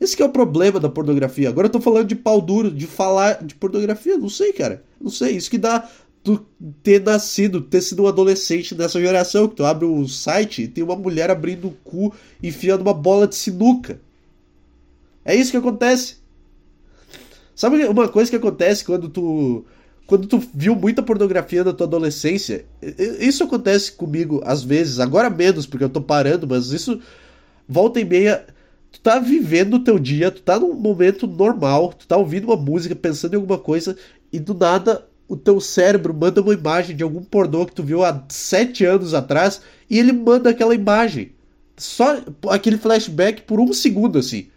Esse 0.00 0.20
é 0.20 0.24
o 0.24 0.30
problema 0.30 0.78
da 0.78 0.88
pornografia. 0.88 1.48
Agora 1.48 1.66
eu 1.66 1.72
tô 1.72 1.80
falando 1.80 2.06
de 2.06 2.14
pau 2.14 2.40
duro, 2.40 2.70
de 2.70 2.86
falar 2.86 3.42
de 3.44 3.54
pornografia. 3.54 4.16
Não 4.18 4.28
sei, 4.28 4.52
cara. 4.52 4.84
Não 5.00 5.10
sei. 5.10 5.36
Isso 5.36 5.50
que 5.50 5.58
dá 5.58 5.88
tu 6.22 6.44
ter 6.82 7.02
nascido, 7.02 7.60
ter 7.60 7.80
sido 7.80 8.02
um 8.02 8.06
adolescente 8.06 8.74
nessa 8.74 9.00
geração, 9.00 9.48
que 9.48 9.56
tu 9.56 9.64
abre 9.64 9.86
o 9.86 10.06
site 10.06 10.62
e 10.62 10.68
tem 10.68 10.84
uma 10.84 10.96
mulher 10.96 11.30
abrindo 11.30 11.68
o 11.68 11.72
cu 11.84 12.12
enfiando 12.42 12.82
uma 12.82 12.92
bola 12.92 13.26
de 13.26 13.36
sinuca. 13.36 14.00
É 15.24 15.34
isso 15.34 15.50
que 15.50 15.56
acontece. 15.56 16.16
Sabe 17.54 17.84
uma 17.86 18.08
coisa 18.08 18.28
que 18.28 18.36
acontece 18.36 18.84
quando 18.84 19.08
tu 19.08 19.64
quando 20.06 20.26
tu 20.26 20.42
viu 20.54 20.74
muita 20.74 21.02
pornografia 21.02 21.64
na 21.64 21.72
tua 21.72 21.86
adolescência? 21.86 22.64
Isso 23.18 23.44
acontece 23.44 23.92
comigo 23.92 24.40
às 24.44 24.62
vezes, 24.62 25.00
agora 25.00 25.28
menos 25.28 25.66
porque 25.66 25.84
eu 25.84 25.88
tô 25.88 26.00
parando, 26.00 26.46
mas 26.46 26.70
isso 26.70 27.00
volta 27.68 28.00
e 28.00 28.04
meia 28.04 28.46
tu 28.92 29.00
tá 29.00 29.18
vivendo 29.18 29.74
o 29.74 29.84
teu 29.84 29.98
dia, 29.98 30.30
tu 30.30 30.40
tá 30.42 30.58
num 30.58 30.74
momento 30.74 31.26
normal, 31.26 31.92
tu 31.92 32.06
tá 32.06 32.16
ouvindo 32.16 32.44
uma 32.46 32.56
música, 32.56 32.94
pensando 32.94 33.34
em 33.34 33.36
alguma 33.36 33.58
coisa 33.58 33.96
e 34.32 34.38
do 34.38 34.54
nada 34.54 35.06
o 35.28 35.36
teu 35.36 35.60
cérebro 35.60 36.14
manda 36.14 36.40
uma 36.40 36.54
imagem 36.54 36.96
de 36.96 37.02
algum 37.02 37.22
pornô 37.22 37.66
que 37.66 37.74
tu 37.74 37.82
viu 37.82 38.04
há 38.04 38.24
sete 38.28 38.84
anos 38.84 39.12
atrás 39.12 39.60
e 39.90 39.98
ele 39.98 40.12
manda 40.12 40.50
aquela 40.50 40.74
imagem. 40.74 41.32
Só 41.76 42.22
aquele 42.48 42.78
flashback 42.78 43.42
por 43.42 43.60
um 43.60 43.72
segundo, 43.72 44.18
assim. 44.18 44.48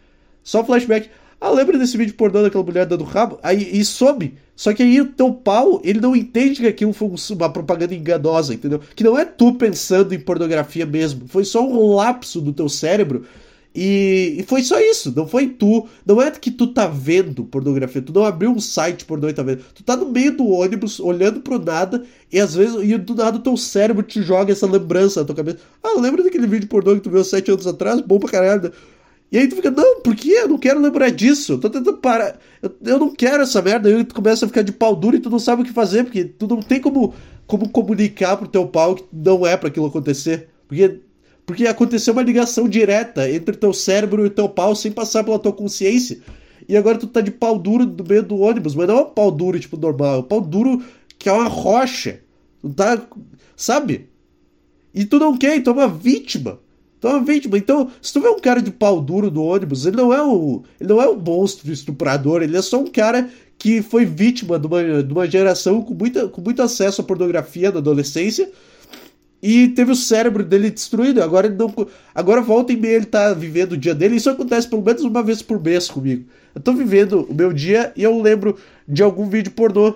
Só 0.44 0.64
flashback. 0.64 1.10
Ah, 1.42 1.50
lembra 1.50 1.78
desse 1.78 1.98
vídeo 1.98 2.16
pornô 2.16 2.42
daquela 2.42 2.64
mulher 2.64 2.86
dando 2.86 3.04
rabo? 3.04 3.40
Aí 3.42 3.70
e 3.72 3.84
some. 3.86 4.36
Só 4.56 4.74
que 4.74 4.84
aí 4.84 5.00
o 5.00 5.06
teu 5.06 5.34
pau, 5.34 5.82
ele 5.86 6.02
não 6.02 6.16
entende 6.16 6.60
que 6.60 6.68
aquilo 6.68 6.92
foi 6.92 7.10
uma 7.32 7.50
propaganda 7.50 7.96
enganosa, 7.96 8.54
entendeu? 8.54 8.82
Que 8.94 9.04
não 9.06 9.18
é 9.18 9.24
tu 9.24 9.54
pensando 9.54 10.14
em 10.14 10.20
pornografia 10.20 10.86
mesmo. 10.86 11.28
Foi 11.28 11.46
só 11.46 11.66
um 11.66 11.96
lapso 11.96 12.42
do 12.42 12.52
teu 12.52 12.68
cérebro 12.68 13.26
e, 13.74 14.38
e, 14.40 14.44
foi 14.44 14.64
só 14.64 14.80
isso, 14.80 15.14
não 15.16 15.28
foi 15.28 15.48
tu. 15.48 15.88
Não 16.06 16.22
é 16.22 16.32
que 16.32 16.50
tu 16.50 16.68
tá 16.68 16.88
vendo 16.88 17.44
pornografia, 17.44 18.02
tu 18.02 18.12
não 18.12 18.26
abriu 18.26 18.52
um 18.52 18.60
site 18.60 19.06
pornô 19.06 19.30
e 19.30 19.34
tá 19.34 19.44
vendo. 19.44 19.64
Tu 19.76 19.84
tá 19.84 19.96
no 19.96 20.10
meio 20.10 20.36
do 20.36 20.48
ônibus, 20.48 21.00
olhando 21.00 21.40
pro 21.40 21.60
nada, 21.60 22.04
e 22.32 22.40
às 22.40 22.56
vezes, 22.56 22.76
e 22.82 22.98
do 22.98 23.16
nada 23.16 23.38
o 23.38 23.42
teu 23.42 23.56
cérebro 23.56 24.04
te 24.04 24.22
joga 24.24 24.52
essa 24.52 24.66
lembrança 24.66 25.20
na 25.20 25.26
tua 25.26 25.36
cabeça. 25.36 25.60
Ah, 25.84 26.00
lembra 26.00 26.24
daquele 26.24 26.48
vídeo 26.48 26.68
pornô 26.68 26.96
que 26.96 27.02
tu 27.02 27.12
viu 27.12 27.24
sete 27.24 27.52
anos 27.52 27.68
atrás? 27.68 28.02
Bom 28.02 28.20
pra 28.20 28.30
caralho. 28.30 28.74
E 29.32 29.38
aí 29.38 29.48
tu 29.48 29.56
fica, 29.56 29.70
não, 29.70 30.02
por 30.02 30.16
quê? 30.16 30.32
Eu 30.32 30.48
não 30.48 30.58
quero 30.58 30.80
lembrar 30.80 31.10
disso. 31.10 31.54
Eu 31.54 31.60
tô 31.60 31.70
tentando 31.70 31.98
parar. 31.98 32.40
Eu, 32.62 32.76
eu 32.84 33.00
não 33.00 33.14
quero 33.14 33.44
essa 33.44 33.62
merda. 33.62 33.90
Aí 33.90 34.04
tu 34.04 34.16
começa 34.16 34.46
a 34.46 34.48
ficar 34.48 34.64
de 34.64 34.72
pau 34.72 34.96
duro 34.96 35.16
e 35.16 35.20
tu 35.20 35.30
não 35.30 35.40
sabe 35.40 35.62
o 35.62 35.66
que 35.66 35.72
fazer, 35.72 36.04
porque 36.04 36.26
tu 36.26 36.48
não 36.48 36.62
tem 36.62 36.82
como, 36.82 37.14
como 37.46 37.70
comunicar 37.70 38.38
pro 38.38 38.48
teu 38.48 38.68
pau 38.68 38.96
que 38.96 39.04
não 39.14 39.46
é 39.46 39.56
para 39.56 39.70
aquilo 39.70 39.86
acontecer. 39.86 40.50
Porque 40.68 41.00
porque 41.50 41.66
aconteceu 41.66 42.14
uma 42.14 42.22
ligação 42.22 42.70
direta 42.70 43.28
entre 43.28 43.58
teu 43.58 43.74
cérebro 43.74 44.24
e 44.24 44.30
teu 44.30 44.48
pau 44.48 44.76
sem 44.76 44.92
passar 44.92 45.24
pela 45.24 45.40
tua 45.40 45.52
consciência. 45.52 46.20
E 46.68 46.78
agora 46.78 47.00
tu 47.00 47.08
tá 47.08 47.22
de 47.22 47.32
pau 47.32 47.58
duro 47.58 47.88
no 47.88 48.04
meio 48.04 48.22
do 48.22 48.38
ônibus, 48.38 48.76
mas 48.76 48.88
não 48.88 49.00
é 49.00 49.02
um 49.02 49.10
pau 49.10 49.32
duro 49.32 49.60
tipo 49.60 49.76
normal, 49.76 50.18
é 50.18 50.20
um 50.20 50.24
pau 50.24 50.42
duro 50.42 50.84
que 51.18 51.28
é 51.28 51.34
uma 51.34 51.48
rocha. 51.48 52.20
Tu 52.62 52.70
tá. 52.70 53.02
Sabe? 53.56 54.10
E 54.94 55.06
tu 55.06 55.18
não 55.18 55.36
quer, 55.36 55.60
tu 55.64 55.72
é 55.72 55.74
uma 55.74 55.88
vítima. 55.88 56.60
Tu 57.00 57.08
é 57.08 57.12
uma 57.12 57.24
vítima. 57.24 57.58
Então, 57.58 57.90
se 58.02 58.12
tu 58.12 58.20
vê 58.20 58.28
um 58.28 58.40
cara 58.40 58.62
de 58.62 58.72
pau 58.72 59.02
duro 59.02 59.32
no 59.32 59.44
ônibus, 59.44 59.86
ele 59.86 59.96
não 59.96 60.14
é 60.14 60.22
um. 60.22 60.64
Ele 60.80 60.90
não 60.90 61.02
é 61.02 61.10
um 61.10 61.18
monstro 61.18 61.72
estuprador, 61.72 62.42
ele 62.42 62.58
é 62.58 62.62
só 62.62 62.80
um 62.80 62.88
cara 62.88 63.30
que 63.58 63.82
foi 63.82 64.06
vítima 64.06 64.58
de 64.58 64.68
uma, 64.68 65.04
de 65.04 65.14
uma 65.14 65.30
geração 65.30 65.82
com, 65.82 65.94
muita, 65.94 66.28
com 66.28 66.42
muito 66.42 66.62
acesso 66.62 67.02
à 67.02 67.04
pornografia 67.04 67.72
na 67.72 67.80
adolescência 67.80 68.50
e 69.42 69.70
teve 69.70 69.92
o 69.92 69.96
cérebro 69.96 70.44
dele 70.44 70.70
destruído. 70.70 71.22
Agora 71.22 71.48
ele 71.48 71.56
não. 71.56 71.74
Agora 72.14 72.42
volta 72.42 72.74
e 72.74 72.78
meia 72.78 72.96
ele 72.96 73.06
tá 73.06 73.34
vivendo 73.34 73.74
o 73.74 73.78
dia 73.78 73.96
dele. 73.96 74.16
Isso 74.16 74.30
acontece 74.30 74.68
pelo 74.68 74.82
menos 74.82 75.04
uma 75.04 75.24
vez 75.24 75.42
por 75.42 75.62
mês 75.62 75.90
comigo. 75.90 76.26
Eu 76.54 76.62
tô 76.62 76.74
vivendo 76.74 77.26
o 77.30 77.34
meu 77.34 77.54
dia 77.54 77.94
e 77.96 78.04
eu 78.04 78.22
lembro 78.22 78.58
de 78.88 79.04
algum 79.04 79.30
vídeo 79.30 79.52
pornô. 79.52 79.96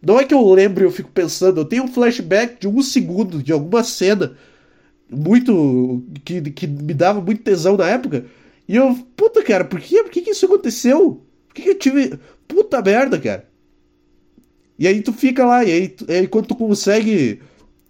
Não 0.00 0.18
é 0.18 0.24
que 0.24 0.32
eu 0.32 0.52
lembro 0.52 0.84
e 0.84 0.86
eu 0.86 0.92
fico 0.92 1.10
pensando, 1.10 1.60
eu 1.60 1.64
tenho 1.64 1.82
um 1.82 1.88
flashback 1.88 2.60
de 2.60 2.68
um 2.68 2.80
segundo 2.82 3.42
de 3.42 3.52
alguma 3.52 3.82
cena 3.82 4.36
muito. 5.10 6.02
que, 6.24 6.40
que 6.50 6.66
me 6.66 6.94
dava 6.94 7.20
muito 7.20 7.42
tesão 7.42 7.76
na 7.76 7.88
época. 7.88 8.26
E 8.66 8.76
eu, 8.76 8.94
puta 9.16 9.42
cara, 9.42 9.64
por 9.64 9.80
que, 9.80 10.02
por 10.02 10.10
que, 10.10 10.22
que 10.22 10.30
isso 10.30 10.46
aconteceu? 10.46 11.22
Por 11.46 11.54
que, 11.54 11.62
que 11.62 11.70
eu 11.70 11.78
tive. 11.78 12.18
Puta 12.46 12.82
merda, 12.82 13.18
cara. 13.18 13.48
E 14.78 14.86
aí 14.86 15.02
tu 15.02 15.12
fica 15.12 15.44
lá, 15.44 15.64
e 15.64 15.72
aí, 15.72 15.96
aí 16.08 16.28
quando 16.28 16.46
tu 16.46 16.54
consegue 16.54 17.40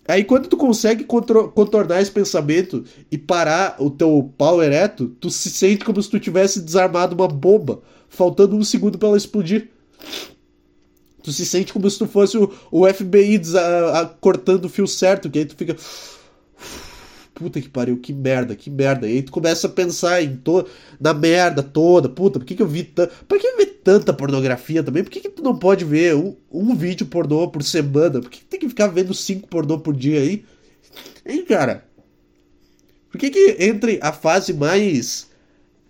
Aí 0.09 0.25
quando 0.25 0.49
tu 0.49 0.57
consegue 0.57 1.05
contornar 1.05 2.01
esse 2.01 2.11
pensamento 2.11 2.83
e 3.13 3.19
parar 3.19 3.77
o 3.79 3.91
teu 3.91 4.33
pau 4.39 4.63
ereto, 4.63 5.09
tu 5.21 5.29
se 5.29 5.51
sente 5.51 5.85
como 5.85 6.03
se 6.03 6.09
tu 6.09 6.19
tivesse 6.19 6.63
desarmado 6.63 7.15
uma 7.15 7.29
bomba, 7.29 7.83
faltando 8.09 8.57
um 8.57 8.65
segundo 8.65 8.97
para 8.97 9.09
ela 9.09 9.19
explodir. 9.19 9.69
Tu 11.23 11.31
se 11.31 11.45
sente 11.45 11.75
como 11.75 11.91
se 11.91 11.99
tu 11.99 12.07
fosse 12.07 12.39
o, 12.39 12.51
o 12.71 12.91
FBI 12.91 13.43
a, 13.55 14.01
a, 14.01 14.07
cortando 14.07 14.65
o 14.65 14.69
fio 14.71 14.87
certo, 14.87 15.29
que 15.29 15.41
aí 15.41 15.45
tu 15.45 15.55
fica 15.55 15.77
puta 17.39 17.61
que 17.61 17.69
pariu, 17.69 17.97
que 17.99 18.13
merda, 18.13 18.57
que 18.57 18.69
merda. 18.69 19.09
E 19.09 19.13
aí 19.13 19.23
tu 19.23 19.31
começa 19.31 19.69
a 19.69 19.71
pensar 19.71 20.23
em 20.23 20.37
to 20.37 20.67
na 21.01 21.15
merda 21.15 21.63
toda, 21.63 22.09
puta, 22.09 22.41
por 22.41 22.45
que, 22.45 22.57
que 22.57 22.63
eu 22.63 22.67
vi 22.67 22.83
tanto. 22.83 23.15
Por 23.27 23.39
que 23.39 23.57
ver 23.57 23.67
tanta 23.85 24.13
pornografia 24.13 24.83
também? 24.83 25.05
Por 25.05 25.11
que, 25.11 25.21
que 25.21 25.29
tu 25.29 25.43
não 25.43 25.57
pode 25.57 25.85
ver 25.85 26.17
um, 26.17 26.37
um 26.51 26.75
vídeo 26.75 27.07
pornô 27.07 27.49
por 27.49 27.63
semana? 27.63 28.21
Por 28.21 28.29
que, 28.29 28.41
que 28.41 28.45
tem 28.45 28.61
que 28.61 28.69
ficar 28.69 28.89
vendo 28.89 29.15
cinco 29.15 29.49
pornô 29.49 29.79
por 29.79 29.95
dia 29.95 30.21
aí? 30.21 30.45
Hein, 31.25 31.45
cara? 31.45 31.85
Por 33.11 33.19
que, 33.19 33.31
que 33.31 33.57
entre 33.61 33.99
a 34.03 34.13
fase 34.13 34.53
mais 34.53 35.29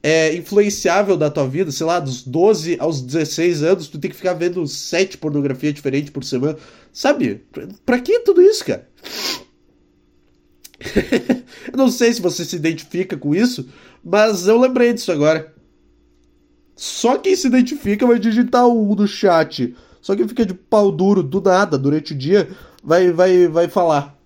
é, 0.02 0.34
influenciável 0.34 1.16
da 1.16 1.30
tua 1.30 1.48
vida, 1.48 1.72
sei 1.72 1.86
lá, 1.86 1.98
dos 1.98 2.22
12 2.22 2.76
aos 2.78 3.00
16 3.00 3.62
anos, 3.62 3.88
tu 3.88 3.98
tem 3.98 4.10
que 4.10 4.16
ficar 4.16 4.34
vendo 4.34 4.66
sete 4.66 5.16
pornografia 5.16 5.72
diferentes 5.72 6.10
por 6.10 6.22
semana? 6.22 6.58
Sabe? 6.92 7.42
Pra 7.84 7.98
que 8.00 8.20
tudo 8.20 8.42
isso, 8.42 8.64
cara? 8.64 8.88
eu 11.72 11.76
não 11.76 11.90
sei 11.90 12.12
se 12.12 12.20
você 12.20 12.44
se 12.44 12.56
identifica 12.56 13.16
com 13.16 13.34
isso, 13.34 13.68
mas 14.04 14.46
eu 14.46 14.58
lembrei 14.58 14.92
disso 14.92 15.10
agora. 15.10 15.54
Só 16.76 17.18
quem 17.18 17.34
se 17.34 17.48
identifica 17.48 18.06
vai 18.06 18.18
digitar 18.18 18.66
o 18.66 18.94
no 18.94 19.08
chat. 19.08 19.74
Só 20.00 20.14
quem 20.14 20.28
fica 20.28 20.46
de 20.46 20.54
pau 20.54 20.92
duro 20.92 21.22
do 21.22 21.40
nada 21.40 21.76
durante 21.76 22.12
o 22.12 22.16
dia 22.16 22.48
vai 22.82 23.10
vai 23.10 23.48
vai 23.48 23.68
falar. 23.68 24.16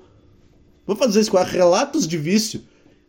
Vou 0.86 0.96
fazer 0.96 1.22
isso 1.22 1.32
com 1.32 1.42
relatos 1.42 2.08
de 2.08 2.18
vício. 2.18 2.62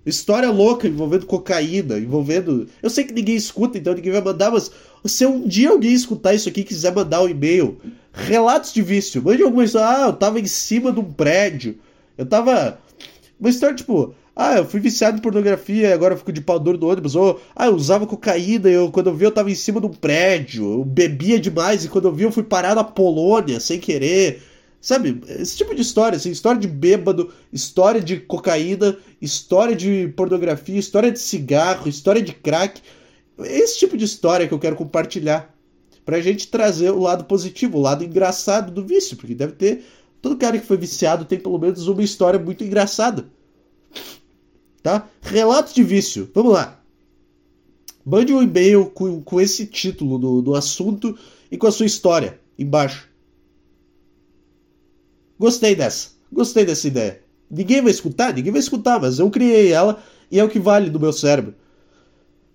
História 0.04 0.50
louca 0.50 0.88
envolvendo 0.88 1.26
cocaína, 1.26 1.96
envolvendo. 1.96 2.66
Eu 2.82 2.90
sei 2.90 3.04
que 3.04 3.12
ninguém 3.12 3.36
escuta, 3.36 3.78
então 3.78 3.94
ninguém 3.94 4.10
vai 4.10 4.20
mandar, 4.20 4.50
mas 4.50 4.70
se 5.04 5.24
um 5.24 5.46
dia 5.46 5.70
alguém 5.70 5.92
escutar 5.92 6.34
isso 6.34 6.48
aqui 6.48 6.62
e 6.62 6.64
quiser 6.64 6.92
mandar 6.92 7.22
um 7.22 7.28
e-mail, 7.28 7.78
relatos 8.12 8.72
de 8.72 8.82
vício, 8.82 9.22
mande 9.22 9.42
alguma 9.42 9.64
história. 9.64 10.04
Ah, 10.04 10.08
eu 10.08 10.12
tava 10.12 10.40
em 10.40 10.46
cima 10.46 10.90
de 10.92 10.98
um 10.98 11.04
prédio. 11.04 11.78
Eu 12.18 12.26
tava. 12.26 12.78
Uma 13.38 13.50
história 13.50 13.76
tipo. 13.76 14.14
Ah, 14.34 14.56
eu 14.56 14.64
fui 14.64 14.80
viciado 14.80 15.18
em 15.18 15.20
pornografia 15.20 15.92
agora 15.92 16.14
eu 16.14 16.18
fico 16.18 16.32
de 16.32 16.40
pau 16.40 16.58
duro 16.58 16.78
no 16.78 16.88
ônibus. 16.88 17.14
Ou, 17.14 17.40
ah, 17.54 17.66
eu 17.66 17.74
usava 17.74 18.06
cocaína 18.06 18.68
eu, 18.68 18.90
quando 18.90 19.08
eu 19.08 19.14
vi 19.14 19.26
eu 19.26 19.30
tava 19.30 19.50
em 19.50 19.54
cima 19.54 19.80
de 19.80 19.86
um 19.86 19.90
prédio. 19.90 20.80
Eu 20.80 20.84
bebia 20.84 21.38
demais 21.38 21.84
e 21.84 21.88
quando 21.88 22.08
eu 22.08 22.14
vi 22.14 22.24
eu 22.24 22.32
fui 22.32 22.42
parar 22.42 22.74
na 22.74 22.82
Polônia 22.82 23.60
sem 23.60 23.78
querer. 23.78 24.42
Sabe? 24.82 25.22
Esse 25.28 25.56
tipo 25.56 25.74
de 25.74 25.80
história, 25.80 26.16
assim, 26.16 26.30
história 26.30 26.60
de 26.60 26.68
bêbado, 26.68 27.32
história 27.50 28.00
de 28.00 28.18
cocaína, 28.18 28.98
história 29.20 29.74
de 29.74 30.08
pornografia, 30.16 30.78
história 30.78 31.10
de 31.10 31.20
cigarro, 31.20 31.88
história 31.88 32.20
de 32.20 32.34
crack. 32.34 32.82
Esse 33.38 33.78
tipo 33.78 33.96
de 33.96 34.04
história 34.04 34.46
que 34.46 34.52
eu 34.52 34.58
quero 34.58 34.76
compartilhar. 34.76 35.50
Pra 36.04 36.20
gente 36.20 36.48
trazer 36.48 36.90
o 36.90 36.98
lado 36.98 37.24
positivo, 37.24 37.78
o 37.78 37.80
lado 37.80 38.04
engraçado 38.04 38.70
do 38.70 38.84
vício. 38.84 39.16
Porque 39.16 39.34
deve 39.34 39.52
ter. 39.52 39.84
Todo 40.20 40.36
cara 40.36 40.58
que 40.58 40.66
foi 40.66 40.76
viciado 40.76 41.24
tem 41.24 41.38
pelo 41.38 41.58
menos 41.58 41.86
uma 41.86 42.02
história 42.02 42.38
muito 42.38 42.62
engraçada 42.62 43.30
tá? 44.82 45.08
Relato 45.20 45.72
de 45.72 45.82
vício. 45.82 46.30
Vamos 46.34 46.52
lá. 46.52 46.80
Mande 48.04 48.34
um 48.34 48.42
e-mail 48.42 48.86
com, 48.86 49.22
com 49.22 49.40
esse 49.40 49.66
título 49.66 50.18
do, 50.18 50.42
do 50.42 50.54
assunto 50.54 51.16
e 51.50 51.56
com 51.56 51.68
a 51.68 51.72
sua 51.72 51.86
história 51.86 52.40
embaixo. 52.58 53.08
Gostei 55.42 55.74
dessa. 55.74 56.10
Gostei 56.32 56.64
dessa 56.64 56.86
ideia. 56.86 57.20
Ninguém 57.50 57.82
vai 57.82 57.90
escutar? 57.90 58.32
Ninguém 58.32 58.52
vai 58.52 58.60
escutar, 58.60 59.00
mas 59.00 59.18
eu 59.18 59.28
criei 59.28 59.72
ela 59.72 60.00
e 60.30 60.38
é 60.38 60.44
o 60.44 60.48
que 60.48 60.60
vale 60.60 60.88
do 60.88 61.00
meu 61.00 61.12
cérebro. 61.12 61.56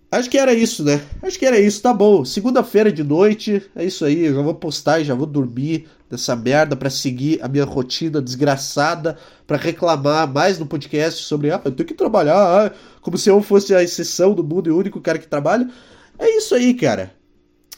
Acho 0.10 0.30
que 0.30 0.38
era 0.38 0.54
isso, 0.54 0.86
né? 0.86 1.02
Acho 1.22 1.38
que 1.38 1.46
era 1.46 1.60
isso, 1.60 1.82
tá 1.82 1.94
bom. 1.94 2.24
Segunda-feira 2.24 2.90
de 2.90 3.04
noite, 3.04 3.62
é 3.76 3.84
isso 3.84 4.06
aí. 4.06 4.28
Eu 4.28 4.36
já 4.36 4.42
vou 4.42 4.56
postar 4.56 5.02
e 5.02 5.04
já 5.04 5.14
vou 5.14 5.26
dormir 5.26 5.86
dessa 6.10 6.34
merda 6.34 6.78
para 6.78 6.90
seguir 6.90 7.44
a 7.44 7.50
minha 7.50 7.66
rotina 7.66 8.22
desgraçada, 8.22 9.18
para 9.46 9.58
reclamar 9.58 10.26
mais 10.26 10.58
no 10.58 10.66
podcast 10.66 11.26
sobre, 11.26 11.52
ah, 11.52 11.60
eu 11.66 11.72
tenho 11.74 11.88
que 11.88 11.94
trabalhar, 11.94 12.38
ah, 12.38 12.72
como 13.02 13.18
se 13.18 13.30
eu 13.30 13.42
fosse 13.42 13.76
a 13.76 13.84
exceção 13.84 14.34
do 14.34 14.46
mundo 14.46 14.70
e 14.70 14.72
o 14.72 14.78
único 14.78 15.02
cara 15.02 15.20
que 15.20 15.28
trabalha. 15.28 15.70
É 16.18 16.38
isso 16.38 16.56
aí, 16.56 16.74
cara. 16.74 17.12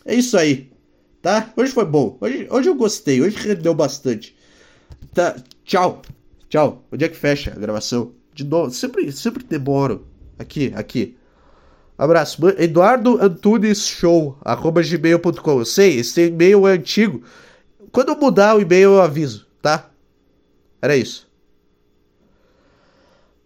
É 0.06 0.14
isso 0.14 0.38
aí. 0.38 0.70
Tá? 1.20 1.52
Hoje 1.58 1.72
foi 1.72 1.86
bom. 1.86 2.16
Hoje, 2.22 2.48
hoje 2.52 2.70
eu 2.70 2.76
gostei. 2.76 3.20
Hoje 3.20 3.36
rendeu 3.38 3.74
bastante. 3.74 4.38
Tá. 5.14 5.36
Tchau. 5.64 6.02
Tchau. 6.48 6.84
Onde 6.92 7.06
é 7.06 7.10
que 7.10 7.16
fecha 7.16 7.52
a 7.52 7.60
gravação? 7.60 8.14
De 8.34 8.44
novo. 8.44 8.72
Sempre, 8.72 9.12
sempre 9.12 9.44
demoro. 9.44 10.08
Aqui, 10.38 10.72
aqui. 10.76 11.18
Abraço. 11.98 12.40
Eduardo 12.58 13.22
Antunes 13.22 13.86
Show, 13.86 14.38
arroba 14.42 14.82
gmail.com. 14.82 15.60
Eu 15.60 15.66
sei, 15.66 16.00
esse 16.00 16.28
e-mail 16.28 16.66
é 16.66 16.72
antigo. 16.72 17.22
Quando 17.92 18.10
eu 18.10 18.16
mudar 18.16 18.56
o 18.56 18.62
e-mail, 18.62 18.92
eu 18.94 19.02
aviso, 19.02 19.46
tá? 19.62 19.90
Era 20.82 20.96
isso. 20.96 21.30